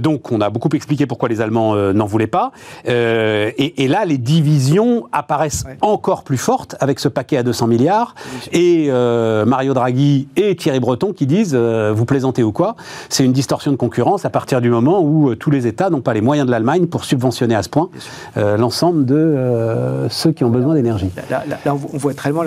donc 0.00 0.32
on 0.32 0.40
a 0.40 0.50
beaucoup 0.50 0.68
expliqué 0.74 1.06
pourquoi 1.06 1.28
les 1.28 1.40
Allemands 1.40 1.74
n'en 1.92 2.06
voulaient 2.06 2.26
pas. 2.26 2.52
Et, 2.86 3.88
là 3.88 4.04
les 4.04 4.18
divisions 4.18 5.08
apparaissent 5.12 5.64
encore 5.80 6.24
plus 6.24 6.36
fortes 6.36 6.76
avec 6.80 6.98
ce 6.98 7.08
paquet 7.08 7.38
à 7.38 7.42
200 7.42 7.66
milliards 7.66 8.14
et 8.52 8.90
Mario 8.90 9.74
Draghi 9.74 10.28
et 10.36 10.54
Thierry 10.56 10.80
Breton 10.80 11.12
qui 11.12 11.26
disent 11.26 11.54
vous 11.54 12.04
plaisantez 12.04 12.42
ou 12.42 12.52
quoi 12.52 12.76
C'est 13.08 13.24
une 13.24 13.32
distorsion 13.32 13.72
de 13.72 13.76
concurrence 13.76 14.24
à 14.24 14.30
partir 14.30 14.60
du 14.60 14.70
moment 14.72 15.00
où 15.00 15.30
euh, 15.30 15.36
tous 15.36 15.50
les 15.50 15.66
États 15.66 15.90
n'ont 15.90 16.00
pas 16.00 16.14
les 16.14 16.20
moyens 16.20 16.46
de 16.46 16.50
l'Allemagne 16.50 16.86
pour 16.86 17.04
subventionner 17.04 17.54
à 17.54 17.62
ce 17.62 17.68
point 17.68 17.90
euh, 18.36 18.56
l'ensemble 18.56 19.04
de 19.04 19.14
euh, 19.14 20.08
ceux 20.08 20.32
qui 20.32 20.44
ont 20.44 20.50
besoin 20.50 20.74
d'énergie. 20.74 21.10
Là, 21.30 21.44
on 21.66 21.74
voit 21.74 22.14
très 22.14 22.30
loin. 22.30 22.46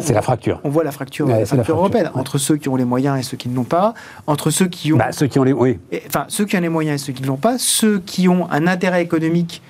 C'est 0.00 0.14
la 0.14 0.22
fracture. 0.22 0.60
On 0.64 0.70
voit 0.70 0.84
la 0.84 0.92
fracture, 0.92 1.26
la 1.26 1.44
fracture 1.46 1.76
européenne 1.76 2.10
entre 2.14 2.38
ceux 2.38 2.56
qui 2.56 2.68
ont 2.68 2.76
les 2.76 2.84
moyens 2.84 3.18
et 3.18 3.22
ceux 3.22 3.36
qui 3.36 3.48
ne 3.48 3.56
l'ont 3.56 3.64
pas, 3.64 3.94
entre 4.26 4.50
ceux 4.50 4.66
qui 4.66 4.92
ont, 4.92 4.96
bah, 4.96 5.12
ceux 5.12 5.26
qui 5.26 5.38
ont 5.38 5.44
les, 5.44 5.52
oui. 5.52 5.78
enfin 6.06 6.24
ceux 6.28 6.44
qui 6.44 6.56
ont 6.56 6.60
les 6.60 6.68
moyens 6.68 7.00
et 7.00 7.04
ceux 7.04 7.12
qui 7.12 7.22
ne 7.22 7.28
l'ont 7.28 7.36
pas, 7.36 7.56
ceux 7.58 7.98
qui 7.98 8.28
ont 8.28 8.50
un 8.50 8.66
intérêt 8.66 9.02
économique 9.02 9.62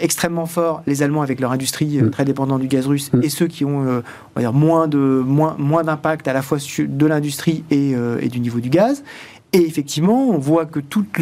extrêmement 0.00 0.46
fort, 0.46 0.82
les 0.88 1.04
Allemands 1.04 1.22
avec 1.22 1.38
leur 1.38 1.52
industrie 1.52 2.02
mm. 2.02 2.10
très 2.10 2.24
dépendante 2.24 2.60
du 2.60 2.66
gaz 2.66 2.88
russe, 2.88 3.12
mm. 3.12 3.22
et 3.22 3.28
ceux 3.28 3.46
qui 3.46 3.64
ont 3.64 3.82
on 3.82 4.02
va 4.34 4.40
dire, 4.40 4.52
moins 4.52 4.88
de 4.88 4.98
moins 4.98 5.54
moins 5.58 5.84
d'impact 5.84 6.26
à 6.26 6.32
la 6.32 6.42
fois 6.42 6.58
de 6.80 7.06
l'industrie 7.06 7.62
et, 7.70 7.92
et, 7.92 8.28
du 8.28 8.40
niveau 8.40 8.58
du 8.58 8.68
gaz. 8.68 9.04
Et 9.52 9.66
effectivement, 9.66 10.28
on 10.28 10.38
voit 10.38 10.64
que 10.64 10.78
toute 10.78 11.18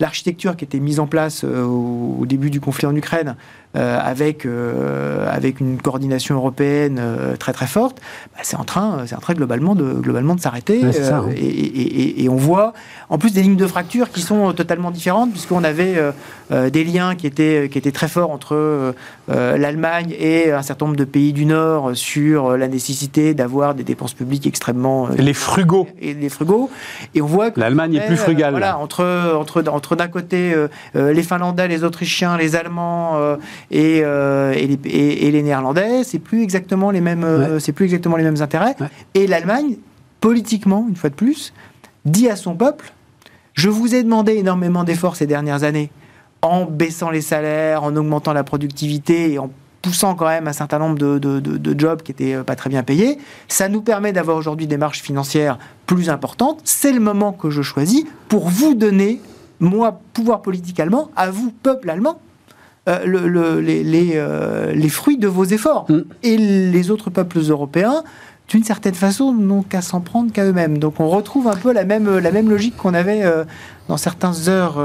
l'architecture 0.00 0.56
qui 0.56 0.64
était 0.64 0.80
mise 0.80 0.98
en 0.98 1.06
place 1.06 1.44
euh, 1.44 1.62
au, 1.64 2.24
début 2.24 2.50
du 2.50 2.60
conflit 2.60 2.86
en 2.86 2.96
Ukraine 2.96 3.36
avec, 3.76 4.46
euh, 4.46 5.26
avec 5.30 5.60
une 5.60 5.80
coordination 5.80 6.34
européenne 6.36 6.98
euh, 7.00 7.36
très 7.36 7.52
très 7.52 7.66
forte, 7.66 8.00
bah, 8.34 8.40
c'est 8.42 8.56
en 8.56 8.64
train, 8.64 9.04
c'est 9.06 9.14
en 9.14 9.20
train 9.20 9.34
globalement 9.34 9.74
de, 9.74 9.84
globalement 9.92 10.34
de 10.34 10.40
s'arrêter. 10.40 10.84
Ouais, 10.84 11.10
hein. 11.10 11.24
et, 11.36 11.40
et- 11.44 12.00
et- 12.02 12.24
et 12.24 12.28
on 12.28 12.36
voit 12.36 12.72
en 13.08 13.18
plus 13.18 13.32
des 13.32 13.42
lignes 13.42 13.56
de 13.56 13.66
fracture 13.66 14.10
qui 14.10 14.20
sont 14.20 14.52
totalement 14.52 14.90
différentes, 14.90 15.30
puisqu'on 15.32 15.64
avait 15.64 15.96
euh, 15.96 16.12
euh, 16.52 16.70
des 16.70 16.84
liens 16.84 17.14
qui 17.14 17.26
étaient, 17.26 17.68
qui 17.70 17.78
étaient 17.78 17.92
très 17.92 18.08
forts 18.08 18.30
entre 18.30 18.54
euh, 18.54 18.92
euh, 19.30 19.56
l'Allemagne 19.58 20.14
et 20.18 20.52
un 20.52 20.62
certain 20.62 20.86
nombre 20.86 20.96
de 20.96 21.04
pays 21.04 21.32
du 21.32 21.44
Nord 21.46 21.90
sur 21.94 22.46
euh, 22.52 22.56
la 22.56 22.68
nécessité 22.68 23.34
d'avoir 23.34 23.74
des 23.74 23.84
dépenses 23.84 24.14
publiques 24.14 24.46
extrêmement 24.46 25.06
euh, 25.08 25.14
Les 25.18 25.34
frugaux. 25.34 25.86
et 26.00 26.14
les 26.14 26.28
frugaux. 26.28 26.70
Et 27.14 27.22
on 27.22 27.26
voit 27.26 27.50
que 27.50 27.60
L'Allemagne 27.60 27.94
est 27.94 28.06
plus 28.06 28.14
euh, 28.14 28.18
frugale. 28.18 28.50
voilà, 28.52 28.78
entre, 28.78 29.04
entre, 29.36 29.62
entre 29.68 29.96
d'un 29.96 30.08
côté 30.08 30.52
euh, 30.54 30.68
euh, 30.94 31.12
les 31.12 31.22
Finlandais, 31.22 31.68
les 31.68 31.84
Autrichiens, 31.84 32.36
les 32.36 32.56
Allemands 32.56 33.12
euh, 33.16 33.36
et, 33.70 34.00
euh, 34.04 34.52
et, 34.52 34.66
les, 34.66 34.78
et- 34.84 35.26
et 35.26 35.30
les 35.30 35.42
Néerlandais, 35.42 36.04
c'est 36.04 36.18
plus 36.18 36.42
exactement 36.42 36.90
les 36.90 37.00
mêmes, 37.00 37.24
euh, 37.24 37.58
c'est 37.58 37.72
plus 37.72 37.84
exactement 37.86 38.16
les 38.16 38.24
mêmes 38.24 38.40
intérêts. 38.40 38.76
Ouais. 38.80 38.88
Et 39.14 39.26
l'Allemagne, 39.26 39.76
politiquement, 40.20 40.86
une 40.88 40.96
fois 40.96 41.10
de 41.10 41.14
plus, 41.14 41.52
dit 42.04 42.28
à 42.28 42.36
son 42.36 42.54
peuple 42.54 42.92
je 43.54 43.70
vous 43.70 43.94
ai 43.94 44.02
demandé 44.02 44.34
énormément 44.34 44.84
d'efforts 44.84 45.16
ces 45.16 45.26
dernières 45.26 45.62
années 45.64 45.90
en 46.42 46.66
baissant 46.66 47.08
les 47.08 47.22
salaires, 47.22 47.82
en 47.84 47.96
augmentant 47.96 48.34
la 48.34 48.44
productivité 48.44 49.32
et 49.32 49.38
en 49.38 49.48
poussant 49.80 50.14
quand 50.14 50.26
même 50.26 50.46
un 50.46 50.52
certain 50.52 50.78
nombre 50.78 50.98
de, 50.98 51.18
de- 51.18 51.40
de- 51.40 51.56
de 51.56 51.80
jobs 51.80 52.02
qui 52.02 52.12
étaient 52.12 52.34
euh, 52.34 52.42
pas 52.42 52.54
très 52.54 52.68
bien 52.68 52.82
payés. 52.82 53.16
Ça 53.48 53.68
nous 53.70 53.80
permet 53.80 54.12
d'avoir 54.12 54.36
aujourd'hui 54.36 54.66
des 54.66 54.76
marges 54.76 55.00
financières 55.00 55.58
plus 55.86 56.10
importantes. 56.10 56.60
C'est 56.64 56.92
le 56.92 57.00
moment 57.00 57.32
que 57.32 57.48
je 57.48 57.62
choisis 57.62 58.04
pour 58.28 58.48
vous 58.50 58.74
donner, 58.74 59.20
moi, 59.58 60.00
pouvoir 60.12 60.42
politique 60.42 60.78
allemand, 60.78 61.10
à 61.16 61.30
vous, 61.30 61.50
peuple 61.62 61.88
allemand, 61.88 62.20
euh, 62.88 63.04
le- 63.04 63.28
le- 63.28 63.60
les, 63.60 63.82
les, 63.84 64.12
euh, 64.14 64.72
les 64.72 64.88
fruits 64.88 65.18
de 65.18 65.28
vos 65.28 65.44
efforts. 65.44 65.86
Mm. 65.88 66.00
Et 66.22 66.36
les 66.36 66.90
autres 66.90 67.10
peuples 67.10 67.38
européens, 67.48 68.02
d'une 68.48 68.62
certaine 68.62 68.94
façon, 68.94 69.32
n'ont 69.32 69.62
qu'à 69.62 69.82
s'en 69.82 70.00
prendre 70.00 70.30
qu'à 70.32 70.44
eux-mêmes. 70.44 70.78
Donc 70.78 71.00
on 71.00 71.08
retrouve 71.08 71.48
un 71.48 71.56
peu 71.56 71.72
la 71.72 71.84
même, 71.84 72.18
la 72.18 72.30
même 72.30 72.48
logique 72.48 72.76
qu'on 72.76 72.94
avait 72.94 73.24
euh, 73.24 73.44
dans 73.88 73.96
certaines 73.96 74.48
heures 74.48 74.76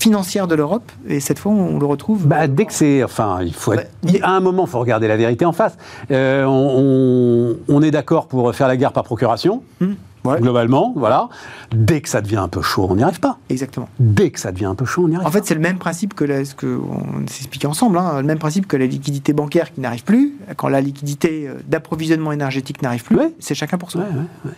financières 0.00 0.48
de 0.48 0.56
l'Europe. 0.56 0.90
Et 1.08 1.20
cette 1.20 1.38
fois, 1.38 1.52
on 1.52 1.78
le 1.78 1.86
retrouve. 1.86 2.26
Bah, 2.26 2.48
dès 2.48 2.64
que 2.64 2.72
c'est. 2.72 3.04
Enfin, 3.04 3.38
il 3.42 3.54
faut 3.54 3.72
être. 3.74 3.88
À 4.22 4.30
un 4.32 4.40
moment, 4.40 4.64
il 4.66 4.68
faut 4.70 4.80
regarder 4.80 5.06
la 5.06 5.16
vérité 5.16 5.44
en 5.44 5.52
face. 5.52 5.76
On, 6.10 6.16
on- 6.48 7.56
on 7.68 7.82
est 7.82 7.90
d'accord 7.92 8.26
pour 8.26 8.52
faire 8.54 8.66
la 8.68 8.76
guerre 8.76 8.92
par 8.92 9.04
procuration, 9.04 9.62
Hmm. 9.80 9.92
Ouais. 10.34 10.40
globalement, 10.40 10.92
voilà. 10.96 11.28
Dès 11.72 12.00
que 12.00 12.08
ça 12.08 12.20
devient 12.20 12.36
un 12.36 12.48
peu 12.48 12.62
chaud, 12.62 12.86
on 12.90 12.96
n'y 12.96 13.02
arrive 13.02 13.20
pas. 13.20 13.38
Exactement. 13.50 13.88
Dès 13.98 14.30
que 14.30 14.40
ça 14.40 14.52
devient 14.52 14.66
un 14.66 14.74
peu 14.74 14.84
chaud, 14.84 15.02
on 15.04 15.08
n'y 15.08 15.16
arrive 15.16 15.26
En 15.26 15.30
fait, 15.30 15.44
c'est 15.46 15.54
le 15.54 15.60
même 15.60 15.78
principe 15.78 16.14
que 16.14 16.24
la- 16.24 16.44
ce 16.44 16.54
qu'on 16.54 17.26
s'expliquait 17.26 17.66
ensemble, 17.66 17.98
hein, 17.98 18.18
le 18.20 18.26
même 18.26 18.38
principe 18.38 18.66
que 18.66 18.76
la 18.76 18.86
liquidité 18.86 19.32
bancaire 19.32 19.72
qui 19.72 19.80
n'arrive 19.80 20.04
plus, 20.04 20.34
quand 20.56 20.68
la 20.68 20.80
liquidité 20.80 21.48
euh, 21.48 21.54
d'approvisionnement 21.66 22.32
énergétique 22.32 22.82
n'arrive 22.82 23.04
plus, 23.04 23.16
Ouais. 23.16 23.32
c'est 23.38 23.54
chacun 23.54 23.78
pour 23.78 23.90
soi. 23.90 24.02
Ouais. 24.44 24.50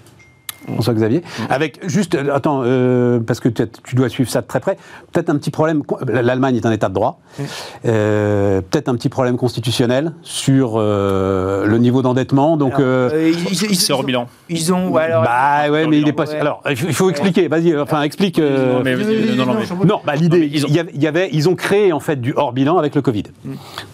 François 0.67 0.95
Xavier. 0.95 1.23
Avec 1.49 1.81
juste, 1.89 2.15
euh, 2.15 2.35
attends, 2.35 2.63
euh, 2.65 3.19
parce 3.21 3.41
que 3.41 3.49
tu, 3.49 3.95
dois 3.97 4.09
suivre 4.09 4.31
ça 4.31 4.41
de 4.43 4.47
très 4.47 4.61
près. 4.61 4.77
Peut-être 5.13 5.31
un 5.31 5.37
petit 5.37 5.51
problème. 5.51 5.83
L'Allemagne 6.07 6.57
est 6.57 6.67
un 6.67 6.73
État 6.73 6.89
de 6.89 6.95
droit. 6.95 7.21
Oui. 7.39 7.45
Euh, 7.87 8.61
Peut-être 8.61 8.89
un 8.89 8.95
petit 8.95 9.09
problème 9.09 9.37
constitutionnel 9.37 10.13
sur 10.23 10.75
euh, 10.77 11.65
le 11.67 11.79
niveau 11.79 12.03
d'endettement. 12.03 12.57
Donc, 12.57 12.75
Alors, 12.79 13.11
ils, 13.15 13.31
ils- 13.51 13.71
ils- 13.71 13.77
C'est 13.77 13.93
hors 13.93 14.05
bilan. 14.05 14.29
Ils 14.49 14.73
ont. 14.73 14.89
ouais, 14.91 15.03
alors- 15.05 15.23
bah 15.25 15.71
ouais, 15.71 15.87
mais 15.87 15.97
il 15.99 16.09
est 16.09 16.13
bilan, 16.13 16.17
pas. 16.25 16.31
ouais. 16.31 16.39
Alors, 16.39 16.63
il 16.69 16.77
faut, 16.93 17.11
expliquer. 17.11 17.49
Vas-y, 17.49 17.77
enfin, 17.77 18.03
explique. 18.03 18.39
Non, 18.39 18.83
mais 18.85 18.95
vas-y, 18.95 19.37
non, 19.37 19.47
non, 19.47 19.55
mais- 19.55 19.65
je- 19.67 19.87
Non, 19.87 20.01
bah, 20.05 20.15
l'idée, 20.15 20.49
ils 20.53 20.65
ont- 20.65 20.69
il, 20.69 20.75
y 20.75 20.79
avait, 20.79 20.91
il 20.95 21.03
y 21.03 21.07
avait- 21.07 21.29
ils 21.33 21.49
ont 21.49 21.55
créé 21.55 21.93
en 21.93 22.01
fait 22.01 22.21
du 22.21 22.33
hors 22.37 22.53
bilan 22.53 22.77
avec 22.79 22.95
le 22.95 23.03
Covid, 23.03 23.25
Mm. 23.45 23.51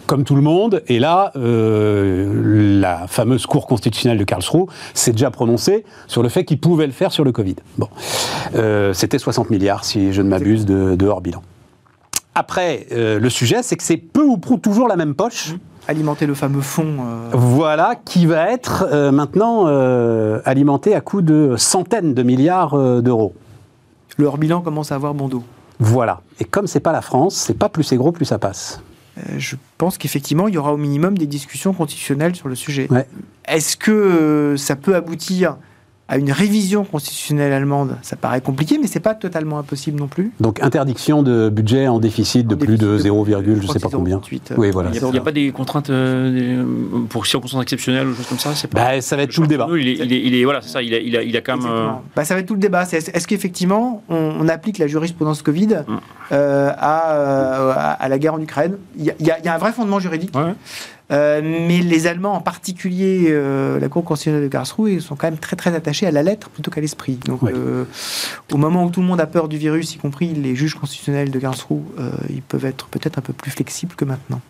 comme 0.06 0.24
tout 0.24 0.34
le 0.34 0.42
monde. 0.42 0.82
Et 0.88 0.98
là, 0.98 1.32
euh, 1.36 2.42
la 2.86 3.06
fameuse 3.08 3.46
Cour 3.46 3.66
constitutionnelle 3.66 4.18
de 4.18 4.24
Karlsruhe 4.24 4.66
s'est 4.94 5.12
déjà 5.12 5.30
prononcée 5.30 5.84
sur 6.06 6.22
le 6.22 6.28
fait 6.28 6.44
qu'ils 6.44 6.60
pouvaient 6.60 6.86
le 6.86 6.92
faire 6.92 7.10
sur 7.12 7.24
le 7.24 7.32
Covid. 7.32 7.56
Bon, 7.78 7.88
Euh, 8.54 8.92
c'était 8.92 9.18
60 9.18 9.50
milliards, 9.50 9.84
si 9.84 10.12
je 10.12 10.22
ne 10.22 10.28
m'abuse, 10.28 10.64
de, 10.66 10.94
de 10.94 11.06
hors 11.06 11.20
bilan. 11.20 11.42
Après, 12.34 12.86
euh, 12.92 13.18
le 13.18 13.30
sujet, 13.30 13.62
c'est 13.62 13.76
que 13.76 13.82
c'est 13.82 13.96
peu 13.96 14.22
ou 14.22 14.36
prou 14.38 14.56
toujours 14.58 14.88
la 14.88 14.96
même 14.96 15.14
poche. 15.14 15.54
alimenter 15.88 16.26
le 16.26 16.34
fameux 16.34 16.60
fonds. 16.60 16.96
euh, 17.00 17.30
Voilà, 17.32 17.94
qui 18.04 18.26
va 18.26 18.50
être 18.52 18.86
euh, 18.92 19.10
maintenant 19.10 19.64
euh, 19.66 20.40
alimenté 20.44 20.94
à 20.94 21.00
coût 21.00 21.22
de 21.22 21.54
centaines 21.56 22.14
de 22.14 22.22
milliards 22.22 22.76
d'euros. 23.02 23.34
le 24.16 24.26
hors 24.26 24.38
bilan 24.38 24.60
commence 24.60 24.92
à 24.92 24.94
avoir 24.96 25.14
bon 25.14 25.28
dos. 25.28 25.42
Voilà. 25.80 26.20
Et 26.40 26.44
comme 26.44 26.66
c'est 26.66 26.80
pas 26.80 26.92
la 26.92 27.02
France, 27.02 27.34
c'est 27.34 27.58
pas 27.58 27.68
plus 27.68 27.84
c'est 27.84 27.96
gros, 27.96 28.12
plus 28.12 28.24
ça 28.26 28.38
passe. 28.38 28.80
Euh, 29.18 29.38
je 29.38 29.56
pense 29.78 29.98
qu'effectivement, 29.98 30.48
il 30.48 30.54
y 30.54 30.58
aura 30.58 30.72
au 30.72 30.76
minimum 30.76 31.16
des 31.16 31.26
discussions 31.26 31.72
constitutionnelles 31.72 32.36
sur 32.36 32.48
le 32.48 32.54
sujet. 32.54 32.86
Ouais. 32.90 33.06
Est-ce 33.46 33.76
que 33.76 33.90
euh, 33.90 34.56
ça 34.56 34.76
peut 34.76 34.94
aboutir 34.94 35.56
à 36.08 36.18
une 36.18 36.30
révision 36.30 36.84
constitutionnelle 36.84 37.52
allemande 37.52 37.96
Ça 38.02 38.14
paraît 38.16 38.40
compliqué, 38.40 38.78
mais 38.80 38.86
c'est 38.86 39.00
pas 39.00 39.14
totalement 39.14 39.58
impossible 39.58 39.98
non 39.98 40.06
plus. 40.06 40.32
Donc 40.38 40.62
interdiction 40.62 41.22
de 41.24 41.48
budget 41.48 41.88
en 41.88 41.98
déficit 41.98 42.46
de 42.46 42.54
plus 42.54 42.76
de 42.78 42.86
déficit 42.96 43.02
0, 43.02 43.26
je 43.26 43.60
je 43.62 43.66
sais 43.66 43.80
pas 43.80 43.88
combien. 43.90 44.18
0,28, 44.18 44.52
euh, 44.52 44.54
Oui, 44.56 44.70
voilà. 44.70 44.90
Il 44.94 45.04
n'y 45.10 45.18
a, 45.18 45.20
pas 45.20 45.32
des 45.32 45.50
contraintes 45.50 45.90
euh, 45.90 46.64
pour 47.08 47.26
circonstances 47.26 47.62
exceptionnelles 47.62 48.06
ou 48.06 48.14
choses 48.14 48.26
comme 48.28 48.38
ça 48.38 48.54
c'est 48.54 48.68
pas... 48.68 48.84
Bah, 48.94 49.00
ça 49.00 49.16
va 49.16 49.22
être 49.22 49.32
tout 49.32 49.40
le 49.42 49.48
débat. 49.48 49.66
Il 49.72 49.88
est, 49.88 49.92
il 49.94 50.12
est- 50.12 50.22
il 50.22 50.34
est- 50.34 50.44
voilà, 50.44 50.60
c'est 50.62 50.68
ça. 50.68 50.82
Il 50.82 50.94
a, 50.94 50.98
il 50.98 51.16
a, 51.16 51.22
il 51.22 51.36
a 51.36 51.40
quand 51.40 51.56
même. 51.56 51.66
euh. 51.68 51.88
Bah, 52.14 52.24
ça 52.24 52.34
va 52.34 52.40
être 52.40 52.46
tout 52.46 52.54
le 52.54 52.60
débat. 52.60 52.84
C'est- 52.84 53.14
Est-ce 53.14 53.26
qu'effectivement, 53.26 54.02
on, 54.08 54.14
on 54.40 54.48
applique 54.48 54.78
la 54.78 54.86
jurisprudence 54.86 55.42
Covid 55.42 55.66
Mm. 55.88 55.96
euh, 56.32 56.70
à, 56.78 57.12
euh, 57.14 57.72
à- 57.74 57.92
à 57.92 58.08
la 58.08 58.18
guerre 58.18 58.34
en 58.34 58.40
Ukraine? 58.40 58.76
Il 58.96 59.04
y, 59.04 59.10
a- 59.10 59.14
y 59.18 59.24
y 59.44 59.48
un 59.48 59.58
vrai 59.58 59.72
fondement 59.72 59.98
juridique. 59.98 60.34
ouais. 60.36 60.54
Euh, 61.12 61.40
mais 61.42 61.80
les 61.80 62.06
Allemands, 62.06 62.34
en 62.34 62.40
particulier 62.40 63.26
euh, 63.28 63.78
la 63.78 63.88
Cour 63.88 64.04
constitutionnelle 64.04 64.42
de 64.42 64.48
Karlsruhe, 64.48 65.00
sont 65.00 65.14
quand 65.14 65.28
même 65.28 65.38
très 65.38 65.54
très 65.54 65.74
attachés 65.74 66.06
à 66.06 66.10
la 66.10 66.22
lettre 66.22 66.50
plutôt 66.50 66.70
qu'à 66.70 66.80
l'esprit. 66.80 67.18
Donc, 67.24 67.44
euh, 67.44 67.84
au 68.52 68.56
moment 68.56 68.84
où 68.84 68.90
tout 68.90 69.00
le 69.00 69.06
monde 69.06 69.20
a 69.20 69.26
peur 69.26 69.48
du 69.48 69.56
virus, 69.56 69.94
y 69.94 69.98
compris 69.98 70.34
les 70.34 70.56
juges 70.56 70.74
constitutionnels 70.74 71.30
de 71.30 71.38
Karlsruhe, 71.38 71.82
ils 72.30 72.42
peuvent 72.42 72.64
être 72.64 72.88
peut-être 72.88 73.18
un 73.18 73.22
peu 73.22 73.32
plus 73.32 73.50
flexibles 73.50 73.94
que 73.94 74.04
maintenant. 74.04 74.40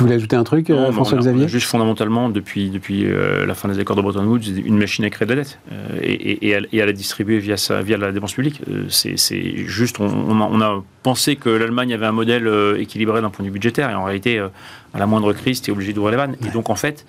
Tu 0.00 0.04
voulais 0.04 0.14
ajouter 0.16 0.34
un 0.36 0.44
truc, 0.44 0.70
euh, 0.70 0.74
Non, 0.90 0.98
on 0.98 1.42
a 1.42 1.46
Juste 1.46 1.66
fondamentalement, 1.66 2.30
depuis, 2.30 2.70
depuis 2.70 3.04
euh, 3.04 3.44
la 3.44 3.54
fin 3.54 3.68
des 3.68 3.78
accords 3.78 3.96
de 3.96 4.00
Bretton 4.00 4.24
Woods, 4.24 4.40
une 4.64 4.78
machine 4.78 5.04
à 5.04 5.10
créer 5.10 5.26
de 5.28 5.34
la 5.34 5.42
dette 5.42 5.58
euh, 5.70 5.98
et, 6.00 6.12
et- 6.14 6.48
et 6.48 6.56
à, 6.56 6.60
et 6.72 6.80
à 6.80 6.86
la 6.86 6.92
distribuer 6.94 7.38
via, 7.38 7.58
sa, 7.58 7.82
via 7.82 7.98
la 7.98 8.10
dépense 8.10 8.32
publique. 8.32 8.62
Euh, 8.70 8.84
c'est 8.88 9.56
juste, 9.66 10.00
on, 10.00 10.06
on 10.06 10.40
a, 10.40 10.48
on 10.50 10.60
a 10.62 10.82
pensé 11.02 11.36
que 11.36 11.50
l'Allemagne 11.50 11.92
avait 11.92 12.06
un 12.06 12.12
modèle 12.12 12.48
équilibré 12.78 13.20
d'un 13.20 13.28
point 13.28 13.44
de 13.44 13.50
vue 13.50 13.52
budgétaire 13.52 13.90
et 13.90 13.94
en 13.94 14.04
réalité, 14.04 14.38
à 14.38 14.98
la 14.98 15.06
moindre 15.06 15.34
crise, 15.34 15.60
tu 15.60 15.70
es 15.70 15.74
obligé 15.74 15.92
d'ouvrir 15.92 16.12
les 16.12 16.16
vannes. 16.16 16.36
Et 16.46 16.50
donc, 16.50 16.70
en 16.70 16.76
fait, 16.76 17.04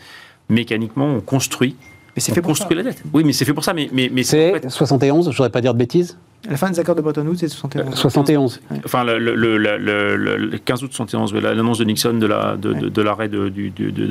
mécaniquement, 0.50 1.06
on 1.16 1.22
construit, 1.22 1.78
Mais 2.18 2.22
c'est 2.22 2.34
fait 2.34 2.42
pour 2.42 2.58
ça. 2.58 2.66
construit 2.66 2.76
la 2.78 2.84
dette. 2.84 3.02
Oui, 3.14 3.24
mais 3.24 3.32
c'est 3.32 3.46
fait 3.46 3.54
pour 3.54 3.64
ça. 3.64 3.74
Mais, 3.74 3.90
mais, 3.94 4.10
mais 4.14 4.24
C'est 4.24 4.52
en 4.52 4.54
fait- 4.56 4.70
71, 4.70 5.32
je 5.32 5.38
voudrais 5.38 5.50
pas 5.50 5.62
dire 5.62 5.74
de 5.74 5.80
bêtises. 5.80 6.18
La 6.50 6.58
fin 6.58 6.70
des 6.72 6.80
accords 6.80 6.96
de 6.96 7.02
Bretton 7.02 7.26
Woods, 7.26 7.38
c'est 7.38 7.48
71. 7.48 7.94
71. 7.96 8.62
Enfin, 8.86 9.04
le, 9.04 9.20
le- 9.20 9.36
le- 9.36 9.58
le- 9.58 10.16
le- 10.18 10.38
le 10.38 10.58
15 10.58 10.84
août 10.84 10.92
71, 10.92 11.34
oui, 11.34 11.42
l'annonce 11.42 11.78
de 11.78 11.84
Nixon 11.84 12.14
de 12.14 12.26
la- 12.26 12.56
de, 12.58 12.74
de- 12.74 12.90
de 12.90 13.02
l'arrêt 13.02 13.30
de, 13.30 13.52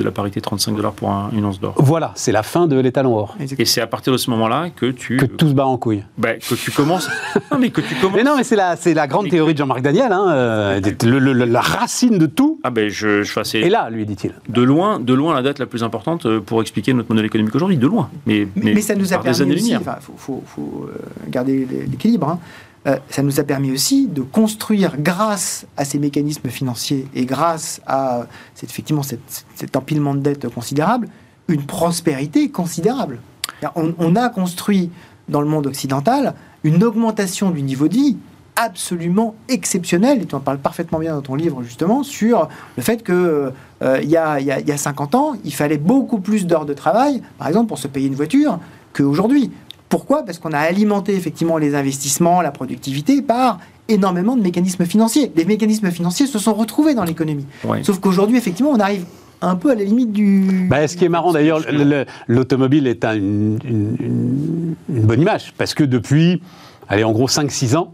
la 0.03 0.11
parité 0.11 0.39
35 0.39 0.75
dollars 0.75 0.93
pour 0.93 1.09
un- 1.11 1.29
une 1.33 1.43
once 1.43 1.59
d'or. 1.59 1.73
Voilà, 1.77 2.11
c'est 2.15 2.31
la 2.31 2.43
fin 2.43 2.67
de 2.67 2.79
l'étalon 2.79 3.15
or. 3.17 3.35
Exactement. 3.39 3.61
Et 3.63 3.65
c'est 3.65 3.81
à 3.81 3.87
partir 3.87 4.13
de 4.13 4.17
ce 4.17 4.29
moment-là 4.31 4.69
que 4.75 4.85
tu, 4.87 5.17
Que 5.17 5.25
tout 5.25 5.49
se 5.49 5.53
bat 5.53 5.65
en 5.65 5.77
couille. 5.77 6.03
bah, 6.17 6.35
que 6.35 6.55
tu 6.55 6.71
commences. 6.71 7.09
non, 7.51 7.57
mais 7.59 7.69
que 7.69 7.81
tu 7.81 7.95
commences. 7.95 8.15
Mais 8.17 8.23
non, 8.23 8.37
mais 8.37 8.43
c'est 8.43 8.55
la, 8.93 9.07
grande 9.07 9.29
théorie 9.29 9.53
de 9.53 9.57
Jean-Marc 9.57 9.81
Daniel. 9.81 10.11
Hein, 10.11 10.25
euh, 10.31 10.79
le- 11.03 11.19
le- 11.19 11.33
le- 11.33 11.45
la 11.45 11.61
racine 11.61 12.17
de 12.17 12.25
tout 12.27 12.59
Ah 12.63 12.69
ben, 12.69 12.89
je, 12.89 13.23
je 13.23 13.31
enfin, 13.31 13.43
c'est 13.43 13.59
est 13.59 13.69
là, 13.69 13.89
lui, 13.89 14.05
dit-il. 14.05 14.31
de 14.47 14.61
loin, 14.61 14.99
de 14.99 15.13
loin 15.13 15.33
la 15.35 15.41
date 15.41 15.59
la 15.59 15.65
plus 15.65 15.83
importante 15.83 16.25
euh, 16.25 16.39
pour 16.39 16.61
expliquer 16.61 16.93
notre 16.93 17.09
modèle 17.09 17.25
économique 17.25 17.53
aujourd'hui, 17.55 17.77
de 17.77 17.87
loin. 17.87 18.09
Mais, 18.25 18.47
Mais, 18.55 18.73
mais 18.73 18.81
ça 18.81 18.95
nous 18.95 19.13
a 19.13 19.17
permis 19.17 19.53
aussi, 19.53 19.75
enfin, 19.75 19.95
faut, 19.99 20.13
faut- 20.17 20.43
faut, 20.45 20.87
euh, 20.89 20.97
garder 21.29 21.67
l'équilibre, 21.89 22.20
hein. 22.29 22.39
Euh, 22.87 22.97
ça 23.09 23.21
nous 23.21 23.39
a 23.39 23.43
permis 23.43 23.71
aussi 23.71 24.07
de 24.07 24.21
construire, 24.21 24.95
grâce 24.97 25.67
à 25.77 25.85
ces 25.85 25.99
mécanismes 25.99 26.49
financiers 26.49 27.07
et 27.13 27.25
grâce 27.25 27.79
à 27.85 28.25
effectivement 28.63 29.03
cet 29.03 29.75
empilement 29.75 30.15
de 30.15 30.21
dettes 30.21 30.49
considérable, 30.49 31.07
une 31.47 31.63
prospérité 31.63 32.49
considérable. 32.49 33.19
On, 33.75 34.15
a 34.15 34.29
construit 34.29 34.89
dans 35.29 35.41
le 35.41 35.47
monde 35.47 35.67
occidental 35.67 36.33
une 36.63 36.83
augmentation 36.83 37.51
du 37.51 37.61
niveau 37.61 37.87
de 37.87 37.93
vie 37.93 38.17
absolument 38.55 39.35
exceptionnelle, 39.47 40.23
et 40.23 40.25
tu 40.25 40.33
en 40.33 40.39
parles 40.39 40.57
parfaitement 40.57 40.97
bien 40.97 41.13
dans 41.13 41.21
ton 41.21 41.35
livre 41.35 41.61
justement, 41.61 42.01
sur 42.01 42.49
le 42.75 42.83
fait 42.83 43.03
que 43.03 43.53
euh, 43.83 43.99
il 44.01 44.09
y, 44.09 44.13
y 44.13 44.67
y 44.67 44.71
a 44.71 44.77
50 44.77 45.15
ans, 45.15 45.33
il 45.45 45.53
fallait 45.53 45.77
beaucoup 45.77 46.19
plus 46.19 46.47
d'heures 46.47 46.65
de 46.65 46.73
travail, 46.73 47.21
par 47.37 47.47
exemple, 47.47 47.67
pour 47.67 47.77
se 47.77 47.87
payer 47.87 48.07
une 48.07 48.15
voiture, 48.15 48.59
qu'aujourd'hui. 48.93 49.51
Pourquoi? 49.91 50.23
Parce 50.25 50.39
qu'on 50.39 50.53
a 50.53 50.57
alimenté 50.59 51.13
effectivement 51.15 51.57
les 51.59 51.75
investissements, 51.75 52.41
la 52.41 52.49
productivité 52.51 53.21
par 53.21 53.59
énormément 53.89 54.35
de 54.37 54.41
mécanismes 54.41 54.85
financiers. 54.85 55.31
Les 55.35 55.45
mécanismes 55.45 55.91
financiers 55.91 56.25
se 56.27 56.39
sont 56.39 56.53
retrouvés 56.53 56.95
dans 56.95 57.03
l'économie. 57.03 57.45
Sauf 57.83 57.99
qu'aujourd'hui, 57.99 58.37
effectivement, 58.37 58.71
on 58.71 58.79
arrive 58.79 59.03
un 59.41 59.55
peu 59.55 59.71
à 59.71 59.75
la 59.75 59.83
limite 59.83 60.11
du... 60.13 60.67
Bah, 60.69 60.87
ce 60.87 60.95
qui 60.95 61.03
est 61.03 61.09
marrant 61.09 61.33
d'ailleurs, 61.33 61.59
le- 61.71 61.83
le- 61.83 62.05
l'automobile 62.27 62.87
est 62.87 63.03
un- 63.03 63.15
une, 63.15 63.59
une- 63.65 63.95
une- 63.99 64.75
une 64.95 65.03
bonne 65.03 65.21
image 65.21 65.53
parce 65.57 65.73
que 65.73 65.83
depuis, 65.83 66.41
allez, 66.87 67.03
en 67.03 67.11
gros 67.11 67.27
5-6 67.27 67.75
ans, 67.75 67.93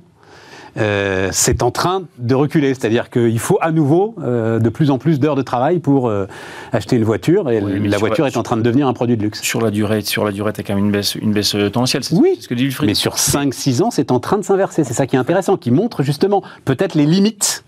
euh, 0.78 1.30
c'est 1.32 1.64
en 1.64 1.72
train 1.72 2.04
de 2.20 2.36
reculer. 2.36 2.74
C'est-à-dire 2.74 3.10
qu'il 3.10 3.40
faut 3.40 3.58
à 3.62 3.72
nouveau 3.72 4.16
euh, 4.22 4.60
de 4.60 4.70
plus 4.70 4.92
en 4.92 4.98
plus 4.98 5.20
d'heures 5.20 5.36
de 5.36 5.42
travail 5.42 5.80
pour 5.80 6.08
euh, 6.08 6.26
acheter 6.72 6.96
une 6.96 7.04
voiture, 7.04 7.50
et 7.50 7.62
Oui, 7.62 7.88
la 7.88 7.98
voiture 7.98 8.26
la- 8.26 8.32
est 8.32 8.38
en 8.38 8.44
train 8.44 8.58
de 8.58 8.62
devenir 8.62 8.88
un 8.88 8.94
produit 8.94 9.18
de 9.18 9.24
luxe. 9.24 9.42
Sur 9.42 9.62
la 9.62 9.72
durée, 9.72 10.02
sur 10.02 10.24
la 10.26 10.32
durée, 10.32 10.54
t'as 10.54 10.64
quand 10.64 10.76
même 10.76 10.86
une 10.86 10.92
baisse, 10.92 11.16
une 11.16 11.34
baisse 11.34 11.56
tendancielle. 11.74 12.04
Oui, 12.14 12.38
ce 12.40 12.48
que 12.48 12.54
dit 12.54 12.64
Wilfried. 12.64 12.88
mais 12.90 12.94
sur 12.96 13.16
5-6 13.16 13.82
ans, 13.84 13.92
c'est 13.92 14.12
en 14.12 14.20
train 14.20 14.38
de 14.38 14.44
s'inverser. 14.44 14.84
C'est 14.84 14.94
ça 14.94 15.08
qui 15.08 15.16
est 15.16 15.20
intéressant, 15.20 15.58
qui 15.58 15.72
montre 15.72 16.04
justement 16.04 16.42
peut-être 16.66 16.96
les 16.96 17.06
limites 17.06 17.64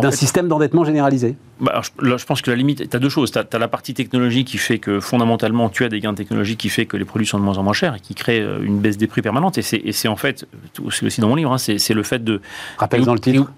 d'un 0.00 0.10
système 0.10 0.48
d'endettement 0.48 0.84
généralisé. 0.84 1.36
Bah, 1.60 1.72
alors, 1.72 1.82
je, 1.84 2.06
là, 2.06 2.16
je 2.16 2.24
pense 2.24 2.40
que 2.42 2.50
la 2.50 2.56
limite, 2.56 2.88
tu 2.88 2.96
as 2.96 3.00
deux 3.00 3.08
choses. 3.08 3.30
Tu 3.32 3.38
as, 3.38 3.58
la 3.58 3.68
partie 3.68 3.94
technologie 3.94 4.44
qui 4.44 4.58
fait 4.58 4.78
que 4.78 5.00
fondamentalement, 5.00 5.68
tu 5.68 5.84
as 5.84 5.88
des 5.88 6.00
gains 6.00 6.12
de 6.12 6.16
technologie 6.18 6.56
qui 6.56 6.68
fait 6.68 6.86
que 6.86 6.96
les 6.96 7.04
produits 7.04 7.26
sont 7.26 7.38
de 7.38 7.42
moins 7.44 7.58
en 7.58 7.62
moins 7.62 7.72
chers 7.72 7.94
et 7.96 8.00
qui 8.00 8.14
crée 8.14 8.40
euh, 8.40 8.60
une 8.62 8.78
baisse 8.78 8.96
des 8.96 9.06
prix 9.08 9.22
permanente. 9.22 9.58
Et 9.58 9.62
c'est 9.62 10.08
en 10.08 10.16
fait, 10.16 10.46
c'est 10.90 11.06
aussi 11.06 11.20
dans 11.20 11.28
mon 11.28 11.34
livre, 11.36 11.52
hein, 11.52 11.58
c'est 11.58 11.94
le 11.94 12.02
fait 12.02 12.22
de. 12.22 12.40
Rappelle 12.78 13.04
dans 13.04 13.14
le 13.14 13.20
titre, 13.20 13.50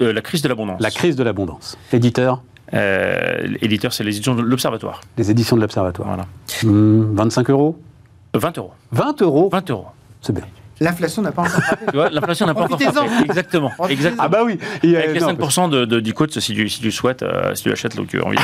euh, 0.00 0.12
la 0.12 0.20
crise 0.20 0.42
de 0.42 0.48
l'abondance. 0.48 0.80
la 0.80 0.90
crise 0.90 1.16
de 1.16 1.22
l'abondance. 1.24 1.76
Éditeur, 1.92 2.42
Euh, 2.74 3.46
L'éditeur, 3.62 3.92
c'est 3.94 4.04
les 4.04 4.14
éditions 4.14 4.34
de 4.34 4.42
l'Observatoire. 4.42 5.00
les 5.16 5.30
éditions 5.30 5.56
de 5.56 5.62
l'Observatoire. 5.62 6.06
Voilà. 6.08 6.26
Hmm, 6.62 7.14
25 7.16 7.48
euros? 7.50 7.80
Euh, 8.36 8.38
20 8.38 8.58
euros. 8.58 8.72
20 8.92 9.22
euros? 9.22 9.48
20 9.50 9.70
euros. 9.70 9.86
C'est 10.20 10.34
bien. 10.34 10.44
L'inflation 10.80 11.22
n'a 11.22 11.32
pas 11.32 11.42
encore 11.42 11.60
frappé. 11.62 11.86
Tu 11.90 12.14
l'inflation 12.14 12.46
n'a 12.46 12.54
pas 12.54 12.62
encore 12.62 12.80
frappé. 12.80 13.10
Exactement. 13.24 13.72
Exactement. 13.88 14.22
Ah 14.24 14.28
bah 14.28 14.42
oui 14.44 14.58
il 14.82 14.90
y 14.90 14.96
a- 14.96 15.00
Avec 15.00 15.14
les 15.14 15.20
non, 15.20 15.32
5% 15.32 15.70
de, 15.70 15.84
de, 15.84 16.00
du 16.00 16.14
quote, 16.14 16.38
si 16.38 16.54
tu, 16.54 16.68
si 16.68 16.80
tu 16.80 16.92
souhaites, 16.92 17.22
euh, 17.22 17.54
si 17.54 17.64
tu 17.64 17.68
l'achètes, 17.68 17.94
là, 17.96 18.02
que 18.08 18.18
envie. 18.18 18.38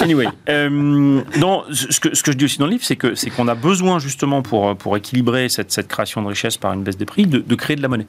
Anyway, 0.00 0.26
euh, 0.48 0.68
non, 0.70 1.64
ce, 1.72 1.98
que, 1.98 2.14
ce 2.14 2.22
que 2.22 2.30
je 2.30 2.36
dis 2.36 2.44
aussi 2.44 2.58
dans 2.58 2.66
le 2.66 2.70
livre, 2.72 2.84
c'est 2.84 2.94
que 2.94 3.16
c'est 3.16 3.30
qu'on 3.30 3.48
a 3.48 3.56
besoin 3.56 3.98
justement 3.98 4.42
pour, 4.42 4.76
pour 4.76 4.96
équilibrer 4.96 5.48
cette, 5.48 5.72
cette 5.72 5.88
création 5.88 6.22
de 6.22 6.28
richesse 6.28 6.56
par 6.56 6.72
une 6.72 6.84
baisse 6.84 6.96
des 6.96 7.04
prix, 7.04 7.26
de, 7.26 7.38
de 7.40 7.54
créer 7.56 7.74
de 7.74 7.82
la 7.82 7.88
monnaie. 7.88 8.06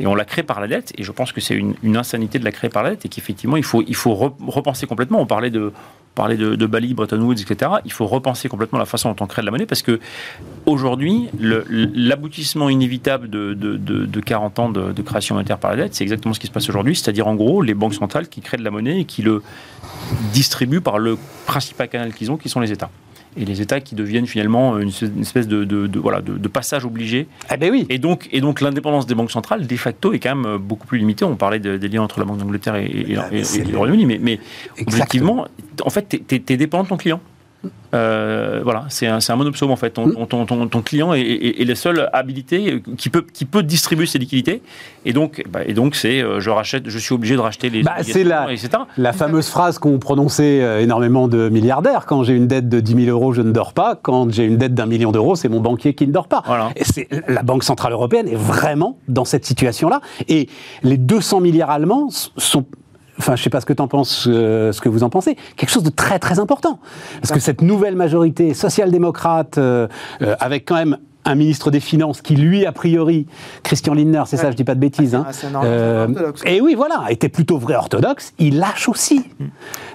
Et 0.00 0.06
on 0.06 0.14
la 0.14 0.26
crée 0.26 0.42
par 0.42 0.60
la 0.60 0.66
dette, 0.66 0.92
et 0.98 1.02
je 1.02 1.12
pense 1.12 1.32
que 1.32 1.40
c'est 1.40 1.54
une, 1.54 1.74
une 1.82 1.96
insanité 1.96 2.38
de 2.38 2.44
la 2.44 2.52
créer 2.52 2.68
par 2.68 2.82
la 2.82 2.90
dette, 2.90 3.06
et 3.06 3.08
qu'effectivement, 3.08 3.56
il 3.56 3.64
faut, 3.64 3.82
il 3.86 3.94
faut 3.96 4.12
re- 4.14 4.32
repenser 4.50 4.86
complètement. 4.86 5.20
On 5.22 5.26
parlait 5.26 5.50
de, 5.50 5.72
parlait 6.14 6.36
de, 6.36 6.66
Bali, 6.66 6.92
Bretton 6.94 7.20
Woods, 7.20 7.40
etc. 7.40 7.70
Il 7.84 7.92
faut 7.92 8.06
repenser 8.06 8.48
complètement 8.48 8.78
la 8.78 8.84
façon 8.84 9.10
dont 9.10 9.16
on 9.24 9.26
crée 9.26 9.42
de 9.42 9.46
la 9.46 9.52
monnaie, 9.52 9.66
parce 9.66 9.82
que 9.82 10.00
aujourd'hui, 10.66 11.28
l'aboutissement 11.38 12.68
inévitable 12.68 13.30
de, 13.30 13.54
de, 13.54 13.76
de- 13.76 14.06
de 14.06 14.20
40 14.20 14.58
ans 14.58 14.68
de 14.70 15.02
création 15.02 15.34
monétaire 15.34 15.58
par 15.58 15.70
la 15.70 15.76
dette, 15.78 15.94
c'est 15.94 16.04
exactement 16.04 16.34
ce 16.34 16.40
qui 16.40 16.46
se 16.46 16.52
passe 16.52 16.68
aujourd'hui, 16.68 16.94
c'est-à-dire 16.96 17.26
en 17.28 17.34
gros 17.34 17.62
les 17.62 17.74
banques 17.74 17.94
centrales 17.94 18.28
qui 18.28 18.40
créent 18.40 18.58
de 18.58 18.64
la 18.64 18.70
monnaie 18.70 19.00
et 19.00 19.04
qui 19.04 19.22
le 19.22 19.42
distribuent 20.32 20.80
par 20.80 20.98
le 20.98 21.16
principal 21.46 21.88
canal 21.88 22.12
qu'ils 22.12 22.30
ont, 22.30 22.36
qui 22.36 22.48
sont 22.48 22.60
les 22.60 22.72
États. 22.72 22.90
Et 23.36 23.44
les 23.44 23.60
États 23.62 23.80
qui 23.80 23.94
deviennent 23.94 24.26
finalement 24.26 24.76
une, 24.78 24.90
espèce 25.20 25.46
de, 25.46 25.64
de- 25.64 25.86
de- 25.86 25.98
voilà, 26.00 26.20
de, 26.20 26.36
de 26.36 26.48
passage 26.48 26.84
obligé. 26.84 27.28
Eh 27.52 27.56
ben 27.56 27.70
oui 27.70 27.86
Et 27.88 27.98
donc, 27.98 28.28
et 28.32 28.40
donc 28.40 28.60
l'indépendance 28.60 29.06
des 29.06 29.14
banques 29.14 29.30
centrales, 29.30 29.66
de 29.66 29.76
facto, 29.76 30.12
est 30.12 30.18
quand 30.18 30.34
même 30.34 30.56
beaucoup 30.58 30.86
plus 30.86 30.98
limitée. 30.98 31.24
On 31.24 31.36
parlait 31.36 31.60
de- 31.60 31.76
des 31.76 31.88
liens 31.88 32.02
entre 32.02 32.18
la 32.18 32.24
Banque 32.26 32.38
d'Angleterre 32.38 32.74
et, 32.74 32.86
et- 32.86 33.16
Ah, 33.16 33.28
mais 33.30 33.40
et- 33.40 33.44
c'est 33.44 33.60
et 33.60 33.64
le- 33.64 33.78
Royaume-Uni, 33.78 34.04
mais, 34.06 34.18
mais 34.20 34.40
objectivement, 34.84 35.46
en 35.84 35.90
fait, 35.90 36.08
tu 36.26 36.34
es, 36.52 36.56
dépendant 36.56 36.82
de 36.84 36.88
ton 36.88 36.96
client. 36.96 37.20
Euh, 37.92 38.60
voilà, 38.62 38.84
c'est 38.88 39.06
un, 39.06 39.18
un 39.26 39.36
monopsome 39.36 39.70
en 39.70 39.76
fait. 39.76 39.98
Mm. 39.98 40.12
Ton, 40.12 40.26
ton, 40.26 40.46
ton, 40.46 40.68
ton 40.68 40.82
client 40.82 41.12
est, 41.12 41.20
est, 41.20 41.60
est 41.60 41.64
la 41.64 41.74
seule 41.74 42.08
habilité 42.12 42.82
qui 42.96 43.10
peut, 43.10 43.22
qui 43.32 43.44
peut 43.44 43.62
distribuer 43.62 44.06
ses 44.06 44.18
liquidités. 44.18 44.62
Et 45.04 45.12
donc, 45.12 45.42
bah, 45.50 45.60
et 45.66 45.74
donc 45.74 45.96
c'est 45.96 46.22
euh, 46.22 46.40
je 46.40 46.50
rachète, 46.50 46.88
je 46.88 46.98
suis 46.98 47.14
obligé 47.14 47.34
de 47.34 47.40
racheter 47.40 47.68
les. 47.68 47.82
Bah, 47.82 47.96
c'est 48.02 48.24
la-. 48.24 48.46
La 48.96 49.12
fameuse 49.12 49.48
phrase 49.48 49.78
qu'ont 49.78 49.98
prononcée 49.98 50.60
euh, 50.62 50.80
énormément 50.80 51.28
de 51.28 51.48
milliardaires 51.48 52.06
quand 52.06 52.22
j'ai 52.22 52.34
une 52.34 52.46
dette 52.46 52.68
de 52.68 52.80
10 52.80 53.06
000 53.06 53.16
euros, 53.16 53.32
je 53.32 53.42
ne 53.42 53.52
dors 53.52 53.72
pas. 53.72 53.98
Quand 54.00 54.32
j'ai 54.32 54.44
une 54.44 54.56
dette 54.56 54.74
d'un 54.74 54.86
million 54.86 55.10
d'euros, 55.10 55.34
c'est 55.34 55.48
mon 55.48 55.60
banquier 55.60 55.94
qui 55.94 56.06
ne 56.06 56.12
dort 56.12 56.28
pas. 56.28 56.42
Voilà. 56.46 56.70
Et 56.76 56.84
c'est 56.84 57.08
la 57.28 57.42
Banque 57.42 57.64
centrale 57.64 57.92
européenne 57.92 58.28
est 58.28 58.36
vraiment 58.36 58.98
dans 59.08 59.24
cette 59.24 59.44
situation-là. 59.44 60.00
Et 60.28 60.48
les 60.82 60.96
200 60.96 61.40
milliards 61.40 61.70
allemands 61.70 62.08
sont 62.10 62.64
Enfin, 63.20 63.36
je 63.36 63.42
sais 63.42 63.50
pas 63.50 63.60
ce 63.60 63.66
que 63.66 63.74
tu 63.74 63.82
en 63.82 63.86
penses, 63.88 64.26
euh, 64.30 64.72
ce 64.72 64.80
que 64.80 64.88
vous 64.88 65.02
en 65.02 65.10
pensez. 65.10 65.36
Quelque 65.56 65.68
chose 65.70 65.82
de 65.82 65.90
très 65.90 66.18
très 66.18 66.38
important, 66.38 66.78
parce 67.20 67.32
que 67.32 67.38
cette 67.40 67.60
nouvelle 67.60 67.94
majorité 67.96 68.54
social-démocrate, 68.54 69.58
euh, 69.58 69.88
euh, 70.22 70.34
avec 70.40 70.64
quand 70.66 70.76
même 70.76 70.96
un 71.26 71.34
ministre 71.34 71.70
des 71.70 71.80
Finances 71.80 72.22
qui, 72.22 72.34
lui, 72.34 72.64
a 72.64 72.72
priori, 72.72 73.26
Christian 73.62 73.92
Lindner, 73.92 74.22
c'est 74.24 74.38
ça, 74.38 74.50
je 74.50 74.56
dis 74.56 74.64
pas 74.64 74.74
de 74.74 74.80
bêtises, 74.80 75.14
hein, 75.14 75.26
Ah, 75.28 75.32
c'est 75.34 75.48
un 75.48 75.54
orthodoxe. 75.54 76.40
et 76.46 76.62
oui, 76.62 76.74
voilà, 76.74 77.04
était 77.10 77.28
plutôt 77.28 77.58
vrai 77.58 77.74
orthodoxe, 77.74 78.32
il 78.38 78.56
lâche 78.58 78.88
aussi. 78.88 79.26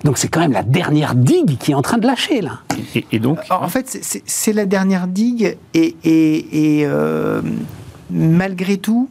Donc 0.03 0.19
c'est 0.19 0.27
quand 0.27 0.41
même 0.41 0.51
la 0.51 0.61
dernière 0.61 1.15
digue 1.15 1.57
qui 1.57 1.71
est 1.71 1.75
en 1.75 1.81
train 1.81 1.97
de 1.97 2.05
lâcher, 2.05 2.41
là. 2.41 2.59
Et, 2.93 3.07
et 3.11 3.17
donc, 3.17 3.39
Alors, 3.49 3.63
en 3.63 3.69
fait, 3.69 3.89
c'est- 3.89 4.53
la 4.53 4.67
dernière 4.67 5.07
digue 5.07 5.57
et, 5.73 5.95
et- 6.03 6.81
et, 6.81 6.85
euh, 6.85 7.41
malgré 8.11 8.77
tout, 8.77 9.09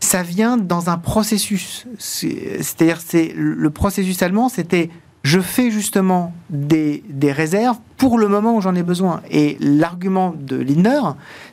ça 0.00 0.22
vient 0.22 0.56
dans 0.56 0.90
un 0.90 0.98
processus. 0.98 1.86
C'est- 1.98 2.58
C'est-à-dire, 2.62 3.00
c'est 3.04 3.32
le 3.36 3.70
processus 3.70 4.22
allemand, 4.22 4.48
c'était 4.48 4.90
je 5.24 5.40
fais 5.40 5.70
justement 5.70 6.32
des, 6.48 7.02
des 7.10 7.32
réserves 7.32 7.76
pour 7.96 8.18
le 8.18 8.28
moment 8.28 8.56
où 8.56 8.60
j'en 8.60 8.74
ai 8.74 8.82
besoin. 8.84 9.20
Et 9.30 9.56
l'argument 9.60 10.34
de 10.38 10.56
Lindner, 10.56 11.00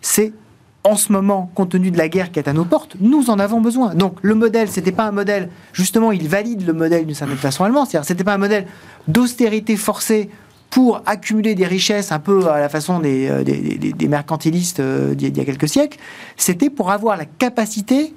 c'est 0.02 0.32
en 0.84 0.96
ce 0.96 1.12
moment, 1.12 1.50
compte 1.56 1.70
tenu 1.72 1.90
de 1.90 1.98
la 1.98 2.08
guerre 2.08 2.32
qui 2.32 2.38
est 2.38 2.48
à 2.48 2.54
nos 2.54 2.64
portes, 2.64 2.96
nous 3.02 3.32
en 3.32 3.40
avons 3.40 3.60
besoin. 3.60 3.96
Donc 3.96 4.18
le 4.22 4.36
modèle, 4.36 4.70
c'était 4.70 4.92
pas 4.92 5.06
un 5.06 5.12
modèle, 5.12 5.50
justement, 5.74 6.12
il 6.12 6.28
valide 6.28 6.66
le 6.66 6.74
modèle 6.74 7.08
d'une 7.08 7.16
certaine 7.16 7.38
façon 7.38 7.64
allemand, 7.64 7.86
c'est-à-dire 7.86 8.06
c'était 8.06 8.24
pas 8.24 8.36
un 8.36 8.38
modèle 8.38 8.68
d'austérité 9.08 9.78
forcée 9.78 10.30
pour 10.70 11.02
accumuler 11.08 11.56
des 11.56 11.66
richesses 11.66 12.12
un 12.12 12.20
peu 12.20 12.48
à 12.50 12.60
la 12.60 12.70
façon 12.70 13.00
des, 13.00 13.28
euh, 13.30 13.44
des, 13.44 14.08
mercantilistes 14.08 14.80
euh, 14.80 15.16
d'il 15.16 15.36
y 15.36 15.42
a 15.42 15.46
quelques 15.46 15.68
siècles, 15.70 15.98
c'était 16.38 16.70
pour 16.70 16.92
avoir 16.92 17.18
la 17.18 17.26
capacité, 17.26 18.14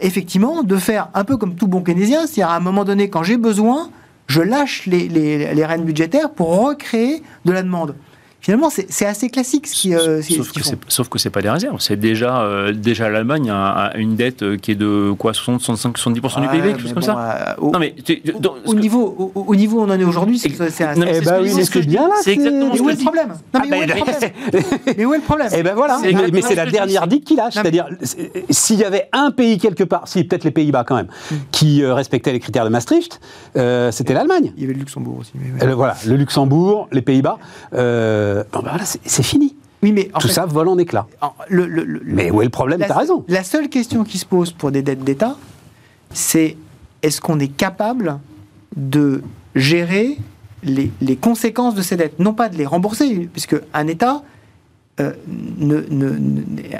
effectivement, 0.00 0.62
de 0.62 0.76
faire 0.76 1.08
un 1.14 1.24
peu 1.24 1.36
comme 1.36 1.54
tout 1.54 1.66
bon 1.66 1.82
keynésien, 1.82 2.26
c'est-à-dire 2.26 2.50
à 2.50 2.56
un 2.56 2.60
moment 2.60 2.84
donné, 2.84 3.08
quand 3.08 3.22
j'ai 3.22 3.36
besoin, 3.36 3.90
je 4.26 4.42
lâche 4.42 4.86
les, 4.86 5.08
les, 5.08 5.54
les 5.54 5.64
rênes 5.64 5.84
budgétaires 5.84 6.30
pour 6.30 6.66
recréer 6.66 7.22
de 7.44 7.52
la 7.52 7.62
demande. 7.62 7.94
Finalement, 8.46 8.70
c'est 8.70 9.06
assez 9.06 9.28
classique 9.28 9.66
ce 9.66 9.74
qui, 9.74 9.92
euh, 9.92 10.22
qui- 10.22 10.34
sauf, 10.34 10.46
ce 10.52 10.52
que 10.52 10.76
sauf 10.86 11.08
que 11.08 11.18
c'est 11.18 11.30
pas 11.30 11.42
des 11.42 11.50
réserves. 11.50 11.80
C'est 11.80 11.96
déjà, 11.96 12.42
euh, 12.42 12.72
déjà 12.72 13.08
l'Allemagne 13.10 13.50
a, 13.50 13.72
a 13.86 13.96
une 13.96 14.14
dette 14.14 14.44
euh, 14.44 14.56
qui 14.56 14.70
est 14.70 14.74
de 14.76 15.10
quoi 15.18 15.34
60, 15.34 15.60
65, 15.62 15.98
70% 15.98 16.40
du 16.42 16.46
PIB, 16.46 16.68
quelque 16.68 16.82
chose 16.82 16.92
comme 16.92 17.02
ça. 17.02 17.56
euh, 17.58 17.60
au, 17.60 17.72
Non 17.72 17.80
mais 17.80 17.92
tu- 18.04 18.22
au 18.66 18.74
niveau, 18.76 19.32
au, 19.34 19.42
au 19.48 19.54
niveau 19.56 19.80
où 19.80 19.82
on 19.82 19.90
en 19.90 19.98
est 19.98 20.04
aujourd'hui, 20.04 20.38
c'est 20.38 20.48
mais 20.50 20.54
Eh 20.56 21.20
que- 21.24 21.42
oui, 21.42 21.64
ce 21.64 21.70
que 21.72 21.82
je 21.82 21.88
dis. 21.88 21.96
là. 21.96 22.08
C'est 22.22 22.34
exactement 22.34 22.70
Mais 22.72 22.80
où 22.80 22.88
est 22.88 22.92
le 22.92 22.98
problème? 23.02 23.34
Mais 24.96 25.04
où 25.04 25.12
est 25.14 25.16
le 25.18 25.22
problème? 25.24 25.48
Eh 25.52 25.62
ben 25.64 25.74
voilà, 25.74 25.98
mais, 26.00 26.40
c'est 26.42 26.50
ce 26.50 26.54
la 26.54 26.66
dernière 26.66 27.08
digue 27.08 27.24
qui 27.24 27.34
lâche. 27.34 27.54
C'est-à-dire, 27.54 27.88
c'est- 28.02 28.30
s'il 28.50 28.78
y 28.78 28.84
avait 28.84 29.08
un 29.12 29.32
pays 29.32 29.58
quelque 29.58 29.82
part, 29.82 30.06
si 30.06 30.22
peut-être 30.22 30.44
les 30.44 30.52
Pays-Bas 30.52 30.84
quand 30.84 30.94
même, 30.94 31.08
qui 31.50 31.82
euh, 31.82 31.94
respectait 31.94 32.30
les 32.32 32.38
critères 32.38 32.64
de 32.64 32.70
Maastricht, 32.70 33.18
c'était 33.90 34.14
l'Allemagne. 34.14 34.52
Il 34.56 34.62
y 34.62 34.64
avait 34.66 34.74
le 34.74 34.78
Luxembourg 34.78 35.18
aussi. 35.18 35.32
voilà, 35.74 35.96
le 36.06 36.14
Luxembourg, 36.14 36.86
les 36.92 37.02
Pays-Bas. 37.02 37.38
euh, 37.74 38.35
bon, 38.52 38.60
ben 38.60 38.70
voilà, 38.70 38.84
c'est 38.84 39.22
fini. 39.22 39.54
Oui, 39.82 39.92
mais 39.92 40.10
en 40.14 40.18
Tout 40.18 40.28
fait, 40.28 40.34
ça 40.34 40.46
vole 40.46 40.68
en 40.68 40.78
éclats. 40.78 41.06
en- 41.20 41.32
le- 41.48 41.66
le- 41.66 41.84
le- 41.84 42.00
Mais 42.04 42.30
où 42.30 42.40
est 42.40 42.44
le 42.44 42.50
problème? 42.50 42.82
T'as 42.86 42.94
raison. 42.98 43.24
La 43.28 43.44
seule 43.44 43.68
question 43.68 44.04
qui 44.04 44.18
se 44.18 44.24
pose 44.26 44.52
pour 44.52 44.70
des 44.70 44.82
dettes 44.82 45.04
d'État, 45.04 45.36
c'est 46.12 46.56
est-ce 47.02 47.20
qu'on 47.20 47.38
est 47.38 47.48
capable 47.54 48.18
de 48.76 49.22
gérer 49.54 50.16
les, 50.62 50.90
les 51.00 51.16
conséquences 51.16 51.74
de 51.74 51.82
ces 51.82 51.96
dettes? 51.96 52.18
Non 52.18 52.32
pas 52.32 52.48
de 52.48 52.56
les 52.56 52.66
rembourser, 52.66 53.28
puisque 53.32 53.56
un 53.74 53.86
État, 53.86 54.22
euh, 54.98 55.12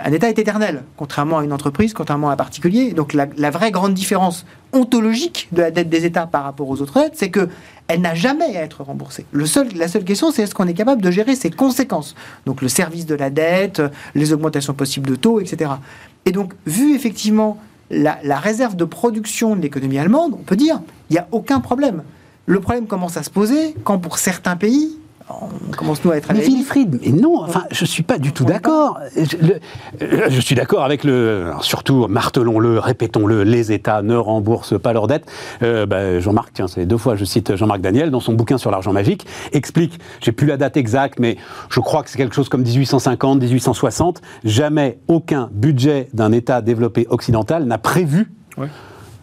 un 0.04 0.12
État 0.12 0.28
est 0.28 0.38
éternel, 0.38 0.84
contrairement 0.96 1.38
à 1.38 1.44
une 1.44 1.52
entreprise, 1.52 1.92
contrairement 1.92 2.30
à 2.30 2.32
un 2.32 2.36
particulier. 2.36 2.92
Donc 2.92 3.12
la, 3.12 3.26
la 3.36 3.50
vraie 3.50 3.70
grande 3.70 3.92
différence 3.92 4.46
ontologique 4.72 5.48
de 5.52 5.60
la 5.60 5.70
dette 5.70 5.90
des 5.90 6.06
États 6.06 6.26
par 6.26 6.44
rapport 6.44 6.68
aux 6.68 6.80
autres 6.80 6.98
dettes, 6.98 7.12
c'est 7.14 7.30
que 7.30 7.48
elle 7.88 8.00
n'a 8.00 8.14
jamais 8.14 8.56
à 8.56 8.62
être 8.62 8.82
remboursée. 8.82 9.26
Le 9.32 9.46
seul, 9.46 9.68
la 9.76 9.86
seule 9.86 10.04
question, 10.04 10.30
c'est 10.32 10.42
est-ce 10.42 10.54
qu'on 10.54 10.66
est 10.66 10.74
capable 10.74 11.02
de 11.02 11.10
gérer 11.10 11.36
ses 11.36 11.50
conséquences? 11.50 12.14
Donc 12.46 12.62
le 12.62 12.68
service 12.68 13.06
de 13.06 13.14
la 13.14 13.30
dette, 13.30 13.82
les 14.14 14.32
augmentations 14.32 14.74
possibles 14.74 15.08
de 15.08 15.16
taux, 15.16 15.40
etc. 15.40 15.70
Et 16.24 16.32
donc, 16.32 16.54
vu 16.66 16.94
effectivement 16.94 17.58
la, 17.90 18.18
la 18.24 18.38
réserve 18.38 18.76
de 18.76 18.84
production 18.84 19.54
de 19.54 19.60
l'économie 19.60 19.98
allemande, 19.98 20.32
on 20.34 20.42
peut 20.42 20.56
dire, 20.56 20.80
il 21.10 21.12
n'y 21.12 21.18
a 21.18 21.28
aucun 21.32 21.60
problème. 21.60 22.02
Le 22.46 22.60
problème 22.60 22.86
commence 22.86 23.16
à 23.16 23.22
se 23.22 23.30
poser 23.30 23.74
quand 23.84 23.98
pour 23.98 24.18
certains 24.18 24.56
pays, 24.56 24.98
on 25.28 25.76
commence 25.76 26.04
nous 26.04 26.12
à 26.12 26.16
être 26.16 26.30
à 26.30 26.34
Mais 26.34 26.40
Wilfried, 26.40 27.00
mais 27.02 27.10
non, 27.10 27.42
enfin, 27.42 27.64
je 27.72 27.84
suis 27.84 28.04
pas 28.04 28.18
du 28.18 28.32
tout 28.32 28.44
d'accord. 28.44 29.00
Je, 29.16 30.40
suis 30.40 30.54
d'accord 30.54 30.84
avec 30.84 31.02
le, 31.02 31.50
surtout, 31.62 32.06
martelons-le, 32.08 32.78
répétons-le, 32.78 33.42
les 33.42 33.72
États 33.72 34.02
ne 34.02 34.14
remboursent 34.14 34.78
pas 34.80 34.92
leurs 34.92 35.08
dettes. 35.08 35.26
Euh, 35.62 35.84
bah, 35.84 36.20
Jean-Marc, 36.20 36.50
tiens, 36.54 36.68
c'est 36.68 36.86
deux 36.86 36.96
fois, 36.96 37.16
je 37.16 37.24
cite 37.24 37.56
Jean-Marc 37.56 37.80
Daniel 37.80 38.10
dans 38.10 38.20
son 38.20 38.34
bouquin 38.34 38.56
sur 38.56 38.70
l'argent 38.70 38.92
magique, 38.92 39.26
explique, 39.52 39.98
j'ai 40.20 40.32
plus 40.32 40.46
la 40.46 40.56
date 40.56 40.76
exacte, 40.76 41.18
mais 41.18 41.36
je 41.70 41.80
crois 41.80 42.04
que 42.04 42.10
c'est 42.10 42.18
quelque 42.18 42.34
chose 42.34 42.48
comme 42.48 42.62
1850, 42.62 43.40
1860. 43.40 44.22
Jamais 44.44 44.98
aucun 45.08 45.50
budget 45.52 46.08
d'un 46.12 46.30
État 46.30 46.60
développé 46.62 47.06
occidental 47.10 47.64
n'a 47.64 47.78
prévu 47.78 48.30
Ouais. 48.56 48.68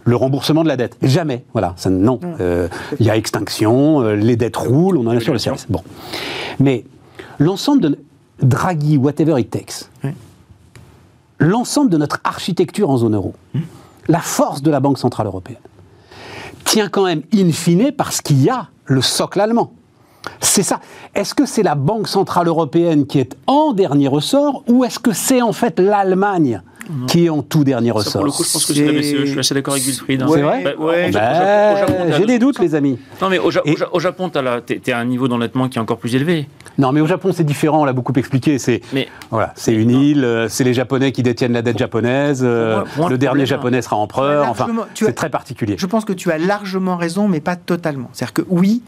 Le 0.06 0.16
remboursement 0.16 0.64
de 0.64 0.68
la 0.68 0.76
dette. 0.78 0.97
Jamais. 1.01 1.45
Voilà. 1.54 1.74
Ça, 1.78 1.89
non. 1.89 2.20
Euh, 2.39 2.68
Il 2.99 3.06
y 3.06 3.10
a 3.10 3.16
extinction, 3.16 4.01
euh, 4.01 4.16
les 4.16 4.36
dettes 4.36 4.58
roulent, 4.58 4.97
on 4.97 5.08
en 5.08 5.14
est 5.14 5.20
sur 5.20 5.34
le 5.34 5.39
service. 5.39 5.66
Bon. 5.70 5.82
Mais 6.60 6.84
l'ensemble 7.39 7.82
de 7.82 7.99
Draghi, 8.41 8.97
whatever 8.97 9.39
it 9.39 9.49
takes, 9.49 9.89
Oui. 10.04 10.10
l'ensemble 11.39 11.89
de 11.89 11.97
notre 11.97 12.20
architecture 12.24 12.89
en 12.89 12.97
zone 12.97 13.16
euro, 13.16 13.34
la 14.08 14.20
force 14.20 14.62
de 14.62 14.70
la 14.72 14.80
Banque 14.80 14.97
Centrale 14.97 15.28
Européenne 15.28 15.60
tient 16.66 16.89
quand 16.89 17.06
même 17.06 17.22
in 17.34 17.51
fine 17.51 17.91
parce 17.91 18.22
qu'il 18.22 18.41
y 18.41 18.49
a 18.49 18.68
le 18.86 19.01
socle 19.01 19.39
allemand. 19.39 19.72
C'est 20.39 20.64
ça. 20.64 20.80
Est-ce 21.16 21.34
que 21.34 21.45
c'est 21.45 21.64
la 21.64 21.76
Banque 21.76 22.08
Centrale 22.08 22.47
Européenne 22.47 23.06
qui 23.06 23.20
est 23.20 23.36
en 23.47 23.74
dernier 23.74 24.08
ressort 24.08 24.64
ou 24.68 24.84
est-ce 24.86 24.99
que 24.99 25.12
c'est 25.14 25.41
en 25.41 25.51
fait 25.54 25.80
l'Allemagne 25.80 26.62
qui 27.08 27.26
est 27.26 27.30
en 27.30 27.42
tout 27.42 27.64
dernier 27.64 27.90
Ça, 27.90 27.94
ressort 27.96 28.14
pour 28.14 28.26
le 28.26 28.32
coup, 28.32 28.44
je 28.44 28.52
pense 28.52 28.66
que 28.66 28.74
c'est 28.74 28.86
la 28.86 28.92
BCE. 28.94 29.18
Je 29.22 29.26
suis 29.26 29.40
assez 29.40 29.54
d'accord 29.54 29.74
avec 29.74 29.86
Wilfried. 29.86 30.22
hein. 30.22 30.28
C'est 30.32 30.42
vrai 30.42 30.64
Bah, 30.64 30.72
Ouais. 30.78 31.12
Japon, 31.12 31.94
t'as 32.10 32.18
J'ai 32.18 32.26
des 32.26 32.38
200%. 32.38 32.40
doutes, 32.40 32.60
les 32.60 32.76
amis. 32.76 33.00
Non, 33.22 33.30
mais 33.30 33.40
au, 33.40 33.52
Ja- 33.52 33.62
Et- 33.66 33.74
au 33.74 33.78
Ja- 33.78 33.90
au 33.94 34.00
Japon, 34.00 34.30
tu 34.30 34.74
es 34.74 34.92
à 34.92 34.98
un 35.00 35.06
niveau 35.06 35.28
d'endettement 35.28 35.70
qui 35.70 35.78
est 35.78 35.82
encore 35.82 35.98
plus 35.98 36.16
élevé. 36.16 36.48
Non, 36.78 36.92
mais 36.92 37.02
au 37.02 37.06
Japon, 37.08 37.32
c'est 37.34 37.44
différent, 37.44 37.82
on 37.82 37.86
l'a 37.86 37.94
beaucoup 37.94 38.14
expliqué. 38.16 38.58
C'est 38.60 38.82
Mais 38.94 39.08
voilà, 39.32 39.54
c'est 39.56 39.74
une 39.74 39.92
île, 39.92 40.24
euh, 40.26 40.48
c'est 40.50 40.64
les 40.64 40.74
Japonais 40.74 41.12
qui 41.12 41.22
détiennent 41.24 41.54
la 41.54 41.62
dette 41.62 41.78
japonaise, 41.78 42.42
euh, 42.44 42.74
Pour 42.74 42.76
moi- 42.80 42.88
pour 42.94 43.02
moi, 43.04 43.10
le 43.12 43.18
dernier 43.18 43.30
problème- 43.44 43.46
japonais 43.48 43.82
sera 43.82 43.96
empereur, 43.98 44.50
enfin, 44.50 44.68
c'est 44.96 45.14
très 45.14 45.30
particulier. 45.30 45.76
Je 45.78 45.86
pense 45.86 46.04
que 46.06 46.14
tu 46.14 46.32
as 46.32 46.38
largement 46.38 46.98
raison, 46.98 47.28
mais 47.28 47.40
pas 47.42 47.56
totalement. 47.56 48.10
C'est-à-dire 48.14 48.34
que 48.34 48.42
oui, 48.50 48.82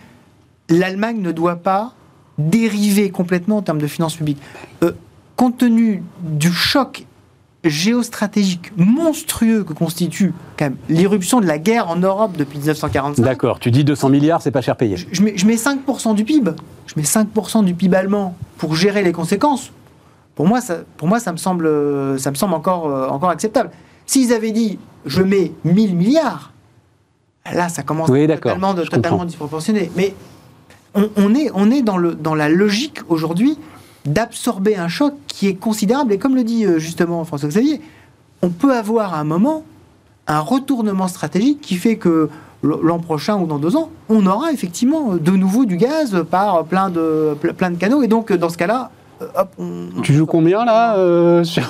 l'Allemagne 0.70 1.22
ne 1.22 1.32
doit 1.32 1.58
pas 1.58 1.94
dériver 2.38 3.10
complètement 3.12 3.58
en 3.58 3.62
termes 3.62 3.78
de 3.80 3.88
finances 3.88 4.16
publiques. 4.16 4.42
Euh, 4.84 4.92
compte 5.36 5.58
tenu 5.58 6.04
du 6.22 6.52
choc 6.52 7.06
géostratégique 7.70 8.72
monstrueux 8.78 9.64
que 9.64 9.74
constitue 9.74 10.34
quand 10.58 10.66
même 10.66 10.78
l'irruption 10.90 11.40
de 11.42 11.46
la 11.46 11.58
guerre 11.58 11.90
en 11.90 11.96
Europe 11.96 12.38
depuis 12.38 12.58
1945, 12.60 13.24
D'accord, 13.24 13.60
tu 13.60 13.72
dis 13.72 13.84
200 13.84 14.10
milliards, 14.10 14.42
c'est 14.42 14.52
pas 14.52 14.62
cher 14.62 14.76
payé. 14.76 14.98
je, 14.98 15.06
je 15.12 15.22
mets, 15.22 15.38
je 15.38 15.46
mets 15.46 15.56
5% 15.56 16.16
du 16.16 16.24
PIB, 16.24 16.52
je 16.88 16.94
mets 16.98 17.04
5% 17.06 17.64
du 17.64 17.74
PIB 17.74 17.96
allemand 17.96 18.36
pour 18.58 18.76
gérer 18.76 19.04
les 19.04 19.12
conséquences. 19.12 19.72
Pour 20.36 20.48
moi, 20.48 20.60
ça, 20.62 20.80
pour 20.98 21.08
moi, 21.08 21.20
ça 21.20 21.32
me 21.32 21.38
semble, 21.38 22.20
ça 22.20 22.30
me 22.30 22.36
semble 22.36 22.54
encore, 22.54 22.88
euh, 22.88 23.08
encore 23.08 23.30
acceptable. 23.30 23.72
S'ils 24.06 24.34
avaient 24.34 24.52
dit, 24.52 24.78
je 25.06 25.22
mets 25.22 25.52
1000 25.64 25.96
milliards, 25.96 26.52
là, 27.54 27.70
ça 27.70 27.84
commence 27.84 28.10
Oui, 28.10 28.20
à 28.20 28.24
être 28.24 28.30
d'accord, 28.30 28.54
totalement, 28.56 28.74
totalement 28.86 29.26
disproportionné. 29.26 29.92
Mais 29.96 30.14
on, 30.94 31.10
on 31.16 31.34
est, 31.34 31.50
on 31.54 31.72
est 31.72 31.82
dans, 31.82 31.98
le, 31.98 32.16
dans 32.16 32.36
la 32.36 32.50
logique 32.50 33.00
aujourd'hui 33.10 33.58
d'absorber 34.06 34.76
un 34.76 34.88
choc 34.88 35.14
qui 35.28 35.48
est 35.48 35.56
considérable. 35.56 36.14
Et 36.14 36.18
comme 36.18 36.36
le 36.36 36.44
dit 36.44 36.66
euh, 36.66 36.80
justement 36.80 37.24
François-Xavier, 37.26 37.82
on 38.42 38.50
peut 38.50 38.74
avoir 38.76 39.14
à 39.14 39.20
un 39.20 39.24
moment 39.24 39.64
un 40.28 40.40
retournement 40.40 41.08
stratégique 41.08 41.62
qui 41.62 41.76
fait 41.76 41.98
que 41.98 42.30
l'an 42.64 42.98
prochain 43.00 43.38
ou 43.38 43.46
dans 43.46 43.60
deux 43.60 43.76
ans, 43.76 43.90
on 44.10 44.26
aura 44.26 44.52
effectivement 44.52 45.16
de 45.16 45.32
nouveau 45.32 45.66
du 45.66 45.78
gaz 45.78 46.24
par 46.32 46.64
plein 46.66 46.90
de, 46.90 47.36
ple- 47.40 47.54
plein 47.54 47.70
de 47.70 47.76
canaux. 47.78 48.02
Et 48.02 48.08
donc, 48.08 48.34
dans 48.34 48.50
ce 48.50 48.58
cas-là, 48.58 48.90
euh, 49.22 49.28
hop, 49.38 49.50
on... 49.60 50.02
Tu 50.02 50.14
joues 50.14 50.26
combien 50.26 50.66
là 50.66 50.98
euh, 50.98 51.44
sur, 51.44 51.64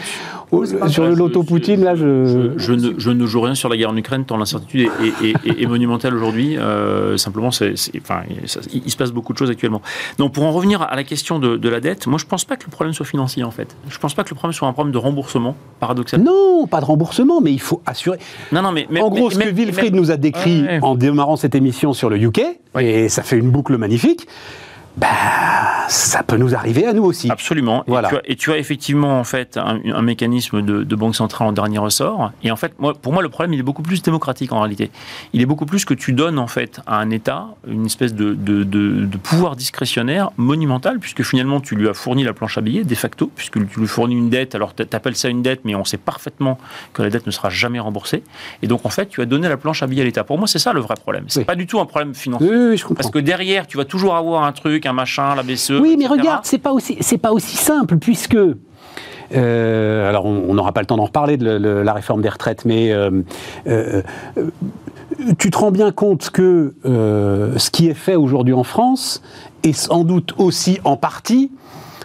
Pas 0.50 0.88
sur 0.88 1.02
le 1.04 1.10
Là, 1.10 1.14
je- 1.14 1.18
loto 1.18 1.42
Poutine 1.42 1.82
là 1.84 1.94
je... 1.94 2.54
Je, 2.56 2.58
je 2.58 2.72
ne, 2.72 2.98
je 2.98 3.10
ne 3.10 3.26
joue 3.26 3.40
rien 3.40 3.54
sur 3.54 3.68
la 3.68 3.76
guerre 3.76 3.90
en 3.90 3.96
Ukraine 3.96 4.24
tant 4.24 4.36
l'incertitude 4.36 4.88
est, 5.02 5.24
est- 5.26 5.46
est- 5.46 5.62
est 5.62 5.66
monumentale 5.66 6.14
aujourd'hui. 6.14 6.56
Euh, 6.58 7.16
simplement, 7.16 7.50
c'est, 7.50 7.76
c'est- 7.76 7.92
enfin, 8.00 8.22
ça- 8.46 8.60
il, 8.72 8.90
se 8.90 8.96
passe 8.96 9.12
beaucoup 9.12 9.32
de 9.32 9.38
choses 9.38 9.50
actuellement. 9.50 9.80
Donc, 10.18 10.32
pour 10.32 10.44
en 10.44 10.50
revenir 10.52 10.82
à 10.82 10.96
la 10.96 11.04
question 11.04 11.38
de, 11.38 11.56
de 11.56 11.68
la 11.68 11.80
dette, 11.80 12.06
moi, 12.06 12.18
je 12.18 12.26
pense 12.26 12.44
pas 12.44 12.56
que 12.56 12.64
le 12.64 12.70
problème 12.70 12.92
soit 12.94 13.06
financier 13.06 13.44
en 13.44 13.50
fait. 13.50 13.76
Je 13.88 13.98
pense 13.98 14.14
pas 14.14 14.24
que 14.24 14.30
le 14.30 14.34
problème 14.34 14.52
soit 14.54 14.66
un 14.68 14.72
problème 14.72 14.92
de 14.92 14.98
remboursement, 14.98 15.54
paradoxalement. 15.78 16.24
Non, 16.30 16.66
pas 16.66 16.80
de 16.80 16.84
remboursement, 16.86 17.40
mais 17.40 17.52
il 17.52 17.60
faut 17.60 17.80
assurer. 17.86 18.18
Non, 18.52 18.62
non, 18.62 18.72
mais, 18.72 18.86
mais- 18.90 19.00
en 19.00 19.08
gros, 19.08 19.28
mais- 19.28 19.34
ce 19.34 19.38
que 19.50 19.54
Wilfried 19.54 19.94
mais- 19.94 20.00
nous 20.00 20.10
a 20.10 20.16
décrit 20.16 20.62
Ouais, 20.62 20.68
ouais. 20.68 20.78
en 20.82 20.94
démarrant 20.96 21.36
cette 21.36 21.54
émission 21.54 21.92
sur 21.92 22.10
le 22.10 22.16
UK, 22.18 22.40
et 22.80 23.08
ça 23.08 23.22
fait 23.22 23.36
une 23.38 23.50
boucle 23.50 23.76
magnifique, 23.76 24.26
bah, 25.00 25.08
ça 25.88 26.22
peut 26.22 26.36
nous 26.36 26.54
arriver 26.54 26.86
à 26.86 26.92
nous 26.92 27.04
aussi. 27.04 27.30
Absolument. 27.30 27.82
Voilà. 27.86 28.08
Et, 28.08 28.10
tu 28.10 28.16
as, 28.16 28.30
et 28.32 28.36
tu 28.36 28.52
as 28.52 28.58
effectivement 28.58 29.18
en 29.18 29.24
fait 29.24 29.56
un, 29.56 29.80
un 29.92 30.02
mécanisme 30.02 30.62
de, 30.62 30.84
de 30.84 30.96
banque 30.96 31.16
centrale 31.16 31.48
en 31.48 31.52
dernier 31.52 31.78
ressort. 31.78 32.32
Et 32.42 32.50
en 32.50 32.56
fait, 32.56 32.72
moi, 32.78 32.94
pour 32.94 33.12
moi, 33.12 33.22
le 33.22 33.28
problème 33.28 33.54
il 33.54 33.60
est 33.60 33.64
beaucoup 33.64 33.82
plus 33.82 34.02
démocratique 34.02 34.52
en 34.52 34.60
réalité. 34.60 34.90
Il 35.32 35.40
est 35.40 35.46
beaucoup 35.46 35.66
plus 35.66 35.84
que 35.84 35.94
tu 35.94 36.12
donnes 36.12 36.38
en 36.38 36.46
fait 36.46 36.80
à 36.86 36.96
un 36.98 37.10
État 37.10 37.46
une 37.66 37.86
espèce 37.86 38.14
de, 38.14 38.34
de- 38.34 38.62
de- 38.64 39.04
de 39.06 39.16
pouvoir 39.18 39.56
discrétionnaire 39.56 40.30
monumental, 40.36 40.98
puisque 41.00 41.22
finalement 41.22 41.60
tu 41.60 41.74
lui 41.74 41.88
as 41.88 41.94
fourni 41.94 42.22
la 42.24 42.32
planche 42.32 42.58
à 42.58 42.60
billets 42.60 42.84
de 42.84 42.94
facto, 42.94 43.30
puisque 43.34 43.54
tu 43.68 43.80
lui 43.80 43.86
fournis 43.88 44.14
une 44.16 44.30
dette. 44.30 44.54
Alors 44.54 44.74
tu 44.74 44.84
appelles 44.92 45.16
ça 45.16 45.28
une 45.28 45.42
dette, 45.42 45.60
mais 45.64 45.74
on 45.74 45.84
sait 45.84 45.96
parfaitement 45.98 46.58
que 46.92 47.02
la 47.02 47.10
dette 47.10 47.26
ne 47.26 47.32
sera 47.32 47.50
jamais 47.50 47.80
remboursée. 47.80 48.22
Et 48.62 48.66
donc 48.66 48.84
en 48.86 48.90
fait, 48.90 49.06
tu 49.08 49.20
as 49.22 49.26
donné 49.26 49.48
la 49.48 49.56
planche 49.56 49.82
à 49.82 49.86
billets 49.86 50.02
à 50.02 50.04
l'État. 50.04 50.24
Pour 50.24 50.38
moi, 50.38 50.46
c'est 50.46 50.58
ça 50.58 50.72
le 50.72 50.80
vrai 50.80 50.94
problème. 51.00 51.24
C'est 51.28 51.40
Oui. 51.40 51.44
pas 51.46 51.54
du 51.56 51.66
tout 51.66 51.80
un 51.80 51.86
problème 51.86 52.14
financier. 52.14 52.48
Oui, 52.48 52.56
oui, 52.70 52.76
je 52.76 52.82
comprends. 52.84 53.02
Parce 53.02 53.10
que 53.10 53.18
derrière, 53.18 53.66
tu 53.66 53.76
vas 53.76 53.84
toujours 53.84 54.14
avoir 54.16 54.44
un 54.44 54.52
truc, 54.52 54.86
un 54.90 54.92
machin, 54.92 55.34
la 55.34 55.42
BCE. 55.42 55.70
Oui, 55.80 55.96
mais 55.98 56.04
etc. 56.04 56.20
regarde, 56.20 56.40
c'est 56.44 56.58
pas 56.58 56.72
aussi, 56.72 56.96
c'est 57.00 57.18
pas 57.18 57.32
aussi 57.32 57.56
simple 57.56 57.96
puisque. 57.96 58.36
euh, 59.32 60.08
alors, 60.08 60.26
on 60.26 60.52
n'aura 60.54 60.72
pas 60.72 60.80
le 60.80 60.86
temps 60.86 60.96
d'en 60.96 61.04
reparler 61.04 61.36
de 61.36 61.44
le- 61.44 61.58
le- 61.58 61.82
la 61.82 61.92
réforme 61.92 62.20
des 62.22 62.28
retraites, 62.28 62.64
mais 62.64 62.92
euh, 62.92 63.22
euh, 63.68 64.02
tu 65.38 65.50
te 65.50 65.58
rends 65.58 65.70
bien 65.70 65.92
compte 65.92 66.30
que 66.30 66.74
ce 66.84 67.70
qui 67.70 67.88
est 67.88 67.94
fait 67.94 68.16
aujourd'hui 68.16 68.54
en 68.54 68.64
France 68.64 69.22
est 69.62 69.72
sans 69.72 70.04
doute 70.04 70.34
aussi 70.38 70.78
en 70.84 70.96
partie 70.96 71.50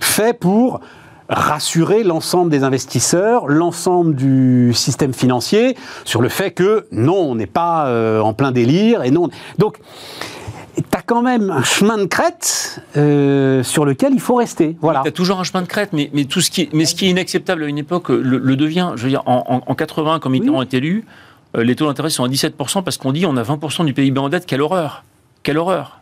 fait 0.01 0.37
pour 0.37 0.81
rassurer 1.29 2.03
l'ensemble 2.03 2.51
des 2.51 2.63
investisseurs, 2.63 3.47
l'ensemble 3.47 4.13
du 4.13 4.73
système 4.75 5.13
financier 5.13 5.75
sur 6.03 6.21
le 6.21 6.29
fait 6.29 6.51
que 6.51 6.85
non, 6.91 7.15
on 7.31 7.35
n'est 7.35 7.47
pas 7.47 7.89
en 8.21 8.33
plein 8.33 8.51
délire 8.51 9.01
et 9.03 9.09
non. 9.11 9.29
Donc, 9.57 9.77
tu 10.75 10.97
as 10.97 11.01
quand 11.01 11.21
même 11.21 11.49
un 11.49 11.63
chemin 11.63 11.97
de 11.97 12.05
crête 12.05 12.81
euh, 12.97 13.63
sur 13.63 13.85
lequel 13.85 14.13
il 14.13 14.19
faut 14.19 14.35
rester. 14.35 14.75
Voilà. 14.81 15.01
Tu 15.03 15.09
as 15.09 15.11
toujours 15.11 15.39
un 15.39 15.43
chemin 15.43 15.61
de 15.61 15.67
crête, 15.67 15.89
mais, 15.93 16.09
mais, 16.13 16.25
tout 16.25 16.41
ce 16.41 16.49
qui 16.51 16.61
est, 16.63 16.73
mais 16.73 16.85
ce 16.85 16.95
qui 16.95 17.05
est 17.05 17.09
inacceptable 17.09 17.63
à 17.63 17.67
une 17.67 17.77
époque 17.77 18.09
le, 18.09 18.37
le 18.37 18.55
devient. 18.55 18.91
Je 18.95 19.03
veux 19.03 19.09
dire, 19.09 19.23
en, 19.25 19.43
en, 19.47 19.71
en 19.71 19.75
80, 19.75 20.19
quand 20.19 20.29
Mitterrand 20.29 20.61
est 20.61 20.73
élu, 20.73 21.05
euh, 21.57 21.63
les 21.63 21.75
taux 21.75 21.85
d'intérêt 21.87 22.09
sont 22.09 22.23
à 22.23 22.27
17% 22.27 22.83
parce 22.83 22.97
qu'on 22.97 23.11
dit 23.11 23.25
on 23.25 23.37
a 23.37 23.43
20% 23.43 23.85
du 23.85 23.93
PIB 23.93 24.19
en 24.19 24.29
dette. 24.29 24.45
Quelle 24.45 24.61
horreur 24.61 25.03
Quelle 25.43 25.57
horreur 25.57 26.01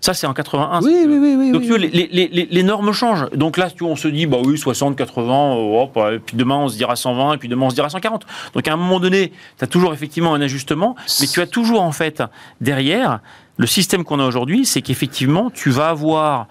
Ça, 0.00 0.14
c'est 0.14 0.26
en 0.26 0.32
81. 0.34 0.80
Oui, 0.82 0.94
oui, 1.06 1.18
oui, 1.18 1.34
oui. 1.38 1.52
Donc, 1.52 1.60
oui, 1.62 1.66
tu 1.66 1.72
vois, 1.72 1.78
oui. 1.80 1.90
les, 1.92 2.08
les- 2.10 2.28
les- 2.28 2.48
les 2.50 2.62
normes 2.62 2.92
changent. 2.92 3.28
Donc 3.32 3.56
là, 3.56 3.70
tu 3.70 3.84
vois, 3.84 3.92
on 3.92 3.96
se 3.96 4.08
dit, 4.08 4.26
bah 4.26 4.38
oui, 4.44 4.56
60, 4.58 4.96
80, 4.96 5.32
euh, 5.56 5.82
hop, 5.82 5.98
et 6.12 6.18
puis 6.18 6.36
demain, 6.36 6.56
on 6.56 6.68
se 6.68 6.76
dira 6.76 6.96
120, 6.96 7.34
et 7.34 7.36
puis 7.38 7.48
demain, 7.48 7.66
on 7.66 7.70
se 7.70 7.74
dira 7.74 7.88
140. 7.90 8.26
Donc 8.54 8.66
à 8.68 8.72
un 8.72 8.76
moment 8.76 8.98
donné, 9.00 9.32
tu 9.58 9.64
as 9.64 9.66
toujours 9.66 9.92
effectivement 9.94 10.34
un 10.34 10.40
ajustement, 10.40 10.96
mais 11.20 11.26
tu 11.26 11.40
as 11.40 11.46
toujours, 11.46 11.82
en 11.82 11.92
fait, 11.92 12.22
derrière, 12.60 13.20
le 13.56 13.66
système 13.66 14.04
qu'on 14.04 14.20
a 14.20 14.26
aujourd'hui, 14.26 14.64
c'est 14.64 14.82
qu'effectivement, 14.82 15.50
tu 15.50 15.70
vas 15.70 15.88
avoir 15.90 16.46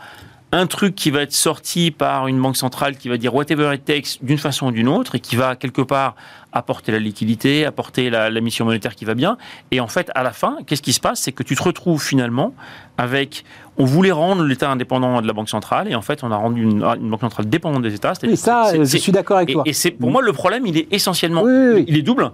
un 0.51 0.65
truc 0.65 0.95
qui 0.95 1.11
va 1.11 1.21
être 1.21 1.33
sorti 1.33 1.91
par 1.91 2.27
une 2.27 2.41
banque 2.41 2.57
centrale 2.57 2.97
qui 2.97 3.07
va 3.07 3.17
dire 3.17 3.35
whatever 3.35 3.71
it 3.75 3.85
takes 3.85 4.17
d'une 4.23 4.39
façon 4.39 4.67
ou 4.67 4.71
d'une 4.71 4.87
autre 4.87 5.13
et 5.13 5.19
qui 5.19 5.35
va 5.35 5.55
quelque 5.55 5.83
part 5.83 6.15
apporter 6.53 6.91
la 6.91 6.97
liquidité, 6.97 7.65
apporter 7.65 8.09
la, 8.09 8.31
la 8.31 8.41
mission 8.41 8.65
monétaire 8.65 8.95
qui 8.95 9.05
va 9.05 9.13
bien. 9.13 9.37
Et 9.69 9.79
en 9.79 9.87
fait, 9.87 10.09
à 10.15 10.23
la 10.23 10.31
fin, 10.31 10.57
qu'est-ce 10.65 10.81
qui 10.81 10.93
se 10.93 10.99
passe? 10.99 11.19
C'est 11.19 11.33
que 11.33 11.43
tu 11.43 11.55
te 11.55 11.61
retrouves 11.61 12.01
finalement 12.03 12.55
avec. 12.97 13.43
On 13.77 13.85
voulait 13.85 14.11
rendre 14.11 14.43
l'État 14.43 14.71
indépendant 14.71 15.21
de 15.21 15.27
la 15.27 15.33
Banque 15.33 15.49
centrale 15.49 15.87
et 15.87 15.93
en 15.93 16.01
fait, 16.01 16.23
on 16.23 16.31
a 16.31 16.35
rendu 16.35 16.63
une, 16.63 16.83
une 16.83 17.09
Banque 17.11 17.21
centrale 17.21 17.47
dépendante 17.47 17.83
des 17.83 17.93
États. 17.93 18.13
Oui, 18.23 18.35
ça, 18.35 18.73
je 18.75 18.97
suis 18.97 19.11
d'accord 19.11 19.37
avec 19.37 19.51
et, 19.51 19.53
toi. 19.53 19.63
et 19.67 19.73
c'est 19.73 19.91
pour 19.91 20.09
moi 20.09 20.23
le 20.23 20.33
problème, 20.33 20.65
il 20.65 20.77
est 20.77 20.87
essentiellement, 20.91 21.43
Oui, 21.43 21.51
oui, 21.53 21.71
oui. 21.75 21.85
il 21.87 21.95
est 21.97 22.01
double. 22.01 22.31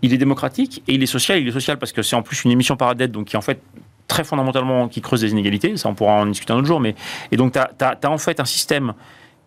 Il 0.00 0.14
est 0.14 0.18
démocratique 0.18 0.82
et 0.88 0.94
il 0.94 1.02
est 1.02 1.06
social. 1.06 1.38
Il 1.38 1.46
est 1.46 1.52
social 1.52 1.78
parce 1.78 1.92
que 1.92 2.00
c'est 2.00 2.16
en 2.16 2.22
plus 2.22 2.42
une 2.44 2.50
émission 2.52 2.74
par 2.74 2.94
dette, 2.94 3.12
donc 3.12 3.26
qui 3.26 3.36
en 3.36 3.42
fait 3.42 3.60
très 4.10 4.24
fondamentalement 4.24 4.88
qui 4.88 5.00
creuse 5.00 5.20
des 5.22 5.30
inégalités. 5.30 5.76
Ça, 5.76 5.88
on 5.88 5.94
pourra 5.94 6.14
en 6.14 6.26
discuter 6.26 6.52
un 6.52 6.56
autre 6.56 6.66
jour. 6.66 6.80
Mais 6.80 6.94
et 7.32 7.36
donc 7.36 7.52
tu 7.52 7.58
as, 7.58 8.10
en 8.10 8.18
fait 8.18 8.40
un 8.40 8.44
système 8.44 8.92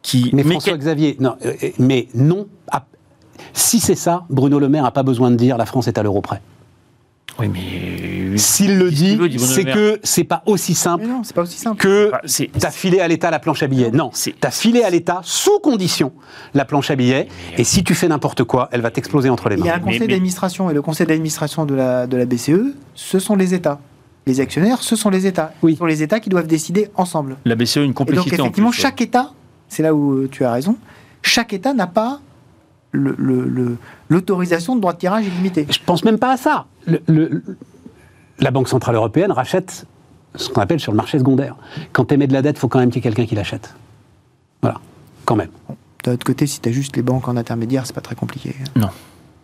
qui 0.01 0.31
Mais 0.33 0.43
François-Xavier, 0.43 1.17
non, 1.19 1.35
euh, 1.45 1.53
euh, 1.63 1.69
mais 1.79 2.07
non. 2.15 2.47
à- 2.71 2.85
si 3.53 3.79
c'est 3.79 3.95
ça, 3.95 4.23
Bruno 4.29 4.57
Le 4.59 4.69
Maire 4.69 4.83
n'a 4.83 4.91
pas 4.91 5.03
besoin 5.03 5.29
de 5.31 5.35
dire 5.35 5.57
la 5.57 5.65
France 5.65 5.87
est 5.87 5.97
à 5.97 6.03
l'euro 6.03 6.21
près. 6.21 6.41
Oui, 7.39 7.47
mais 7.51 8.37
S'il 8.37 8.77
le 8.77 8.91
dit, 8.91 9.17
c'est 9.39 9.63
que 9.65 9.99
c'est 10.03 10.23
pas 10.23 10.43
aussi 10.45 10.75
simple 10.75 11.05
non, 11.07 11.21
c'est 11.23 11.33
pas 11.35 11.41
aussi 11.41 11.57
simple. 11.57 11.77
que 11.81 12.11
Bah, 12.11 12.21
c'est- 12.25 12.51
t'as 12.59 12.69
filé 12.69 12.99
à 12.99 13.07
l'État 13.07 13.31
la 13.31 13.39
planche 13.39 13.63
à 13.63 13.67
billets. 13.67 13.89
Non, 13.91 14.11
C'est- 14.13 14.35
t'as 14.39 14.51
filé 14.51 14.83
à 14.83 14.89
l'État 14.91 15.21
sous 15.23 15.57
condition 15.59 16.13
la 16.53 16.63
planche 16.65 16.91
à 16.91 16.95
billets. 16.95 17.27
Et 17.57 17.63
si 17.63 17.83
tu 17.83 17.95
fais 17.95 18.07
n'importe 18.07 18.43
quoi, 18.43 18.69
elle 18.71 18.81
va 18.81 18.91
t'exploser 18.91 19.29
entre 19.29 19.49
les 19.49 19.57
Il 19.57 19.65
y 19.65 19.69
a 19.69 19.73
mains. 19.73 19.77
un 19.77 19.79
conseil 19.79 20.07
d'administration 20.07 20.69
et 20.69 20.73
le 20.75 20.81
conseil 20.83 21.07
d'administration 21.07 21.65
de 21.65 21.73
la, 21.73 22.05
de 22.07 22.17
la 22.17 22.25
BCE, 22.25 22.75
ce 22.93 23.17
sont 23.19 23.35
les 23.35 23.53
États. 23.55 23.79
Les 24.25 24.39
actionnaires, 24.39 24.81
ce 24.81 24.95
sont 24.95 25.09
les 25.09 25.25
États. 25.27 25.53
Oui. 25.61 25.73
Ce 25.73 25.79
sont 25.79 25.85
les 25.85 26.01
États 26.01 26.19
qui 26.19 26.29
doivent 26.29 26.47
décider 26.47 26.89
ensemble. 26.95 27.37
la 27.45 27.55
BCE 27.55 27.77
a 27.77 27.79
une 27.81 27.85
Et 27.85 27.87
donc 27.87 27.95
complexité 27.97 28.39
en 28.39 28.45
effectivement, 28.45 28.69
ouais. 28.69 28.75
chaque 28.75 29.01
État, 29.01 29.31
c'est 29.69 29.83
là 29.83 29.93
où 29.93 30.13
euh, 30.13 30.29
tu 30.31 30.45
as 30.45 30.51
raison, 30.51 30.77
chaque 31.21 31.51
État 31.53 31.73
n'a 31.73 31.87
pas 31.87 32.19
le- 32.91 33.15
le- 33.17 33.45
le- 33.47 33.77
l'autorisation 34.09 34.75
de 34.75 34.81
droit 34.81 34.93
de 34.93 34.99
tirage 34.99 35.25
illimité. 35.25 35.65
Je 35.69 35.79
pense 35.85 36.03
même 36.05 36.19
pas 36.19 36.31
à 36.33 36.37
ça. 36.37 36.65
Le- 36.85 37.01
le- 37.07 37.43
la 38.39 38.51
Banque 38.51 38.67
Centrale 38.69 38.95
Européenne 38.95 39.31
rachète 39.31 39.85
ce 40.35 40.49
qu'on 40.49 40.61
appelle 40.61 40.79
sur 40.79 40.91
le 40.91 40.97
marché 40.97 41.17
secondaire. 41.19 41.55
Quand 41.91 42.05
tu 42.05 42.13
émets 42.13 42.27
de 42.27 42.33
la 42.33 42.41
dette, 42.41 42.57
il 42.57 42.59
faut 42.59 42.67
quand 42.67 42.79
même 42.79 42.89
qu'il 42.89 42.97
y 42.97 42.99
ait 42.99 43.09
quelqu'un 43.09 43.25
qui 43.25 43.35
l'achète. 43.35 43.73
Voilà, 44.61 44.79
quand 45.25 45.35
même. 45.35 45.49
D'un 46.03 46.13
autre 46.13 46.25
côté, 46.25 46.47
si 46.47 46.59
tu 46.59 46.69
as 46.69 46.71
juste 46.71 46.95
les 46.95 47.01
banques 47.01 47.27
en 47.27 47.35
intermédiaire, 47.37 47.85
c'est 47.85 47.93
pas 47.95 48.01
très 48.01 48.15
compliqué. 48.15 48.55
Non. 48.75 48.89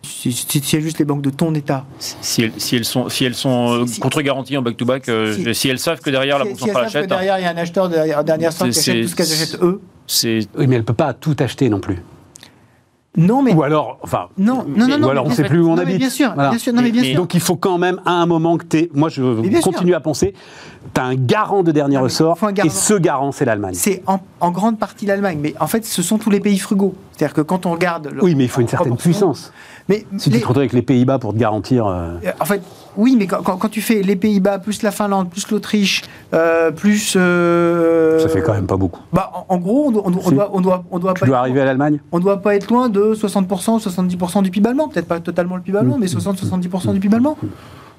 Si, 0.02 0.32
si, 0.32 0.60
si 0.60 0.80
juste 0.80 0.98
les 0.98 1.04
banques 1.04 1.22
de 1.22 1.30
ton 1.30 1.54
État, 1.54 1.84
Si 1.98 2.42
elles, 2.42 2.52
si 2.56 2.76
elles 2.76 2.84
sont, 2.84 3.08
si 3.10 3.24
elles 3.24 3.34
sont 3.34 3.70
euh, 3.82 3.86
Si- 3.86 3.94
si- 3.94 4.00
contre-garanties 4.00 4.56
en 4.56 4.62
back-to-back, 4.62 5.08
euh, 5.08 5.34
Si- 5.34 5.54
si, 5.54 5.68
elles 5.68 5.78
savent 5.78 6.00
que 6.00 6.10
derrière 6.10 6.38
la 6.38 6.44
si, 6.44 6.50
Banque 6.50 6.58
si 6.58 6.64
elles 6.64 6.70
centrale 6.72 6.90
savent 6.90 6.92
que 6.92 6.98
achète, 6.98 7.12
hein, 7.12 7.14
derrière 7.16 7.38
il 7.38 7.42
y 7.42 7.46
a 7.46 7.50
un 7.50 7.56
acheteur 7.62 7.88
de- 7.88 8.14
en 8.18 8.22
dernière 8.22 8.52
sorte 8.52 8.70
qui 8.70 8.80
C'est- 8.80 8.90
achète 8.92 9.02
tout 9.04 9.08
ce 9.08 9.16
qu'elles 9.16 9.32
achètent 9.32 9.62
eux, 9.62 9.80
Oui, 10.24 10.66
mais 10.66 10.74
elle 10.76 10.80
ne 10.80 10.86
peut 10.86 10.94
pas 10.94 11.12
tout 11.12 11.36
acheter 11.38 11.68
non 11.68 11.80
plus. 11.80 11.98
Non, 13.16 13.42
mais 13.42 13.52
Ou 13.52 13.64
alors, 13.64 13.98
enfin, 14.04 14.28
non, 14.38 14.64
non, 14.68 14.86
non, 14.86 14.98
non, 14.98 15.08
ou 15.08 15.10
alors 15.10 15.26
on 15.26 15.30
ne 15.30 15.34
sait 15.34 15.42
plus 15.42 15.58
où 15.58 15.66
on 15.66 15.70
non, 15.70 15.76
mais 15.78 15.82
habite. 15.82 15.98
Bien 15.98 16.10
sûr, 16.10 16.32
Voilà. 16.32 16.50
bien 16.50 16.58
sûr, 16.60 16.72
non, 16.72 16.80
mais 16.80 16.92
bien 16.92 17.02
sûr. 17.02 17.16
Donc 17.16 17.34
il 17.34 17.40
faut 17.40 17.56
quand 17.56 17.76
même, 17.76 18.00
à 18.06 18.12
un 18.12 18.26
moment 18.26 18.56
que 18.56 18.64
tu 18.64 18.76
es. 18.78 18.90
Moi, 18.94 19.08
je 19.08 19.40
bien 19.40 19.60
sûr. 19.60 19.72
continue 19.72 19.94
à 19.94 20.00
penser, 20.00 20.32
tu 20.94 21.00
as 21.00 21.04
un 21.04 21.16
garant 21.16 21.64
de 21.64 21.72
dernier 21.72 21.96
Non, 21.96 22.02
ressort, 22.04 22.38
faut 22.38 22.46
un 22.46 22.52
garant. 22.52 22.68
et 22.68 22.70
ce 22.70 22.94
garant, 22.94 23.32
c'est 23.32 23.44
l'Allemagne. 23.44 23.74
C'est 23.74 24.04
en, 24.06 24.20
en 24.38 24.52
grande 24.52 24.78
partie 24.78 25.06
l'Allemagne, 25.06 25.40
mais 25.42 25.54
en 25.58 25.66
fait, 25.66 25.84
ce 25.84 26.02
sont 26.02 26.18
tous 26.18 26.30
les 26.30 26.38
pays 26.38 26.58
frugaux. 26.58 26.94
C'est-à-dire 27.16 27.34
que 27.34 27.40
quand 27.40 27.66
on 27.66 27.72
regarde. 27.72 28.10
le- 28.12 28.22
Oui, 28.22 28.36
mais 28.36 28.44
il 28.44 28.48
faut 28.48 28.60
une 28.60 28.68
certaine 28.68 28.96
puissance. 28.96 29.52
Mais 29.88 30.04
Si 30.18 30.30
les- 30.30 30.36
tu 30.36 30.42
te 30.42 30.46
retrouves 30.48 30.58
avec 30.62 30.72
les 30.72 30.82
Pays-Bas 30.82 31.18
pour 31.18 31.32
te 31.32 31.38
garantir. 31.38 31.86
euh, 31.86 32.10
Euh, 32.24 32.30
En 32.40 32.44
fait, 32.44 32.62
oui, 32.96 33.16
mais 33.18 33.26
quand, 33.26 33.42
quand- 33.42 33.56
quand 33.56 33.68
tu 33.68 33.80
fais 33.80 34.02
les 34.02 34.14
Pays-Bas, 34.16 34.58
plus 34.58 34.82
la 34.82 34.90
Finlande, 34.90 35.28
plus 35.30 35.50
l'Autriche, 35.50 36.02
euh, 36.34 36.70
plus. 36.70 37.14
euh, 37.16 38.18
Ça 38.20 38.28
fait 38.28 38.42
quand 38.42 38.52
même 38.54 38.66
pas 38.66 38.76
beaucoup. 38.76 39.00
Bah, 39.12 39.30
en, 39.48 39.54
en 39.54 39.58
gros, 39.58 39.86
on 39.86 39.90
doit, 39.90 40.02
on 40.06 40.12
Si. 40.12 40.18
on 40.26 40.30
doit, 40.30 40.50
on 40.52 40.60
doit, 40.60 40.84
on 40.90 40.98
doit 40.98 41.14
Tu 41.14 41.20
pas 41.20 41.26
dois 41.26 41.36
être- 41.36 41.40
arriver 41.40 41.60
à 41.60 41.64
l'Allemagne? 41.64 41.98
on 42.12 42.20
doit 42.20 42.40
pas 42.42 42.54
être 42.54 42.70
loin 42.70 42.88
de 42.88 43.14
60%, 43.14 43.78
70% 43.78 44.42
du 44.42 44.50
PIB 44.50 44.68
allemand. 44.68 44.88
Peut-être 44.88 45.08
pas 45.08 45.20
totalement 45.20 45.56
le 45.56 45.62
PIB 45.62 45.78
allemand, 45.78 45.96
Mm. 45.96 46.00
mais 46.00 46.06
60-70% 46.08 46.92
du 46.92 47.00
PIB 47.00 47.14
allemand. 47.16 47.36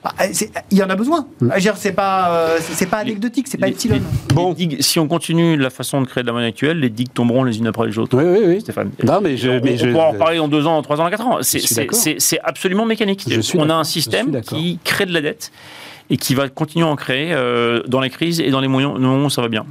Bah, 0.04 0.14
c'est- 0.34 0.52
Il 0.72 0.78
y 0.80 0.84
en 0.84 0.90
a 0.90 0.96
besoin. 0.96 1.28
Mm. 1.42 1.50
Je 1.50 1.54
veux 1.56 1.60
dire, 1.62 1.78
C'est 1.78 1.92
pas, 1.92 2.32
euh, 2.32 2.58
c'est 2.60 2.88
pas 2.90 2.98
anecdotique, 2.98 3.48
c'est 3.48 3.58
pas 3.60 3.68
Les- 3.68 3.74
epsilon. 3.74 3.96
les- 3.96 4.34
Bon. 4.34 4.50
les 4.50 4.56
digues, 4.56 4.82
si 4.82 5.00
on 5.00 5.08
continue 5.08 5.56
la 5.58 5.70
façon 5.70 6.02
de 6.02 6.08
créer 6.08 6.24
de 6.24 6.28
la 6.28 6.34
monnaie 6.34 6.48
actuelle, 6.48 6.80
les 6.80 6.90
digues 6.90 7.14
tomberont 7.14 7.44
les 7.44 7.58
unes 7.60 7.68
après 7.68 7.86
les 7.88 8.00
autres. 8.00 8.18
Oui, 8.18 8.24
oui, 8.26 8.46
oui. 8.48 8.62
Stéphane. 8.62 8.92
Non, 9.04 9.22
mais 9.22 9.38
je- 9.38 9.50
on, 9.50 9.62
mais 9.64 9.74
on 9.74 9.78
je- 9.78 9.90
pourra 9.92 10.08
en 10.08 10.12
reparler 10.12 10.38
dans 10.38 10.48
deux 10.48 10.66
ans, 10.66 10.82
trois 10.82 11.00
ans, 11.00 11.10
quatre 11.10 11.26
ans. 11.28 11.38
C'est- 11.42 12.40
absolument 12.44 12.86
mécanique. 12.86 13.24
Je 13.28 13.42
suis 13.42 13.60
on 13.60 13.70
a 13.70 13.76
un 13.76 13.84
système 13.84 14.42
qui 14.42 14.80
crée 14.84 15.06
de 15.06 15.14
la 15.14 15.22
dette 15.22 15.52
et 16.10 16.18
qui 16.18 16.34
va 16.36 16.50
continuer 16.50 16.86
à 16.86 16.90
en 16.90 16.96
créer 16.96 17.32
euh, 17.34 17.84
dans 17.88 18.00
les 18.02 18.10
crises 18.10 18.40
et 18.40 18.50
dans 18.50 18.60
les 18.60 18.68
moments 18.68 19.26
où 19.26 19.30
ça 19.30 19.42
va 19.42 19.48
bien. 19.50 19.66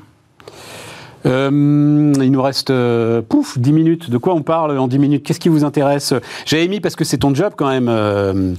Euh, 1.27 2.13
il 2.23 2.31
nous 2.33 2.43
reste, 2.43 2.71
euh, 2.71 3.21
pouf, 3.23 3.59
10 3.59 3.73
minutes. 3.73 4.11
De 4.11 4.19
quoi 4.19 4.35
on 4.35 4.43
parle 4.43 4.79
en 4.79 4.89
10 4.89 4.99
minutes? 4.99 5.23
Qu'est-ce 5.25 5.41
qui 5.41 5.49
vous 5.49 5.65
intéresse? 5.65 6.15
J'avais 6.47 6.67
mis, 6.69 6.81
parce 6.81 6.97
que 6.97 7.05
c'est 7.05 7.19
ton 7.19 7.35
job 7.35 7.53
quand 7.57 7.69
même, 7.69 7.89
euh, 7.89 8.55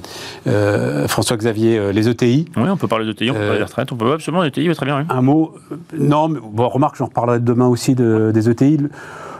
euh, 0.48 1.08
François-Xavier, 1.08 1.78
euh, 1.78 1.92
les 1.92 2.08
ETI. 2.08 2.46
Oui, 2.58 2.70
on 2.70 2.78
peut 2.78 2.88
parler 2.88 3.06
de 3.06 3.14
TI, 3.14 3.32
on 3.32 3.34
peut 3.34 3.40
parler 3.40 3.58
des 3.58 3.64
retraites, 3.64 3.92
on 3.92 3.96
peut 3.96 4.12
absolument 4.14 4.44
des 4.44 4.52
TI, 4.52 4.68
oui, 4.70 4.76
très 4.76 4.86
bien. 4.86 5.00
oui. 5.00 5.06
Un 5.10 5.22
mot. 5.22 5.54
euh, 5.72 5.76
Non, 5.98 6.28
mais 6.28 6.40
bon, 6.44 6.68
remarque, 6.70 6.96
j'en 6.98 7.06
reparlerai 7.06 7.40
demain 7.40 7.68
aussi 7.68 7.96
de- 7.96 8.32
des 8.34 8.50
ETI. 8.50 8.78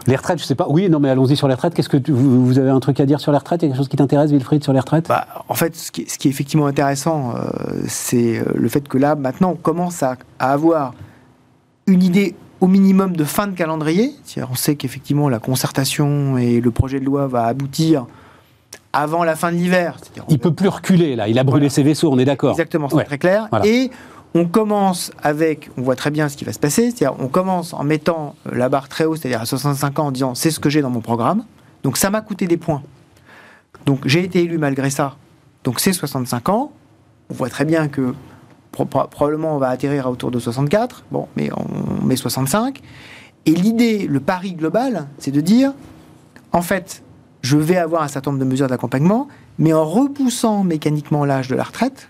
Les 0.08 0.16
retraites, 0.16 0.40
je 0.40 0.46
sais 0.46 0.56
pas. 0.56 0.66
Oui, 0.68 0.90
non, 0.90 1.00
mais 1.00 1.10
allons-y 1.10 1.36
sur 1.36 1.48
les 1.48 1.54
retraites. 1.54 1.76
Qu'est-ce 1.76 1.90
que 1.90 1.98
tu- 1.98 2.12
vous, 2.12 2.44
vous 2.44 2.58
avez 2.58 2.72
un 2.72 2.80
truc 2.80 3.00
à 3.00 3.06
dire 3.06 3.20
sur 3.20 3.32
les 3.32 3.38
retraites? 3.38 3.62
Il 3.62 3.66
y 3.66 3.68
a 3.68 3.70
quelque 3.72 3.78
chose 3.78 3.88
qui 3.88 3.98
t'intéresse, 3.98 4.32
Wilfried, 4.32 4.64
sur 4.64 4.74
les 4.74 4.80
retraites? 4.80 5.08
Bah, 5.08 5.28
en 5.48 5.54
fait, 5.54 5.76
ce 5.76 5.92
qui, 5.92 6.02
est- 6.02 6.10
ce 6.10 6.18
qui 6.18 6.28
est 6.28 6.32
effectivement 6.32 6.66
intéressant, 6.66 7.36
euh, 7.36 7.42
c'est 7.88 8.44
le 8.56 8.68
fait 8.68 8.88
que 8.88 8.98
là, 8.98 9.14
maintenant, 9.14 9.52
on 9.52 9.56
commence 9.56 10.02
à, 10.02 10.16
à 10.40 10.54
avoir 10.54 10.96
une 11.86 12.02
idée 12.02 12.34
au 12.62 12.68
minimum 12.68 13.16
de 13.16 13.24
fin 13.26 13.48
de 13.48 13.56
calendrier. 13.56 14.14
On 14.50 14.56
sait 14.56 14.76
qu'effectivement, 14.76 15.28
la 15.30 15.40
concertation 15.40 16.38
et 16.38 16.62
le 16.62 16.72
projet 16.72 17.00
de 17.00 17.06
loi 17.06 17.28
va 17.28 17.46
aboutir 17.46 18.06
avant 18.94 19.24
la 19.24 19.36
fin 19.36 19.52
de 19.52 19.58
l'hiver. 19.58 19.98
Il 20.30 20.40
peut 20.40 20.54
plus 20.54 20.68
reculer, 20.68 21.16
là. 21.16 21.28
Il 21.28 21.40
a 21.40 21.44
brûlé 21.44 21.62
Voilà. 21.66 21.70
ses 21.74 21.84
vaisseaux, 21.84 22.12
on 22.12 22.20
est 22.20 22.26
d'accord. 22.26 22.52
Exactement, 22.52 22.88
c'est 22.90 22.96
Ouais. 22.96 23.04
très 23.06 23.18
clair. 23.18 23.48
Voilà. 23.50 23.66
Et 23.66 23.90
on 24.36 24.46
commence 24.46 25.12
avec, 25.24 25.70
on 25.78 25.82
voit 25.82 25.96
très 25.96 26.12
bien 26.12 26.30
ce 26.30 26.38
qui 26.38 26.46
va 26.46 26.54
se 26.54 26.60
passer, 26.60 26.92
c'est-à-dire 26.92 27.16
on 27.20 27.28
commence 27.28 27.74
en 27.74 27.84
mettant 27.84 28.36
la 28.52 28.70
barre 28.70 28.90
très 28.90 29.06
haut, 29.06 29.16
c'est-à-dire 29.16 29.42
à 29.42 29.46
65 29.46 30.00
ans, 30.00 30.08
en 30.08 30.12
disant 30.12 30.36
c'est 30.36 30.52
ce 30.52 30.60
que 30.60 30.70
j'ai 30.70 30.82
dans 30.82 30.90
mon 30.90 31.02
programme. 31.02 31.44
Donc 31.84 31.98
ça 31.98 32.10
m'a 32.10 32.22
coûté 32.22 32.48
des 32.48 32.58
points. 32.58 32.84
Donc 33.86 34.02
j'ai 34.06 34.24
été 34.24 34.44
élu 34.44 34.58
malgré 34.58 34.90
ça. 34.90 35.16
Donc 35.64 35.80
c'est 35.80 35.94
65 35.94 36.50
ans. 36.50 36.72
On 37.30 37.34
voit 37.34 37.50
très 37.50 37.66
bien 37.66 37.88
que 37.88 38.14
pro- 38.72 38.86
pro- 38.86 39.08
probablement 39.08 39.56
on 39.56 39.58
va 39.58 39.70
atterrir 39.70 40.08
à 40.08 40.12
autour 40.12 40.32
de 40.32 40.40
64. 40.40 41.04
Bon, 41.12 41.28
mais 41.36 41.50
on 41.56 42.06
met 42.06 42.16
65. 42.16 42.82
Et 43.46 43.52
l'idée, 43.52 44.08
le 44.08 44.20
pari 44.20 44.54
global, 44.54 45.08
c'est 45.18 45.32
de 45.32 45.42
dire, 45.42 45.74
en 46.52 46.62
fait, 46.62 47.02
je 47.42 47.58
vais 47.58 47.78
avoir 47.78 48.04
un 48.04 48.08
certain 48.08 48.32
nombre 48.32 48.44
de 48.44 48.50
mesures 48.50 48.68
d'accompagnement, 48.68 49.28
mais 49.58 49.74
en 49.74 49.84
repoussant 49.86 50.64
mécaniquement 50.64 51.26
l'âge 51.26 51.48
de 51.48 51.56
la 51.56 51.64
retraite, 51.64 52.10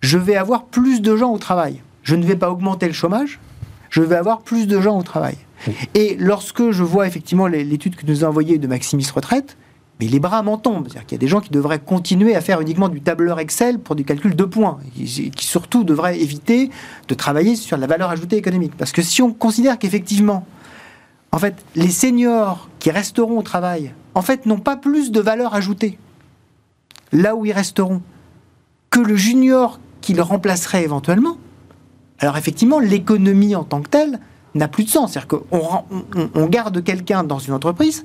je 0.00 0.18
vais 0.18 0.36
avoir 0.36 0.64
plus 0.64 1.00
de 1.02 1.16
gens 1.16 1.32
au 1.32 1.38
travail. 1.38 1.80
Je 2.02 2.16
ne 2.16 2.24
vais 2.24 2.36
pas 2.36 2.50
augmenter 2.50 2.86
le 2.86 2.92
chômage, 2.92 3.38
je 3.90 4.02
vais 4.02 4.16
avoir 4.16 4.40
plus 4.40 4.66
de 4.66 4.80
gens 4.80 4.98
au 4.98 5.02
travail. 5.02 5.36
Et 5.94 6.16
lorsque 6.18 6.70
je 6.72 6.82
vois 6.82 7.06
effectivement 7.06 7.46
l'étude 7.46 7.94
que 7.94 8.06
nous 8.06 8.24
a 8.24 8.28
envoyée 8.28 8.58
de 8.58 8.66
Maximis 8.66 9.06
Retraite, 9.14 9.56
mais 10.02 10.08
les 10.08 10.18
bras 10.18 10.42
m'en 10.42 10.58
tombent. 10.58 10.88
C'est-à-dire 10.88 11.06
qu'il 11.06 11.14
y 11.14 11.20
a 11.20 11.24
des 11.24 11.28
gens 11.28 11.40
qui 11.40 11.50
devraient 11.50 11.78
continuer 11.78 12.34
à 12.34 12.40
faire 12.40 12.60
uniquement 12.60 12.88
du 12.88 13.00
tableur 13.00 13.38
Excel 13.38 13.78
pour 13.78 13.94
du 13.94 14.04
calcul 14.04 14.34
de 14.34 14.44
points, 14.44 14.78
qui, 14.96 15.30
qui 15.30 15.46
surtout 15.46 15.84
devraient 15.84 16.20
éviter 16.20 16.70
de 17.06 17.14
travailler 17.14 17.54
sur 17.54 17.76
la 17.76 17.86
valeur 17.86 18.10
ajoutée 18.10 18.36
économique. 18.36 18.72
Parce 18.76 18.90
que 18.90 19.00
si 19.00 19.22
on 19.22 19.32
considère 19.32 19.78
qu'effectivement, 19.78 20.44
en 21.30 21.38
fait, 21.38 21.54
les 21.76 21.90
seniors 21.90 22.68
qui 22.80 22.90
resteront 22.90 23.38
au 23.38 23.42
travail, 23.42 23.94
en 24.16 24.22
fait, 24.22 24.44
n'ont 24.44 24.58
pas 24.58 24.76
plus 24.76 25.12
de 25.12 25.20
valeur 25.20 25.54
ajoutée 25.54 26.00
là 27.12 27.36
où 27.36 27.46
ils 27.46 27.52
resteront 27.52 28.02
que 28.90 28.98
le 28.98 29.14
junior 29.14 29.78
qui 30.00 30.14
le 30.14 30.22
remplacerait 30.22 30.82
éventuellement, 30.82 31.36
alors 32.18 32.36
effectivement, 32.36 32.80
l'économie 32.80 33.54
en 33.54 33.62
tant 33.62 33.82
que 33.82 33.88
telle 33.88 34.18
n'a 34.56 34.66
plus 34.66 34.82
de 34.82 34.90
sens. 34.90 35.12
C'est-à-dire 35.12 35.28
qu'on 35.28 35.84
on 36.34 36.46
garde 36.46 36.82
quelqu'un 36.82 37.22
dans 37.22 37.38
une 37.38 37.54
entreprise 37.54 38.02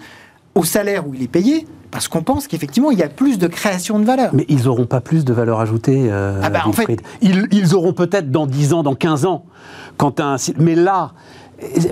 au 0.54 0.64
salaire 0.64 1.08
où 1.08 1.16
il 1.16 1.24
est 1.24 1.28
payé 1.28 1.66
parce 1.92 2.08
qu'on 2.08 2.24
pense 2.24 2.48
qu'effectivement, 2.48 2.92
il 2.92 3.00
y 3.00 3.04
a 3.04 3.10
plus 3.10 3.38
de 3.38 3.48
création 3.48 4.00
de 4.00 4.06
valeur. 4.06 4.32
Mais 4.34 4.46
ils 4.50 4.66
n'auront 4.66 4.86
pas 4.86 5.02
plus 5.02 5.26
de 5.26 5.34
valeur 5.34 5.60
ajoutée, 5.60 6.08
euh, 6.12 6.42
Ah 6.44 6.50
bah, 6.50 6.62
en 6.66 6.72
Wilfried. 6.72 7.02
ils, 7.22 7.48
ils 7.52 7.76
auront 7.76 7.94
peut-être 7.94 8.32
dans 8.32 8.46
10 8.46 8.74
ans, 8.74 8.84
dans 8.84 8.96
15 8.96 9.26
ans, 9.26 9.46
quand 9.98 10.20
un... 10.20 10.36
Mais 10.58 10.76
là, 10.76 11.14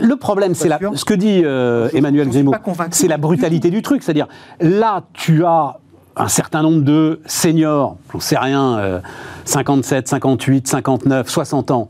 le 0.02 0.16
problème, 0.16 0.54
c'est 0.54 0.68
la... 0.68 0.80
ce 0.94 1.06
que 1.06 1.14
dit 1.14 1.42
euh, 1.44 1.90
Emmanuel 1.94 2.30
convaincu. 2.64 2.92
c'est 2.92 3.08
la 3.08 3.18
brutalité 3.18 3.72
du 3.72 3.82
truc. 3.82 4.04
C'est-à-dire, 4.04 4.28
là, 4.60 5.04
tu 5.14 5.46
as 5.46 5.80
un 6.18 6.28
certain 6.28 6.62
nombre 6.62 6.84
de 6.84 7.22
seniors, 7.26 7.98
j'en 8.14 8.20
sais 8.20 8.38
rien, 8.38 8.78
euh, 8.78 9.00
57, 9.46 10.08
58, 10.08 10.68
59, 10.68 11.28
60 11.28 11.72
ans, 11.72 11.90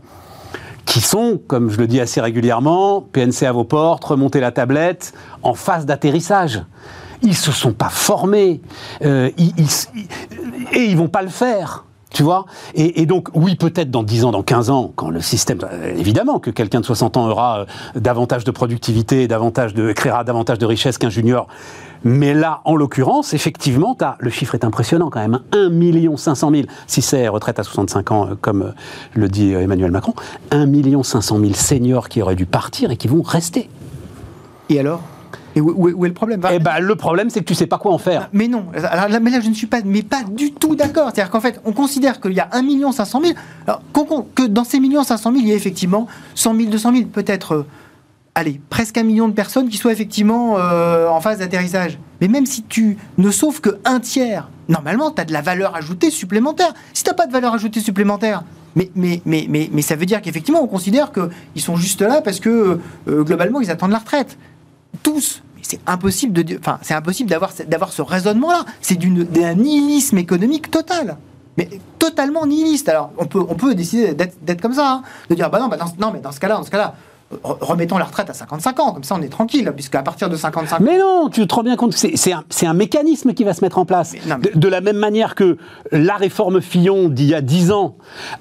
qui 0.86 1.01
sont, 1.01 1.39
comme 1.47 1.70
je 1.70 1.78
le 1.78 1.88
dis 1.88 1.99
assez 1.99 2.22
régulièrement, 2.22 3.01
PNC 3.01 3.43
à 3.45 3.51
vos 3.51 3.64
portes, 3.66 4.03
remonter 4.03 4.39
la 4.39 4.51
tablette, 4.51 5.14
en 5.43 5.53
phase 5.53 5.86
d'atterrissage. 5.86 6.64
Ils 7.26 7.36
se 7.36 7.51
sont 7.51 7.73
pas 7.73 7.89
formés, 7.89 8.61
euh, 9.03 9.30
ils- 9.38 9.53
ils- 9.57 9.67
ils- 9.95 10.78
et 10.78 10.86
ils 10.86 10.95
vont 10.95 11.09
pas 11.09 11.21
le 11.23 11.30
faire. 11.30 11.84
Tu 12.13 12.23
vois 12.23 12.45
et, 12.76 13.05
donc, 13.05 13.28
oui, 13.34 13.55
peut-être 13.55 13.91
dans 13.91 14.03
10 14.03 14.23
ans, 14.23 14.32
dans 14.32 14.41
15 14.43 14.69
ans, 14.69 14.93
quand 14.95 15.09
le 15.09 15.19
système. 15.19 15.57
euh, 15.69 15.93
Évidemment 15.97 16.39
que 16.39 16.49
quelqu'un 16.49 16.80
de 16.80 16.86
60 16.86 17.17
ans 17.17 17.28
aura 17.30 17.59
euh, 17.59 17.65
davantage 17.99 18.45
de 18.45 18.51
productivité, 18.51 19.28
davantage 19.28 19.73
créera 19.93 20.23
davantage 20.23 20.57
de 20.57 20.65
richesse 20.65 20.97
qu'un 20.97 21.09
junior. 21.09 21.47
Mais 22.05 22.34
là, 22.34 22.61
en 22.63 22.76
l'occurrence, 22.78 23.34
effectivement, 23.34 23.97
le 24.19 24.30
chiffre 24.30 24.53
est 24.55 24.63
impressionnant 24.63 25.09
quand 25.09 25.19
même. 25.19 25.39
1 25.51 26.15
500 26.15 26.51
000, 26.51 26.63
si 26.88 27.01
c'est 27.01 27.28
retraite 27.28 27.59
à 27.59 27.63
65 27.63 28.11
ans, 28.11 28.28
euh, 28.30 28.36
comme 28.39 28.61
euh, 28.61 28.71
le 29.13 29.28
dit 29.28 29.53
euh, 29.53 29.61
Emmanuel 29.63 29.91
Macron, 29.91 30.13
1 30.51 31.03
500 31.03 31.39
000 31.39 31.53
seniors 31.53 32.07
qui 32.07 32.21
auraient 32.21 32.36
dû 32.36 32.45
partir 32.45 32.91
et 32.91 32.97
qui 32.97 33.07
vont 33.09 33.23
rester. 33.23 33.69
Et 34.69 34.80
alors? 34.80 35.01
Et 35.56 35.62
où, 35.62 35.74
où 35.76 35.89
est- 35.89 35.93
où 35.93 36.06
est 36.06 36.10
le 36.10 36.14
problème 36.14 36.41
Eh 36.51 36.60
ben, 36.60 36.80
le 36.80 36.95
problème, 36.95 37.30
c'est 37.30 37.39
que 37.39 37.45
tu 37.45 37.56
sais 37.56 37.68
pas 37.68 37.78
quoi 37.78 37.91
en 37.93 37.97
faire. 37.97 38.30
Mais 38.34 38.47
non, 38.47 38.66
alors 38.89 39.08
là, 39.08 39.20
mais 39.20 39.32
là 39.32 39.39
je 39.39 39.47
ne 39.49 39.53
suis 39.53 39.68
pas, 39.68 39.78
mais 39.86 40.03
pas 40.03 40.24
du 40.24 40.51
tout 40.51 40.76
d'accord. 40.76 41.12
C'est-à-dire 41.14 41.32
qu'en 41.32 41.39
fait, 41.41 41.62
on 41.66 41.72
considère 41.72 42.20
qu'il 42.20 42.34
y 42.34 42.39
a 42.41 42.49
1 42.51 42.91
500 42.91 43.22
000, 43.22 43.34
alors 43.68 43.82
que 44.36 44.43
dans 44.43 44.64
ces 44.66 44.80
1 44.80 45.03
500 45.03 45.32
000, 45.32 45.41
il 45.43 45.49
y 45.49 45.53
a 45.53 45.56
effectivement 45.56 46.08
100 46.36 46.56
000, 46.58 46.70
200 46.70 46.91
000, 46.93 47.06
peut-être, 47.06 47.51
euh, 47.53 47.66
allez, 48.36 48.60
presque 48.70 48.97
un 48.97 49.03
million 49.03 49.28
de 49.30 49.34
personnes 49.34 49.70
qui 49.70 49.78
soient 49.78 49.93
effectivement 49.93 50.58
euh, 50.58 51.08
en 51.08 51.22
phase 51.22 51.39
d'atterrissage. 51.39 51.97
Mais 52.22 52.28
même 52.28 52.45
si 52.45 52.64
tu 52.64 52.97
ne 53.18 53.32
sauves 53.32 53.62
que 53.62 53.78
un 53.86 53.99
tiers, 54.01 54.49
normalement, 54.68 55.12
tu 55.12 55.22
as 55.22 55.26
de 55.26 55.32
la 55.34 55.41
valeur 55.41 55.76
ajoutée 55.76 56.10
supplémentaire. 56.12 56.74
Si 56.93 57.03
tu 57.03 57.10
n'as 57.10 57.14
pas 57.16 57.28
de 57.28 57.32
valeur 57.32 57.53
ajoutée 57.53 57.80
supplémentaire, 57.80 58.43
mais, 58.76 58.91
mais, 58.93 59.22
mais, 59.26 59.45
mais, 59.49 59.70
mais 59.72 59.82
ça 59.82 59.95
veut 59.95 60.06
dire 60.06 60.22
qu'effectivement, 60.22 60.62
on 60.62 60.68
considère 60.68 61.12
qu'ils 61.14 61.62
sont 61.62 61.78
juste 61.78 62.01
là 62.01 62.22
parce 62.22 62.41
que, 62.41 62.80
euh, 63.08 63.24
globalement, 63.24 63.62
ils 63.62 63.72
attendent 63.72 63.91
la 63.91 63.99
retraite 63.99 64.38
tous. 65.03 65.41
C'est 65.61 65.79
impossible 65.87 66.33
de, 66.33 66.57
enfin, 66.59 66.77
c'est 66.83 66.93
impossible 66.93 67.29
d'avoir 67.29 67.51
d'avoir 67.67 67.91
ce 67.91 68.01
raisonnement-là. 68.03 68.65
C'est 68.81 68.95
d'une- 68.95 69.23
d'un 69.23 69.55
nihilisme 69.55 70.17
économique 70.17 70.69
total. 70.69 71.17
Mais 71.57 71.69
totalement 71.99 72.45
nihiliste. 72.45 72.89
Alors, 72.89 73.11
on 73.17 73.25
peut, 73.25 73.43
on 73.47 73.55
peut 73.55 73.73
décider 73.75 74.13
d'être 74.13 74.61
comme 74.61 74.73
ça, 74.73 74.91
hein. 74.91 75.03
de 75.29 75.35
dire, 75.35 75.49
bah 75.49 75.59
non, 75.59 75.67
bah 75.69 75.77
non, 75.99 76.11
mais 76.11 76.19
dans 76.19 76.31
ce 76.33 76.39
cas-là, 76.39 76.55
dans 76.57 76.63
ce 76.63 76.69
cas-là, 76.69 76.93
re- 76.93 76.93
remettons 77.43 77.97
la 77.97 78.05
retraite 78.05 78.30
à 78.30 78.34
55 78.34 78.80
ans, 78.80 78.93
comme 78.93 79.03
ça 79.03 79.15
on 79.17 79.21
est 79.21 79.30
tranquille, 79.30 79.71
puisqu'à 79.76 80.03
partir 80.03 80.30
de 80.30 80.36
55 80.36 80.76
ans, 80.76 80.84
Mais 80.84 80.97
non, 80.99 81.30
tu 81.30 81.45
te 81.47 81.55
rends 81.55 81.63
bien 81.63 81.76
compte, 81.76 81.93
que 81.95 81.97
c'est 82.17 82.65
un, 82.67 82.73
mécanisme 82.73 83.34
qui 83.34 83.43
va 83.43 83.53
se 83.53 83.61
mettre 83.63 83.78
en 83.78 83.86
place. 83.86 84.13
Mais 84.13 84.19
non, 84.30 84.36
mais- 84.41 84.51
De, 84.51 84.59
de 84.59 84.67
la 84.67 84.82
même 84.82 84.97
manière 84.97 85.36
que 85.36 85.57
la 85.91 86.15
réforme 86.15 86.61
Fillon 86.61 87.09
d'il 87.09 87.28
y 87.28 87.34
a 87.34 87.41
10 87.41 87.71
ans 87.71 87.95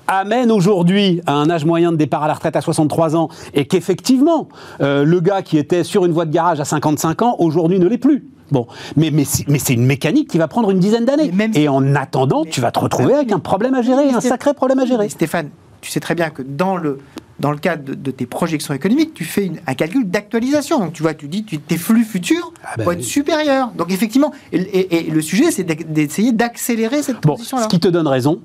amène 0.07 0.51
aujourd'hui 0.53 1.21
à 1.27 1.33
un 1.35 1.49
âge 1.51 1.65
moyen 1.65 1.93
de 1.93 1.97
départ 1.97 2.23
à 2.25 2.29
la 2.29 2.35
retraite 2.35 2.57
à 2.57 2.61
63 2.61 3.17
ans 3.17 3.29
et 3.55 3.67
qu'effectivement, 3.67 4.49
euh, 4.81 5.05
le 5.05 5.21
gars 5.21 5.43
qui 5.43 5.57
était 5.59 5.85
sur 5.85 6.05
une 6.05 6.13
voie 6.13 6.27
de 6.27 6.33
garage 6.33 6.61
à 6.61 6.65
55 6.65 7.23
ans, 7.23 7.37
aujourd'hui 7.39 7.79
ne 7.79 7.87
l'est 7.89 7.99
plus. 7.99 8.29
Bon, 8.51 8.67
mais, 8.97 9.11
mais, 9.11 9.25
c'est- 9.25 9.49
mais 9.49 9.59
c'est 9.59 9.73
une 9.73 9.87
mécanique 9.87 10.29
qui 10.29 10.37
va 10.39 10.47
prendre 10.49 10.71
une 10.71 10.79
dizaine 10.79 11.07
d'années. 11.07 11.33
Et 11.55 11.69
en 11.69 11.95
attendant, 11.95 12.45
tu 12.45 12.61
vas 12.61 12.71
te 12.71 12.79
retrouver 12.79 13.15
avec 13.15 13.33
un 13.33 13.39
problème 13.39 13.75
à 13.75 13.81
gérer, 13.83 14.11
un 14.11 14.21
sacré 14.21 14.53
problème 14.53 14.79
à 14.79 14.85
gérer. 14.85 15.09
Stéphane, 15.09 15.49
tu 15.85 15.91
sais 15.91 16.01
très 16.01 16.15
bien 16.15 16.31
que 16.31 16.41
dans 16.43 16.77
le, 16.79 16.99
dans 17.41 17.51
le 17.51 17.59
cadre 17.59 17.85
de, 17.85 17.95
de 17.95 18.11
tes 18.11 18.25
projections 18.27 18.73
économiques, 18.73 19.13
tu 19.13 19.25
fais 19.25 19.45
une- 19.45 19.59
un 19.67 19.75
calcul 19.75 20.09
d'actualisation. 20.09 20.79
Donc 20.79 20.95
tu 20.95 21.03
vois, 21.03 21.13
tu 21.15 21.29
dis 21.29 21.45
tu, 21.45 21.59
tes 21.59 21.77
flux 21.77 22.05
futurs 22.05 22.53
Ah 22.65 22.75
bah 22.79 22.85
vont 22.85 22.91
oui. 22.91 22.97
être 22.97 23.03
supérieurs. 23.05 23.69
Donc 23.77 23.93
effectivement, 23.93 24.33
et, 24.53 24.59
et- 24.61 25.09
et 25.09 25.11
le 25.11 25.21
sujet, 25.21 25.51
c'est 25.51 25.65
d'essayer 25.65 26.33
d'accélérer 26.33 27.03
cette 27.03 27.17
Bon, 27.23 27.35
transition-là. 27.35 27.65
ce 27.65 27.69
qui 27.69 27.81
te 27.81 27.89
donne 27.89 28.09
raison, 28.09 28.41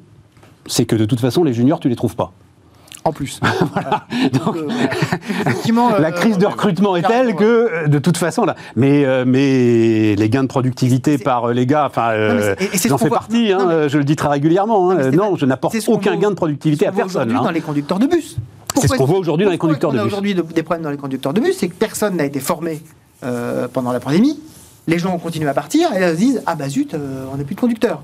c'est 0.68 0.86
que 0.86 0.96
de 0.98 1.06
toute 1.06 1.20
façon, 1.22 1.44
les 1.46 1.54
juniors, 1.54 1.80
tu 1.80 1.88
les 1.88 1.96
trouves 1.96 2.16
pas. 2.16 2.34
En 3.06 3.12
plus. 3.14 3.40
Voilà. 3.74 4.06
Donc, 4.34 4.56
euh, 4.58 4.66
voilà. 4.66 4.90
Effectivement, 5.46 5.90
La 5.98 6.10
euh, 6.10 6.12
crise 6.12 6.38
de 6.38 6.46
recrutement 6.46 6.96
est 6.96 7.02
telle 7.02 7.36
que, 7.36 7.44
euh, 7.44 7.88
de 7.88 7.98
toute 8.00 8.18
façon, 8.18 8.46
là. 8.46 8.56
Mais, 8.76 9.06
euh, 9.06 9.24
mais 9.26 10.16
les 10.16 10.30
gains 10.30 10.44
de 10.44 10.48
productivité 10.50 11.18
par 11.18 11.50
euh, 11.50 11.54
les 11.54 11.66
gars, 11.66 11.86
enfin, 11.86 12.10
euh, 12.12 12.56
j'en 12.86 12.98
fais 12.98 13.08
voit. 13.08 13.18
partie, 13.20 13.50
Non, 13.52 13.60
hein, 13.60 13.66
mais- 13.68 13.74
euh, 13.74 13.90
je 13.90 13.98
le 13.98 14.04
dis 14.04 14.16
très 14.16 14.28
régulièrement. 14.30 14.92
hein. 14.92 15.12
Non, 15.12 15.36
je 15.38 15.46
n'apporte 15.46 15.76
aucun 15.88 16.18
gain 16.18 16.30
de 16.32 16.36
productivité 16.36 16.86
à 16.88 16.90
ce 16.90 16.92
qu'on 16.92 16.96
voit 16.98 17.04
personne. 17.06 17.22
aujourd'hui 17.30 17.40
hein. 17.40 17.44
dans 17.46 17.52
les 17.52 17.62
conducteurs 17.62 18.00
de 18.00 18.08
bus. 18.08 18.36
C'est 18.76 18.82
ce 18.82 18.88
Pourquoi- 18.88 18.98
qu'on 18.98 19.06
voit 19.06 19.20
aujourd'hui 19.20 19.46
dans 19.46 19.52
les 19.52 19.58
conducteurs 19.58 19.92
de 19.92 19.98
bus. 19.98 20.06
aujourd'hui 20.06 20.36
de- 20.36 20.42
des 20.42 20.64
problèmes 20.64 20.84
dans 20.84 20.92
les 20.92 20.98
conducteurs 20.98 21.34
de 21.34 21.40
bus, 21.42 21.58
c'est 21.58 21.68
que 21.70 21.76
personne 21.76 22.18
n'a 22.18 22.26
été 22.26 22.40
formé 22.40 22.82
euh, 23.24 23.68
pendant 23.72 23.92
la 23.92 24.00
pandémie. 24.00 24.40
Les 24.88 25.00
gens 25.00 25.14
ont 25.14 25.20
continué 25.20 25.48
à 25.50 25.54
partir 25.54 25.94
et 25.96 26.00
là, 26.00 26.10
ils 26.12 26.16
se 26.16 26.20
disent 26.20 26.42
Ah 26.46 26.56
bah 26.56 26.68
zut, 26.70 26.94
euh, 26.94 27.26
on 27.34 27.38
n'a 27.38 27.44
plus 27.44 27.56
de 27.56 27.60
conducteurs. 27.62 28.02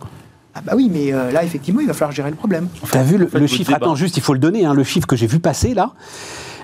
Ah 0.58 0.62
bah 0.64 0.74
oui, 0.76 0.90
mais 0.92 1.14
euh, 1.14 1.32
là, 1.32 1.44
effectivement, 1.44 1.82
il 1.82 1.88
va 1.88 1.94
falloir 1.94 2.14
gérer 2.14 2.30
le 2.30 2.36
problème. 2.38 2.70
T'as 2.90 3.04
vu 3.04 3.18
le, 3.18 3.26
en 3.26 3.28
fait, 3.30 3.36
le 3.40 3.42
votre 3.46 3.54
chiffre? 3.54 3.72
débat- 3.72 3.86
Attends, 3.86 3.96
juste, 3.96 4.16
il 4.18 4.24
faut 4.24 4.34
le 4.34 4.40
donner, 4.40 4.66
hein, 4.66 4.74
le 4.74 4.84
chiffre 4.86 5.06
que 5.06 5.16
j'ai 5.18 5.28
vu 5.28 5.40
passer 5.40 5.74
là. 5.74 5.92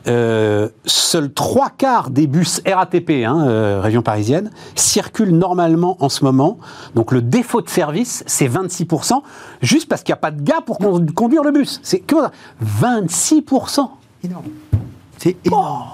Euh, 0.07 0.69
seuls 0.85 1.31
trois 1.31 1.69
quarts 1.69 2.09
des 2.09 2.25
bus 2.25 2.61
RATP, 2.65 3.23
hein, 3.25 3.45
euh, 3.47 3.79
région 3.81 4.01
parisienne, 4.01 4.49
circulent 4.75 5.37
normalement 5.37 5.97
en 5.99 6.09
ce 6.09 6.23
moment. 6.23 6.57
Donc 6.95 7.11
le 7.11 7.21
défaut 7.21 7.61
de 7.61 7.69
service, 7.69 8.23
c'est 8.25 8.47
26%, 8.47 9.21
juste 9.61 9.87
parce 9.87 10.01
qu'il 10.01 10.11
n'y 10.13 10.17
a 10.17 10.21
pas 10.21 10.31
de 10.31 10.41
gars 10.41 10.61
pour 10.65 10.79
con- 10.79 11.05
conduire 11.13 11.43
le 11.43 11.51
bus. 11.51 11.79
C'est 11.83 11.99
que 11.99 12.15
26%. 12.63 13.89
Énorme. 14.23 14.45
C'est 15.17 15.35
énorme. 15.45 15.87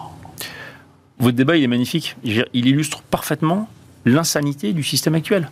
Votre 1.19 1.35
débat, 1.35 1.57
il 1.57 1.63
est 1.63 1.67
magnifique. 1.67 2.15
Il 2.23 2.45
illustre 2.53 3.01
parfaitement 3.01 3.67
l'insanité 4.05 4.71
du 4.71 4.83
système 4.83 5.15
actuel. 5.15 5.49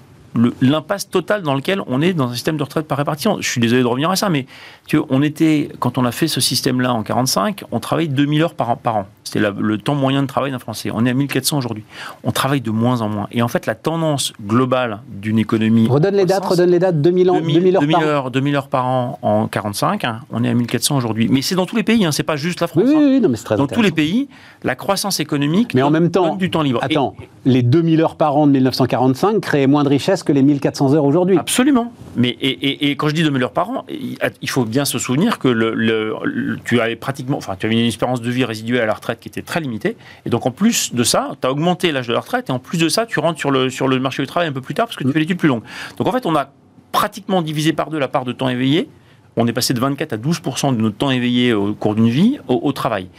L'impasse 0.61 1.09
totale 1.09 1.41
dans 1.43 1.53
lequel 1.55 1.81
on 1.87 2.01
est 2.01 2.13
dans 2.13 2.29
un 2.29 2.33
système 2.33 2.57
de 2.57 2.63
retraite 2.63 2.87
par 2.87 2.97
répartition. 2.97 3.37
Je 3.39 3.47
suis 3.49 3.61
désolé 3.61 3.81
de 3.81 3.87
revenir 3.87 4.09
à 4.09 4.15
ça, 4.15 4.29
mais 4.29 4.45
tu 4.87 4.97
vois, 4.97 5.05
on 5.09 5.21
était, 5.21 5.69
quand 5.79 5.97
on 5.97 6.05
a 6.05 6.11
fait 6.11 6.27
ce 6.27 6.41
système-là 6.41 6.93
en 6.93 7.03
45, 7.03 7.63
on 7.71 7.79
travaille 7.79 8.09
2000 8.09 8.41
heures 8.43 8.53
par, 8.53 8.69
an- 8.71 8.75
par 8.75 8.97
an. 8.97 9.05
C'était 9.23 9.39
le 9.57 9.77
temps 9.79 9.95
moyen 9.95 10.21
de 10.21 10.27
travail 10.27 10.51
d'un 10.51 10.59
Français. 10.59 10.91
On 10.93 11.03
est 11.05 11.09
à 11.09 11.13
1400 11.13 11.57
aujourd'hui. 11.57 11.83
On 12.23 12.31
travaille 12.31 12.61
de 12.61 12.69
moins 12.69 13.01
en 13.01 13.09
moins. 13.09 13.27
Et 13.31 13.41
en 13.41 13.47
fait, 13.47 13.65
la 13.65 13.73
tendance 13.75 14.33
globale 14.45 14.99
d'une 15.09 15.39
économie. 15.39 15.87
Redonne 15.89 16.15
les 16.15 16.25
dates, 16.25 16.45
redonne 16.45 16.69
les 16.69 16.79
dates, 16.79 17.01
2000 17.01 17.31
ans, 17.31 17.35
2000, 17.39 17.55
2000 17.55 17.75
heures 17.75 17.81
2000 17.81 17.93
par 17.95 18.01
an. 18.01 18.05
heures, 18.05 18.31
2000 18.31 18.55
heures 18.55 18.67
par 18.67 18.85
an 18.85 19.19
en 19.23 19.47
45, 19.47 20.03
hein, 20.03 20.19
on 20.31 20.43
est 20.43 20.49
à 20.49 20.53
1400 20.53 20.97
aujourd'hui. 20.97 21.27
Mais 21.29 21.41
c'est 21.41 21.55
dans 21.55 21.65
tous 21.65 21.75
les 21.75 21.83
pays, 21.83 22.05
hein, 22.05 22.11
c'est 22.11 22.23
pas 22.23 22.35
juste 22.35 22.61
la 22.61 22.67
France. 22.67 22.83
Oui, 22.85 22.93
oui, 22.95 23.03
hein. 23.03 23.07
oui, 23.13 23.21
non, 23.21 23.29
mais 23.29 23.37
très 23.37 23.55
Dans 23.57 23.67
tous 23.67 23.81
les 23.81 23.91
pays, 23.91 24.27
la 24.63 24.75
croissance 24.75 25.19
économique 25.19 25.73
Mais 25.73 25.81
en 25.81 25.89
même 25.91 26.11
temps, 26.11 26.29
donne 26.29 26.37
du 26.37 26.51
temps 26.51 26.61
libre. 26.61 26.81
Et- 26.83 26.85
Attends, 26.93 27.15
les 27.45 27.63
2000 27.63 28.01
heures 28.01 28.15
par 28.15 28.37
an 28.37 28.45
de 28.47 28.51
1945 28.51 29.39
créaient 29.41 29.67
moins 29.67 29.83
de 29.83 29.89
richesse 29.89 30.21
que 30.25 30.33
les 30.33 30.41
1400 30.41 30.93
heures 30.95 31.05
aujourd'hui. 31.05 31.37
Absolument. 31.37 31.93
Mais 32.17 32.29
et, 32.29 32.49
et- 32.49 32.91
et 32.91 32.95
quand 32.97 33.07
je 33.07 33.13
dis 33.13 33.23
2000 33.23 33.43
heures 33.43 33.51
par 33.51 33.69
an, 33.69 33.85
il 33.89 34.49
faut 34.49 34.65
bien 34.65 34.83
se 34.83 34.99
souvenir 34.99 35.39
que 35.39 35.47
le, 35.47 35.73
le- 35.73 36.13
le- 36.23 36.59
tu 36.65 36.81
avais 36.81 36.95
pratiquement, 36.97 37.37
enfin, 37.37 37.55
tu 37.57 37.65
avais 37.65 37.75
une 37.75 37.85
espérance 37.87 38.21
de 38.21 38.29
vie 38.29 38.43
résiduelle 38.43 38.81
à 38.81 38.85
la 38.85 38.93
retraite 38.93 39.19
qui 39.21 39.29
était 39.29 39.41
très 39.41 39.61
limitée. 39.61 39.95
Et 40.25 40.29
donc 40.29 40.45
en 40.45 40.51
plus 40.51 40.93
de 40.93 41.03
ça, 41.03 41.31
tu 41.39 41.47
as 41.47 41.51
augmenté 41.51 41.91
l'âge 41.93 42.07
de 42.07 42.13
la 42.13 42.19
retraite 42.19 42.49
et 42.49 42.51
en 42.51 42.59
plus 42.59 42.77
de 42.77 42.89
ça, 42.89 43.05
tu 43.05 43.19
rentres 43.19 43.39
sur 43.39 43.51
le, 43.51 43.69
sur 43.69 43.87
le 43.87 43.99
marché 43.99 44.21
du 44.23 44.27
travail 44.27 44.49
un 44.49 44.53
peu 44.53 44.61
plus 44.61 44.73
tard 44.73 44.87
parce 44.87 44.97
que 44.97 45.03
tu 45.05 45.11
fais 45.13 45.19
l'étude 45.19 45.37
plus 45.37 45.47
longue. 45.49 45.63
Donc 45.97 46.07
en 46.07 46.11
fait, 46.11 46.25
on 46.25 46.35
a 46.35 46.49
pratiquement 46.91 47.41
divisé 47.41 47.71
par 47.73 47.89
deux 47.89 47.99
la 47.99 48.07
part 48.07 48.25
de 48.25 48.31
temps 48.31 48.49
éveillé. 48.49 48.89
On 49.37 49.45
est 49.47 49.53
passé 49.53 49.73
de 49.73 49.79
24 49.81 50.13
à 50.13 50.17
12 50.17 50.41
de 50.77 50.81
notre 50.81 50.95
temps 50.95 51.11
éveillé 51.11 51.51
au 51.53 51.73
cours 51.73 51.93
d'une 51.93 52.07
vie 52.09 52.39
au, 52.47 52.59
au 52.63 52.71
travail. 52.71 53.09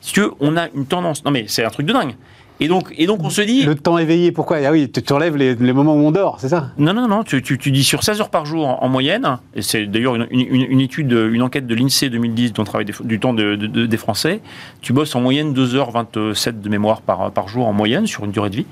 Si 0.00 0.12
tu 0.12 0.20
veux, 0.20 0.32
on 0.40 0.56
a 0.56 0.66
une 0.74 0.84
tendance. 0.86 1.24
Non 1.24 1.30
mais 1.30 1.44
c'est 1.46 1.64
un 1.64 1.70
truc 1.70 1.86
de 1.86 1.92
dingue. 1.92 2.14
Et 2.62 2.68
donc, 2.68 2.92
et 2.98 3.06
donc 3.06 3.20
on 3.24 3.30
se 3.30 3.40
dit. 3.40 3.62
Le 3.64 3.74
temps 3.74 3.96
éveillé, 3.98 4.32
pourquoi? 4.32 4.58
Ah 4.66 4.70
oui, 4.70 4.90
tu 4.90 5.02
tu 5.02 5.12
enlèves 5.12 5.36
les, 5.36 5.54
les 5.54 5.72
moments 5.72 5.94
où 5.94 6.00
on 6.06 6.10
dort, 6.10 6.36
c'est 6.40 6.50
ça? 6.50 6.70
Non, 6.78 6.92
non, 6.92 7.08
non, 7.08 7.22
tu, 7.24 7.42
tu, 7.42 7.56
tu 7.58 7.70
dis 7.70 7.82
sur 7.84 8.02
16 8.02 8.20
heures 8.20 8.28
par 8.30 8.44
jour 8.44 8.66
en, 8.68 8.82
en 8.84 8.88
moyenne, 8.88 9.38
et 9.54 9.62
c'est 9.62 9.86
d'ailleurs 9.86 10.14
une, 10.16 10.26
une- 10.30 10.66
une 10.70 10.80
étude, 10.80 11.10
une 11.12 11.42
enquête 11.42 11.66
de 11.66 11.74
l'INSEE 11.74 12.10
2010 12.10 12.52
dont 12.52 12.64
travail 12.64 12.86
du 13.04 13.18
temps 13.18 13.32
de- 13.32 13.56
de- 13.56 13.66
de- 13.66 13.86
des 13.86 13.96
Français, 13.96 14.40
tu 14.82 14.92
bosses 14.92 15.14
en 15.14 15.20
moyenne 15.20 15.54
2h27 15.54 16.60
de 16.60 16.68
mémoire 16.68 17.00
par, 17.00 17.30
par 17.30 17.48
jour 17.48 17.66
en 17.66 17.72
moyenne 17.72 18.06
sur 18.06 18.24
une 18.24 18.30
durée 18.30 18.50
de 18.50 18.56
vie. 18.56 18.66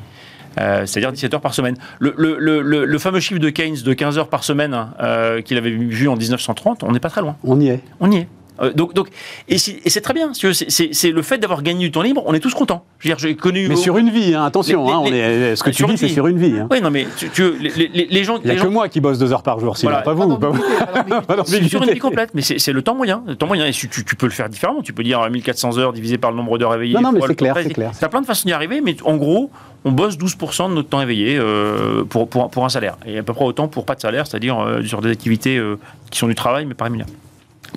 Euh, 0.61 0.87
c'est-à-dire 0.87 1.13
17 1.13 1.35
heures 1.35 1.41
par 1.41 1.55
semaine. 1.55 1.77
Le, 2.01 2.13
le- 2.17 2.37
le- 2.39 2.63
le- 2.63 2.85
le 2.85 2.99
fameux 2.99 3.21
chiffre 3.21 3.39
de 3.41 3.49
Keynes 3.51 3.77
de 3.85 3.93
15 3.93 4.19
heures 4.19 4.29
par 4.29 4.43
semaine 4.43 4.89
euh, 5.01 5.41
qu'il 5.41 5.57
avait 5.57 5.71
vu 5.71 6.09
en 6.09 6.17
1930, 6.17 6.83
on 6.83 6.91
n'est 6.91 6.99
pas 7.01 7.11
très 7.11 7.21
loin. 7.21 7.37
On 7.45 7.61
y 7.61 7.69
est. 7.69 7.81
On 8.01 8.11
y 8.11 8.17
est. 8.17 8.29
Euh, 8.61 8.73
donc, 8.73 8.95
donc, 8.95 9.09
et 9.49 9.59
c'est 9.59 9.81
et 9.85 9.91
c'est 9.91 10.01
très 10.01 10.15
bien. 10.15 10.33
c'est- 10.35 11.11
le 11.11 11.23
fait 11.23 11.39
d'avoir 11.39 11.63
gagné 11.63 11.85
du 11.87 11.91
temps 11.91 12.03
libre, 12.03 12.23
on 12.27 12.35
est 12.35 12.41
tous 12.41 12.55
contents. 12.55 12.85
Je 12.99 13.09
veux 13.09 13.15
dire, 13.15 13.19
j'ai 13.19 13.37
connu. 13.37 13.69
Mais 13.69 13.77
sur 13.77 13.97
une 13.99 14.11
vie, 14.11 14.35
hein, 14.35 14.45
attention, 14.45 14.87
Les- 14.87 14.93
hein, 14.93 14.99
on 15.03 15.07
est, 15.07 15.57
ce 15.57 15.63
que 15.63 15.71
tu 15.71 15.85
dis, 15.87 15.97
c'est 15.99 16.09
sur 16.09 16.27
une 16.27 16.39
vie. 16.39 16.59
hein. 16.59 16.69
Oui, 16.71 16.81
non, 16.81 16.91
mais 16.91 17.07
tu, 17.17 17.29
tu- 17.31 17.53
les, 17.59 18.25
gens. 18.25 18.39
Il 18.45 18.51
n'y 18.51 18.59
a 18.59 18.63
que 18.63 18.67
moi 18.69 18.89
qui 18.89 19.01
bosse 19.01 19.19
deux 19.19 19.33
heures 19.33 19.43
par 19.43 19.61
jour, 19.61 19.77
sinon 19.77 19.91
Voilà. 19.93 20.03
pas 20.05 20.13
vous. 20.15 20.37
Pas 20.37 21.21
pas 21.23 21.37
vous. 21.43 21.69
sur 21.69 21.83
une 21.83 21.91
vie 21.91 21.99
complète, 21.99 22.31
mais 22.35 22.43
c'est 22.43 22.73
le 22.73 22.83
temps 22.83 22.95
moyen. 22.95 23.23
Le 23.27 23.37
temps 23.37 23.47
moyen, 23.47 23.67
et 23.67 23.71
tu, 23.73 23.89
tu- 23.89 24.05
tu 24.05 24.17
peux 24.17 24.27
le 24.27 24.33
faire 24.33 24.49
différemment. 24.49 24.83
Tu 24.83 24.93
peux 24.93 25.03
dire 25.03 25.21
euh, 25.21 25.31
1400 25.31 25.79
heures 25.79 25.93
divisé 25.93 26.19
par 26.19 26.31
le 26.31 26.37
nombre 26.37 26.59
d'heures 26.59 26.75
éveillées. 26.75 26.95
Non, 26.95 27.03
non, 27.03 27.13
mais 27.13 27.21
c'est 27.27 27.35
clair, 27.35 27.55
c'est 27.63 27.69
clair. 27.73 27.93
Tu 27.99 28.05
as 28.05 28.09
plein 28.09 28.21
de 28.21 28.27
façons 28.27 28.47
d'y 28.47 28.53
arriver, 28.53 28.81
mais 28.81 28.97
en 29.05 29.17
gros, 29.17 29.51
on 29.85 29.93
bosse 29.93 30.17
12% 30.19 30.69
de 30.71 30.75
notre 30.75 30.89
temps 30.89 31.01
éveillé 31.01 31.39
euh, 31.39 32.05
pour, 32.05 32.29
pour, 32.29 32.51
pour 32.51 32.65
un 32.65 32.69
salaire. 32.69 32.97
Et 33.07 33.19
à 33.19 33.23
peu 33.23 33.33
près 33.33 33.45
autant 33.45 33.69
pour 33.69 33.85
pas 33.85 33.95
de 33.95 34.01
salaire, 34.01 34.27
c'est-à-dire 34.27 34.59
euh, 34.59 34.83
sur 34.83 35.01
des 35.01 35.11
activités 35.11 35.57
euh, 35.57 35.79
qui 36.11 36.19
sont 36.19 36.27
du 36.27 36.35
travail, 36.35 36.67
mais 36.67 36.75
pas 36.75 36.85
rémunérées. 36.85 37.11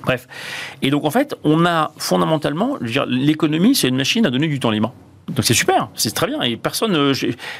Bref. 0.02 0.26
Et 0.80 0.90
donc, 0.90 1.04
en 1.04 1.10
fait, 1.10 1.34
on 1.44 1.66
a 1.66 1.92
fondamentalement, 1.98 2.76
l'économie, 3.06 3.74
c'est 3.74 3.88
une 3.88 3.96
machine 3.96 4.26
à 4.26 4.30
donner 4.30 4.48
du 4.48 4.58
temps 4.58 4.70
libre. 4.70 4.92
Donc 5.28 5.44
c'est 5.44 5.54
super, 5.54 5.88
c'est 5.94 6.12
très 6.14 6.26
bien. 6.26 6.42
Et 6.42 6.56
personne, 6.56 6.94
euh, 6.96 7.14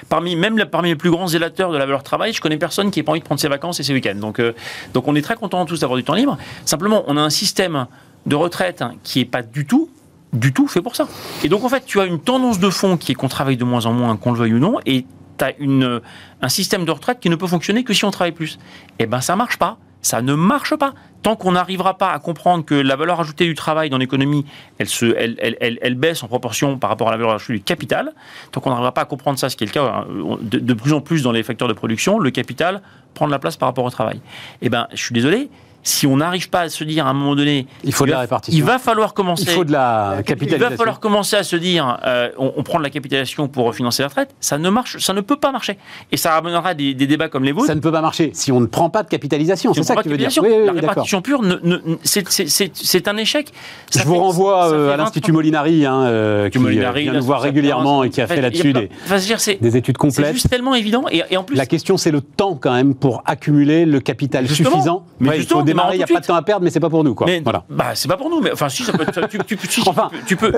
parmi 0.09 0.35
même 0.35 0.65
parmi 0.71 0.89
les 0.89 0.97
plus 0.97 1.11
grands 1.11 1.29
zélateurs 1.29 1.71
de 1.71 1.79
la 1.79 1.87
valeur 1.87 2.03
travail, 2.03 2.33
je 2.33 2.41
connais 2.41 2.57
personne 2.57 2.91
qui 2.91 2.99
n'ait 2.99 3.05
pas 3.05 3.13
envie 3.13 3.21
de 3.21 3.25
prendre 3.25 3.41
ses 3.41 3.49
vacances 3.49 3.79
et 3.79 3.83
ses 3.83 3.93
week-ends. 3.93 4.17
Donc, 4.17 4.41
euh, 4.41 4.53
donc 4.95 5.07
on 5.07 5.15
est 5.15 5.23
très 5.23 5.37
contents 5.37 5.65
tous 5.65 5.81
d'avoir 5.81 5.97
du 5.97 6.05
temps 6.05 6.15
libre. 6.15 6.37
Simplement, 6.65 7.05
on 7.07 7.17
a 7.17 7.21
un 7.21 7.31
système 7.31 7.87
de 8.27 8.35
retraite 8.35 8.83
qui 9.05 9.21
est 9.21 9.25
pas 9.25 9.43
du 9.43 9.65
tout, 9.65 9.91
du 10.33 10.53
tout 10.53 10.67
fait 10.67 10.83
pour 10.83 10.97
ça. 10.97 11.07
Et 11.45 11.49
donc 11.49 11.65
en 11.65 11.69
fait, 11.69 11.85
tu 11.87 12.01
as 12.01 12.05
une 12.05 12.19
tendance 12.19 12.59
de 12.59 12.69
fond 12.69 12.97
qui 12.97 13.13
est 13.13 13.15
qu'on 13.15 13.29
travaille 13.29 13.57
de 13.57 13.65
moins 13.65 13.87
en 13.87 13.93
moins, 13.93 14.17
qu'on 14.17 14.33
le 14.33 14.39
veuille 14.39 14.55
ou 14.55 14.59
non, 14.59 14.79
et 14.85 15.07
tu 15.39 15.45
as 15.45 15.57
une, 15.59 16.01
un 16.43 16.49
système 16.49 16.85
de 16.85 16.91
retraite 16.91 17.21
qui 17.21 17.31
ne 17.31 17.37
peut 17.37 17.47
fonctionner 17.47 17.85
que 17.85 17.95
si 17.95 18.05
on 18.05 18.11
travaille 18.11 18.33
plus. 18.33 18.59
Eh 18.99 19.07
ben 19.07 19.21
ça 19.21 19.37
marche 19.37 19.57
pas. 19.57 19.79
Ça 20.03 20.21
ne 20.21 20.35
marche 20.35 20.75
pas. 20.75 20.95
Tant 21.23 21.37
qu'on 21.37 21.53
n'arrivera 21.53 21.97
pas 21.99 22.11
à 22.11 22.19
comprendre 22.19 22.65
que 22.65 22.75
la 22.75 22.97
valeur 22.97 23.21
ajoutée 23.21 23.47
du 23.47 23.55
travail 23.55 23.91
dans 23.91 23.99
l'économie, 23.99 24.45
elle, 24.79 24.89
se, 24.89 25.07
elle, 25.17 25.37
elle, 25.39 25.57
elle, 25.61 25.79
elle 25.81 25.95
baisse 25.95 26.23
en 26.23 26.29
proportion 26.29 26.79
par 26.79 26.91
rapport 26.91 27.09
à 27.09 27.13
la 27.13 27.17
valeur 27.17 27.35
ajoutée 27.35 27.55
du 27.55 27.63
capital, 27.63 28.13
tant 28.51 28.61
qu'on 28.61 28.71
n'arrivera 28.71 28.93
pas 28.93 29.03
à 29.03 29.05
comprendre 29.05 29.39
ça, 29.39 29.49
ce 29.49 29.57
qui 29.57 29.65
est 29.65 29.69
le 29.69 29.73
cas 29.73 29.85
hein, 29.85 30.07
de, 30.41 30.59
de 30.59 30.75
plus 30.75 30.93
en 30.93 31.01
plus 31.01 31.23
dans 31.23 31.33
les 31.33 31.43
facteurs 31.43 31.69
de 31.69 31.75
production, 31.75 32.19
le 32.19 32.31
capital 32.31 32.83
prend 33.15 33.27
de 33.27 33.33
la 33.33 33.39
place 33.39 33.57
par 33.57 33.69
rapport 33.69 33.85
au 33.85 33.91
travail. 33.91 34.21
Eh 34.63 34.69
ben, 34.69 34.89
je 34.93 35.03
suis 35.03 35.15
désolé, 35.15 35.49
si 35.83 36.07
on 36.07 36.17
n'arrive 36.17 36.49
pas 36.51 36.61
à 36.63 36.69
se 36.69 36.85
dire 36.85 37.07
à 37.07 37.11
un 37.11 37.13
moment 37.13 37.35
donné, 37.35 37.67
Il 37.85 37.93
faut 37.93 38.07
de 38.07 38.11
la 38.11 38.21
répartition. 38.21 38.57
il 38.57 38.65
va 38.65 38.79
falloir 38.79 39.15
commencer. 39.15 39.45
Il 39.47 39.51
faut 39.51 39.65
de 39.65 39.73
la 39.73 40.15
Il 40.19 40.25
capitalisation. 40.25 40.71
va 40.71 40.77
falloir 40.77 41.01
commencer 41.01 41.37
à 41.37 41.43
se 41.43 41.57
dire, 41.57 41.99
euh, 42.07 42.31
on, 42.39 42.53
on 42.57 42.63
prend 42.63 42.79
de 42.79 42.85
la 42.85 42.91
capitalisation 42.91 43.49
pour 43.49 43.75
financer 43.75 44.03
la 44.03 44.09
retraite. 44.09 44.35
Ça 44.41 44.59
ne 44.59 44.71
marche, 44.71 44.99
ça 44.99 45.13
ne 45.13 45.21
peut 45.21 45.37
pas 45.37 45.51
marcher. 45.53 45.79
Et 46.11 46.17
ça 46.17 46.33
ramènera 46.35 46.75
des, 46.75 46.95
des 46.95 47.07
débats 47.07 47.29
comme 47.29 47.45
les 47.45 47.53
vôtres. 47.53 47.67
Ça 47.67 47.75
ne 47.75 47.81
peut 47.81 47.93
pas 47.93 48.01
marcher 48.01 48.31
si 48.35 48.53
on 48.53 48.61
ne 48.61 48.67
prend 48.67 48.91
pas 48.91 49.03
de 49.03 49.09
capitalisation. 49.09 49.75
Si 49.75 49.81
C'est 49.83 49.87
ça 49.89 49.97
que 49.97 50.03
tu 50.03 50.09
veux 50.09 50.17
dire. 50.17 50.29
Oui, 50.41 50.49
oui, 50.51 50.67
la 50.67 50.73
répartition 50.73 51.23
pure, 51.23 51.43
ne- 51.43 51.57
ne- 51.63 51.79
c'est- 52.03 52.29
c'est- 52.31 52.49
c'est 52.49 52.71
c'est 52.75 53.09
un 53.09 53.17
échec. 53.17 53.53
Ça 53.91 54.01
Je 54.01 54.07
vous 54.07 54.17
renvoie 54.19 54.71
euh, 54.73 54.89
à 54.89 54.97
20 54.97 55.05
l'Institut. 55.05 55.33
Molinari, 55.33 55.85
hein, 55.87 56.03
euh, 56.03 56.49
qui 56.49 56.59
Molinari, 56.59 57.03
vient 57.05 57.13
nous 57.15 57.23
voir 57.23 57.41
régulièrement 57.41 58.05
et 58.05 58.11
qui 58.11 58.21
a 58.21 58.27
fait 58.27 58.37
il 58.37 58.43
là-dessus 58.43 58.73
des, 58.73 58.89
c'est- 59.39 59.59
études 59.63 59.83
C'est 59.87 59.93
complètes. 59.95 60.33
juste 60.35 60.49
tellement 60.51 60.75
évident. 60.75 61.05
Et, 61.11 61.23
et 61.31 61.37
en 61.37 61.43
plus, 61.45 61.57
La 61.57 61.67
question, 61.67 61.97
c'est 61.97 62.11
le 62.11 62.21
temps 62.21 62.55
quand 62.61 62.73
même 62.73 62.95
pour 62.95 63.23
accumuler 63.27 63.85
le 63.85 64.01
capital 64.01 64.49
suffisant. 64.49 65.05
Mais 65.21 65.31
Il 65.73 65.77
démarrer, 65.77 65.97
n'y 65.99 66.03
a 66.03 66.07
pas 66.07 66.15
de 66.15 66.21
de 66.21 66.27
temps 66.27 66.35
à 66.35 66.43
perdre, 66.43 66.65
mais 66.65 66.71
c'est 66.71 66.81
pas 66.81 66.91
pour 66.91 67.03
nous. 67.05 67.15
Quoi. 67.15 67.27
mais 67.27 67.41
Voilà. 67.43 67.65
bah, 67.69 67.93
c'est 67.95 68.09
pas 68.09 68.17
pour 68.17 68.31
nous. 68.31 68.41
Mais 68.41 68.53
enfin, 68.53 68.69
si 68.69 68.85
ça 68.85 68.93
peut. 68.93 69.03
être- 69.03 69.29
tu, 69.29 69.39
tu, 69.39 69.57
tu- 69.57 69.67
si, 69.71 69.83
Enfin, 69.87 70.11
tu 70.27 70.37
peux, 70.37 70.53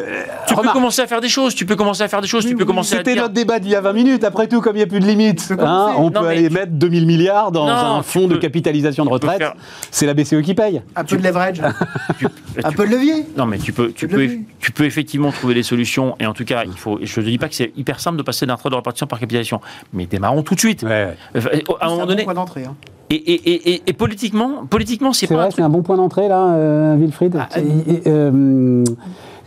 tu 0.46 0.54
remarque. 0.54 0.74
commencer 0.74 1.02
à 1.02 1.06
faire 1.06 1.20
des 1.20 1.28
choses. 1.28 1.54
Tu 1.54 1.64
peux 1.66 1.76
commencer 1.76 2.02
à 2.02 2.08
faire 2.08 2.20
des 2.20 2.26
choses. 2.28 2.44
Tu 2.46 2.54
peux 2.56 2.64
commencer 2.64 2.94
à 2.94 2.98
C'était 2.98 3.14
notre 3.14 3.32
débat 3.34 3.58
d'il 3.58 3.70
y 3.72 3.74
a 3.76 3.80
20 3.80 3.92
minutes. 3.92 4.24
Après 4.24 4.46
tout, 4.48 4.60
comme 4.60 4.74
il 4.76 4.78
n'y 4.78 4.84
a 4.84 4.86
plus 4.86 5.00
de 5.00 5.06
limite, 5.06 5.52
hein, 5.58 5.92
on 5.96 6.10
Non, 6.10 6.20
peut 6.20 6.26
aller 6.28 6.48
tu- 6.48 6.54
mettre 6.54 6.72
2000 6.72 7.06
milliards 7.06 7.50
dans 7.52 7.66
Non, 7.66 7.96
un 7.98 8.02
fonds 8.02 8.28
de 8.28 8.36
capitalisation 8.36 9.04
de 9.04 9.10
retraite. 9.10 9.38
faire- 9.38 9.54
C'est 9.90 10.06
la 10.06 10.14
BCE 10.14 10.42
qui 10.42 10.54
paye. 10.54 10.82
Un 10.96 11.04
peu 11.04 11.16
de 11.16 11.22
leverage, 11.22 11.60
un 12.64 12.72
peu 12.72 12.86
de 12.86 12.90
levier. 12.92 13.26
Non, 13.36 13.46
mais 13.46 13.58
tu 13.58 13.72
peux, 13.72 13.88
tu, 13.88 13.94
Tu 13.94 14.08
peux, 14.08 14.20
l'as 14.20 14.26
vu. 14.26 14.46
tu 14.60 14.72
peux 14.72 14.84
effectivement 14.84 15.30
trouver 15.32 15.54
des 15.54 15.62
solutions. 15.62 16.16
Et 16.20 16.26
en 16.26 16.32
tout 16.34 16.44
cas, 16.44 16.64
il 16.64 16.76
faut. 16.76 16.98
Je 17.02 17.20
ne 17.20 17.26
dis 17.26 17.38
pas 17.38 17.48
que 17.48 17.54
c'est 17.54 17.72
hyper 17.76 18.00
simple 18.00 18.18
de 18.18 18.22
passer 18.22 18.46
d'un 18.46 18.56
trait 18.56 18.70
de 18.70 18.74
répartition 18.74 19.06
par 19.06 19.18
capitalisation. 19.18 19.60
Mais 19.92 20.06
démarrons 20.06 20.42
tout 20.42 20.54
de 20.54 20.60
suite. 20.60 20.84
Enfin, 20.84 21.48
À 21.80 21.86
un 21.86 21.90
moment 21.90 22.06
donné. 22.06 22.24
point 22.24 22.34
d'entrée. 22.34 22.64
Et, 23.10 23.14
et, 23.16 23.34
et, 23.52 23.74
et- 23.74 23.82
et 23.86 23.92
politiquement, 23.92 24.64
politiquement, 24.66 25.12
c'est 25.12 25.26
pas 25.26 25.44
un 25.46 25.50
c'est 25.50 25.62
un 25.62 25.68
bon 25.68 25.82
point 25.82 25.96
d'entrée 25.96 26.28
là, 26.28 26.54
euh, 26.54 26.96
Wilfried. 26.96 27.36
Ah, 27.38 27.48
et, 27.60 28.02
euh, 28.06 28.84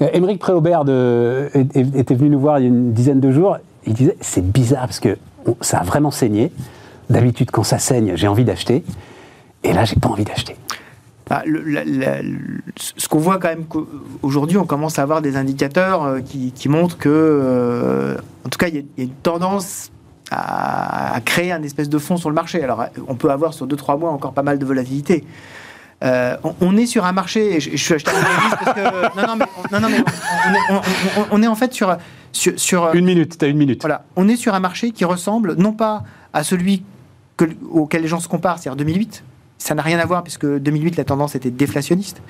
euh, 0.01 0.08
Émeric 0.14 0.39
Préaubert 0.39 0.82
était 0.82 2.16
venu 2.16 2.30
nous 2.30 2.39
voir 2.39 2.60
il 2.60 2.64
y 2.64 2.66
a 2.66 2.70
une 2.70 2.93
dizaine 2.93 3.20
de 3.20 3.32
jours. 3.32 3.58
Il 3.86 3.93
disait 3.93 4.16
c'est 4.22 4.45
bizarre 4.45 4.82
parce 4.88 4.99
que 4.99 5.18
ça 5.62 5.80
a 5.80 5.84
vraiment 5.84 6.12
saigné. 6.12 6.51
D'habitude, 7.10 7.51
quand 7.51 7.64
ça 7.64 7.80
saigne, 7.80 8.14
j'ai 8.16 8.28
envie 8.28 8.43
d'acheter. 8.43 8.84
Et 9.64 9.74
là, 9.74 9.86
j'ai 9.86 9.95
pas 9.95 10.10
envie 10.10 10.26
d'acheter. 10.26 10.55
bah, 11.30 11.41
ce 12.76 13.08
qu'on 13.08 13.18
voit 13.20 13.38
quand 13.39 13.47
même 13.47 13.64
aujourd'hui, 14.22 14.58
on 14.58 14.66
commence 14.66 14.99
à 14.99 15.03
avoir 15.03 15.22
des 15.22 15.36
indicateurs 15.38 16.03
euh, 16.03 16.20
qui, 16.20 16.70
montrent 16.70 16.97
que, 16.97 17.10
euh, 17.10 18.16
en 18.45 18.49
tout 18.49 18.58
cas, 18.58 18.68
il 18.68 18.76
y, 18.76 18.80
a 18.80 19.03
une 19.03 19.10
tendance 19.10 19.89
à, 20.32 21.20
créer 21.26 21.52
un 21.52 21.64
espèce 21.64 21.90
de 21.90 21.98
fond 21.98 22.18
sur 22.18 22.30
le 22.30 22.36
marché. 22.36 22.64
Alors, 22.64 22.86
on 23.08 23.16
peut 23.16 23.30
avoir 23.30 23.54
sur 23.54 23.68
2-3 23.68 24.00
mois 24.00 24.12
encore 24.12 24.34
pas 24.34 24.44
mal 24.44 24.60
de 24.60 24.66
volatilité. 24.66 25.24
Euh, 26.04 26.38
on, 26.62 26.78
est 26.78 26.86
sur 26.86 27.06
un 27.06 27.12
marché, 27.12 27.56
et 27.56 27.60
je, 27.60 27.76
je, 27.76 27.96
parce 27.96 28.76
que. 28.76 29.20
Non, 29.20 29.28
non, 29.28 29.36
mais, 29.36 29.80
non, 29.80 29.88
mais 29.90 30.04
on, 31.32 31.42
est, 31.42 31.48
en 31.48 31.56
fait 31.56 31.74
sur. 31.74 31.98
sur, 32.32 32.94
une 32.94 33.06
minute, 33.06 33.38
tu 33.40 33.46
as 33.46 33.48
une 33.48 33.58
minute. 33.58 33.82
Voilà. 33.82 34.06
On 34.16 34.28
est 34.28 34.36
sur 34.36 34.54
un 34.54 34.60
marché 34.60 34.92
qui 34.92 35.06
ressemble 35.06 35.56
non 35.56 35.74
pas 35.74 36.04
à 36.34 36.44
celui 36.44 36.84
auquel 37.72 38.04
les 38.04 38.08
gens 38.08 38.20
se 38.20 38.28
comparent, 38.28 38.60
c'est-à-dire 38.60 38.78
2008, 38.78 39.24
ça 39.58 39.76
n'a 39.76 39.82
rien 39.82 40.00
à 40.00 40.06
voir 40.06 40.24
puisque 40.24 40.46
2008 40.46 40.98
la 40.98 41.04
tendance 41.04 41.36
était 41.36 41.50
déflationniste. 41.50 42.22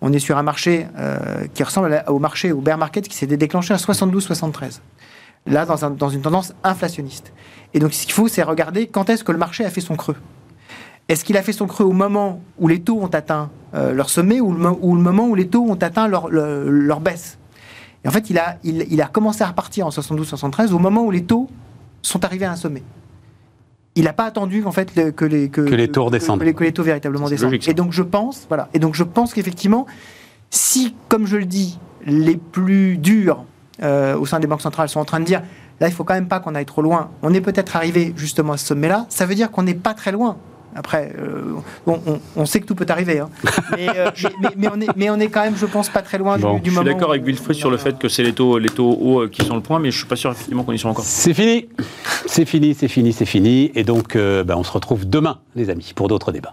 On 0.00 0.12
est 0.12 0.18
sur 0.18 0.38
un 0.38 0.42
marché 0.42 0.86
euh, 0.98 1.46
qui 1.54 1.62
ressemble 1.62 2.02
au 2.06 2.18
marché 2.18 2.52
au 2.52 2.60
bear 2.60 2.78
market 2.78 3.06
qui 3.06 3.16
s'est 3.16 3.26
déclenché 3.26 3.74
à 3.74 3.76
72-73. 3.76 4.80
Là, 5.46 5.64
dans, 5.64 5.90
dans, 5.90 6.08
une 6.08 6.20
tendance 6.20 6.52
inflationniste. 6.62 7.32
Et 7.72 7.78
donc, 7.78 7.94
ce 7.94 8.04
qu'il 8.04 8.12
faut, 8.12 8.28
c'est 8.28 8.42
regarder 8.42 8.86
quand 8.86 9.08
est-ce 9.08 9.24
que 9.24 9.32
le 9.32 9.38
marché 9.38 9.64
a 9.64 9.70
fait 9.70 9.80
son 9.80 9.96
creux. 9.96 10.16
Est-ce 11.08 11.24
qu'il 11.24 11.36
a 11.36 11.42
fait 11.42 11.52
son 11.52 11.66
creux 11.66 11.86
au 11.86 11.92
moment 11.92 12.40
où 12.58 12.68
les 12.68 12.82
taux 12.82 13.00
ont 13.00 13.08
atteint 13.08 13.50
euh, 13.74 13.92
leur 13.92 14.10
sommet 14.10 14.40
ou 14.40 14.52
le, 14.52 14.68
ou 14.80 14.94
le, 14.94 15.00
moment 15.02 15.26
où 15.26 15.34
les 15.34 15.48
taux 15.48 15.64
ont 15.64 15.74
atteint 15.74 16.06
leur, 16.08 16.28
leur, 16.28 17.00
baisse? 17.00 17.38
Et 18.04 18.08
en 18.08 18.10
fait, 18.10 18.30
il 18.30 18.38
a, 18.38 18.58
il, 18.64 18.86
il 18.90 19.02
a 19.02 19.06
commencé 19.06 19.42
à 19.42 19.46
repartir 19.46 19.86
en 19.86 19.90
72-73 19.90 20.72
au 20.72 20.78
moment 20.78 21.04
où 21.04 21.10
les 21.10 21.24
taux 21.24 21.48
sont 22.02 22.24
arrivés 22.24 22.46
à 22.46 22.52
un 22.52 22.56
sommet 22.56 22.82
il 23.96 24.04
n'a 24.04 24.12
pas 24.12 24.24
attendu 24.24 24.64
en 24.64 24.72
fait 24.72 24.92
que 25.14 25.24
les 25.24 25.48
que, 25.48 25.60
les 25.60 25.88
taux 25.88 26.04
redescendent, 26.04 26.40
que, 26.40 26.64
les, 26.64 26.72
taux 26.72 26.82
véritablement 26.82 27.28
descendent. 27.28 27.54
et 27.66 27.74
donc 27.74 27.92
je 27.92 28.02
pense, 28.02 28.46
voilà, 28.48 28.68
et 28.72 28.78
donc 28.78 28.94
je 28.94 29.04
pense 29.04 29.34
qu'effectivement, 29.34 29.86
si, 30.50 30.94
comme 31.08 31.26
je 31.26 31.36
le 31.36 31.44
dis, 31.44 31.78
les 32.06 32.36
plus 32.36 32.98
durs 32.98 33.44
euh, 33.82 34.16
au 34.16 34.26
sein 34.26 34.40
des 34.40 34.46
banques 34.46 34.62
centrales 34.62 34.88
sont 34.88 35.00
en 35.00 35.04
train 35.04 35.20
de 35.20 35.24
dire, 35.24 35.42
là, 35.80 35.88
il 35.88 35.92
faut 35.92 36.04
quand 36.04 36.14
même 36.14 36.28
pas 36.28 36.40
qu'on 36.40 36.54
aille 36.54 36.66
trop 36.66 36.82
loin. 36.82 37.10
On 37.22 37.32
est 37.34 37.40
peut-être 37.40 37.76
arrivé 37.76 38.12
justement 38.16 38.54
à 38.54 38.56
ce 38.56 38.66
sommet-là. 38.66 39.06
Ça 39.08 39.26
veut 39.26 39.34
dire 39.34 39.50
qu'on 39.50 39.62
n'est 39.62 39.74
pas 39.74 39.94
très 39.94 40.12
loin. 40.12 40.36
Après, 40.74 41.12
euh, 41.18 41.56
on, 42.36 42.46
sait 42.46 42.60
que 42.60 42.66
tout 42.66 42.76
peut 42.76 42.86
arriver, 42.88 43.18
hein. 43.18 43.28
euh, 43.78 44.10
mais, 44.56 44.68
on 44.72 44.80
est, 44.80 44.86
mais, 44.96 45.10
on 45.10 45.18
est, 45.18 45.26
quand 45.26 45.42
même, 45.42 45.56
je 45.56 45.66
pense, 45.66 45.88
pas 45.88 46.00
très 46.00 46.16
loin 46.16 46.36
du, 46.36 46.44
moment. 46.44 46.60
Je 46.62 46.70
suis 46.70 46.84
d'accord 46.84 47.10
avec 47.10 47.24
Wilfried 47.24 47.56
sur 47.56 47.70
le 47.70 47.76
fait 47.76 47.98
que 47.98 48.08
c'est 48.08 48.22
les 48.22 48.32
taux, 48.32 48.56
les 48.58 48.68
taux 48.68 48.96
hauts 49.00 49.22
euh, 49.22 49.28
qui 49.28 49.44
sont 49.44 49.56
le 49.56 49.62
point, 49.62 49.80
mais 49.80 49.90
je 49.90 49.98
suis 49.98 50.06
pas 50.06 50.14
sûr 50.14 50.30
effectivement 50.30 50.62
qu'on 50.62 50.72
y 50.72 50.78
soit 50.78 50.90
encore. 50.90 51.04
C'est 51.04 51.34
fini, 51.34 51.68
c'est 52.26 52.44
fini, 52.44 52.74
c'est 52.74 52.86
fini, 52.86 53.12
c'est 53.12 53.26
fini, 53.26 53.72
et 53.74 53.82
donc 53.82 54.16
ben, 54.16 54.54
on 54.56 54.62
se 54.62 54.70
retrouve 54.70 55.08
demain, 55.08 55.38
les 55.56 55.70
amis, 55.70 55.92
pour 55.94 56.06
d'autres 56.06 56.30
débats. 56.30 56.52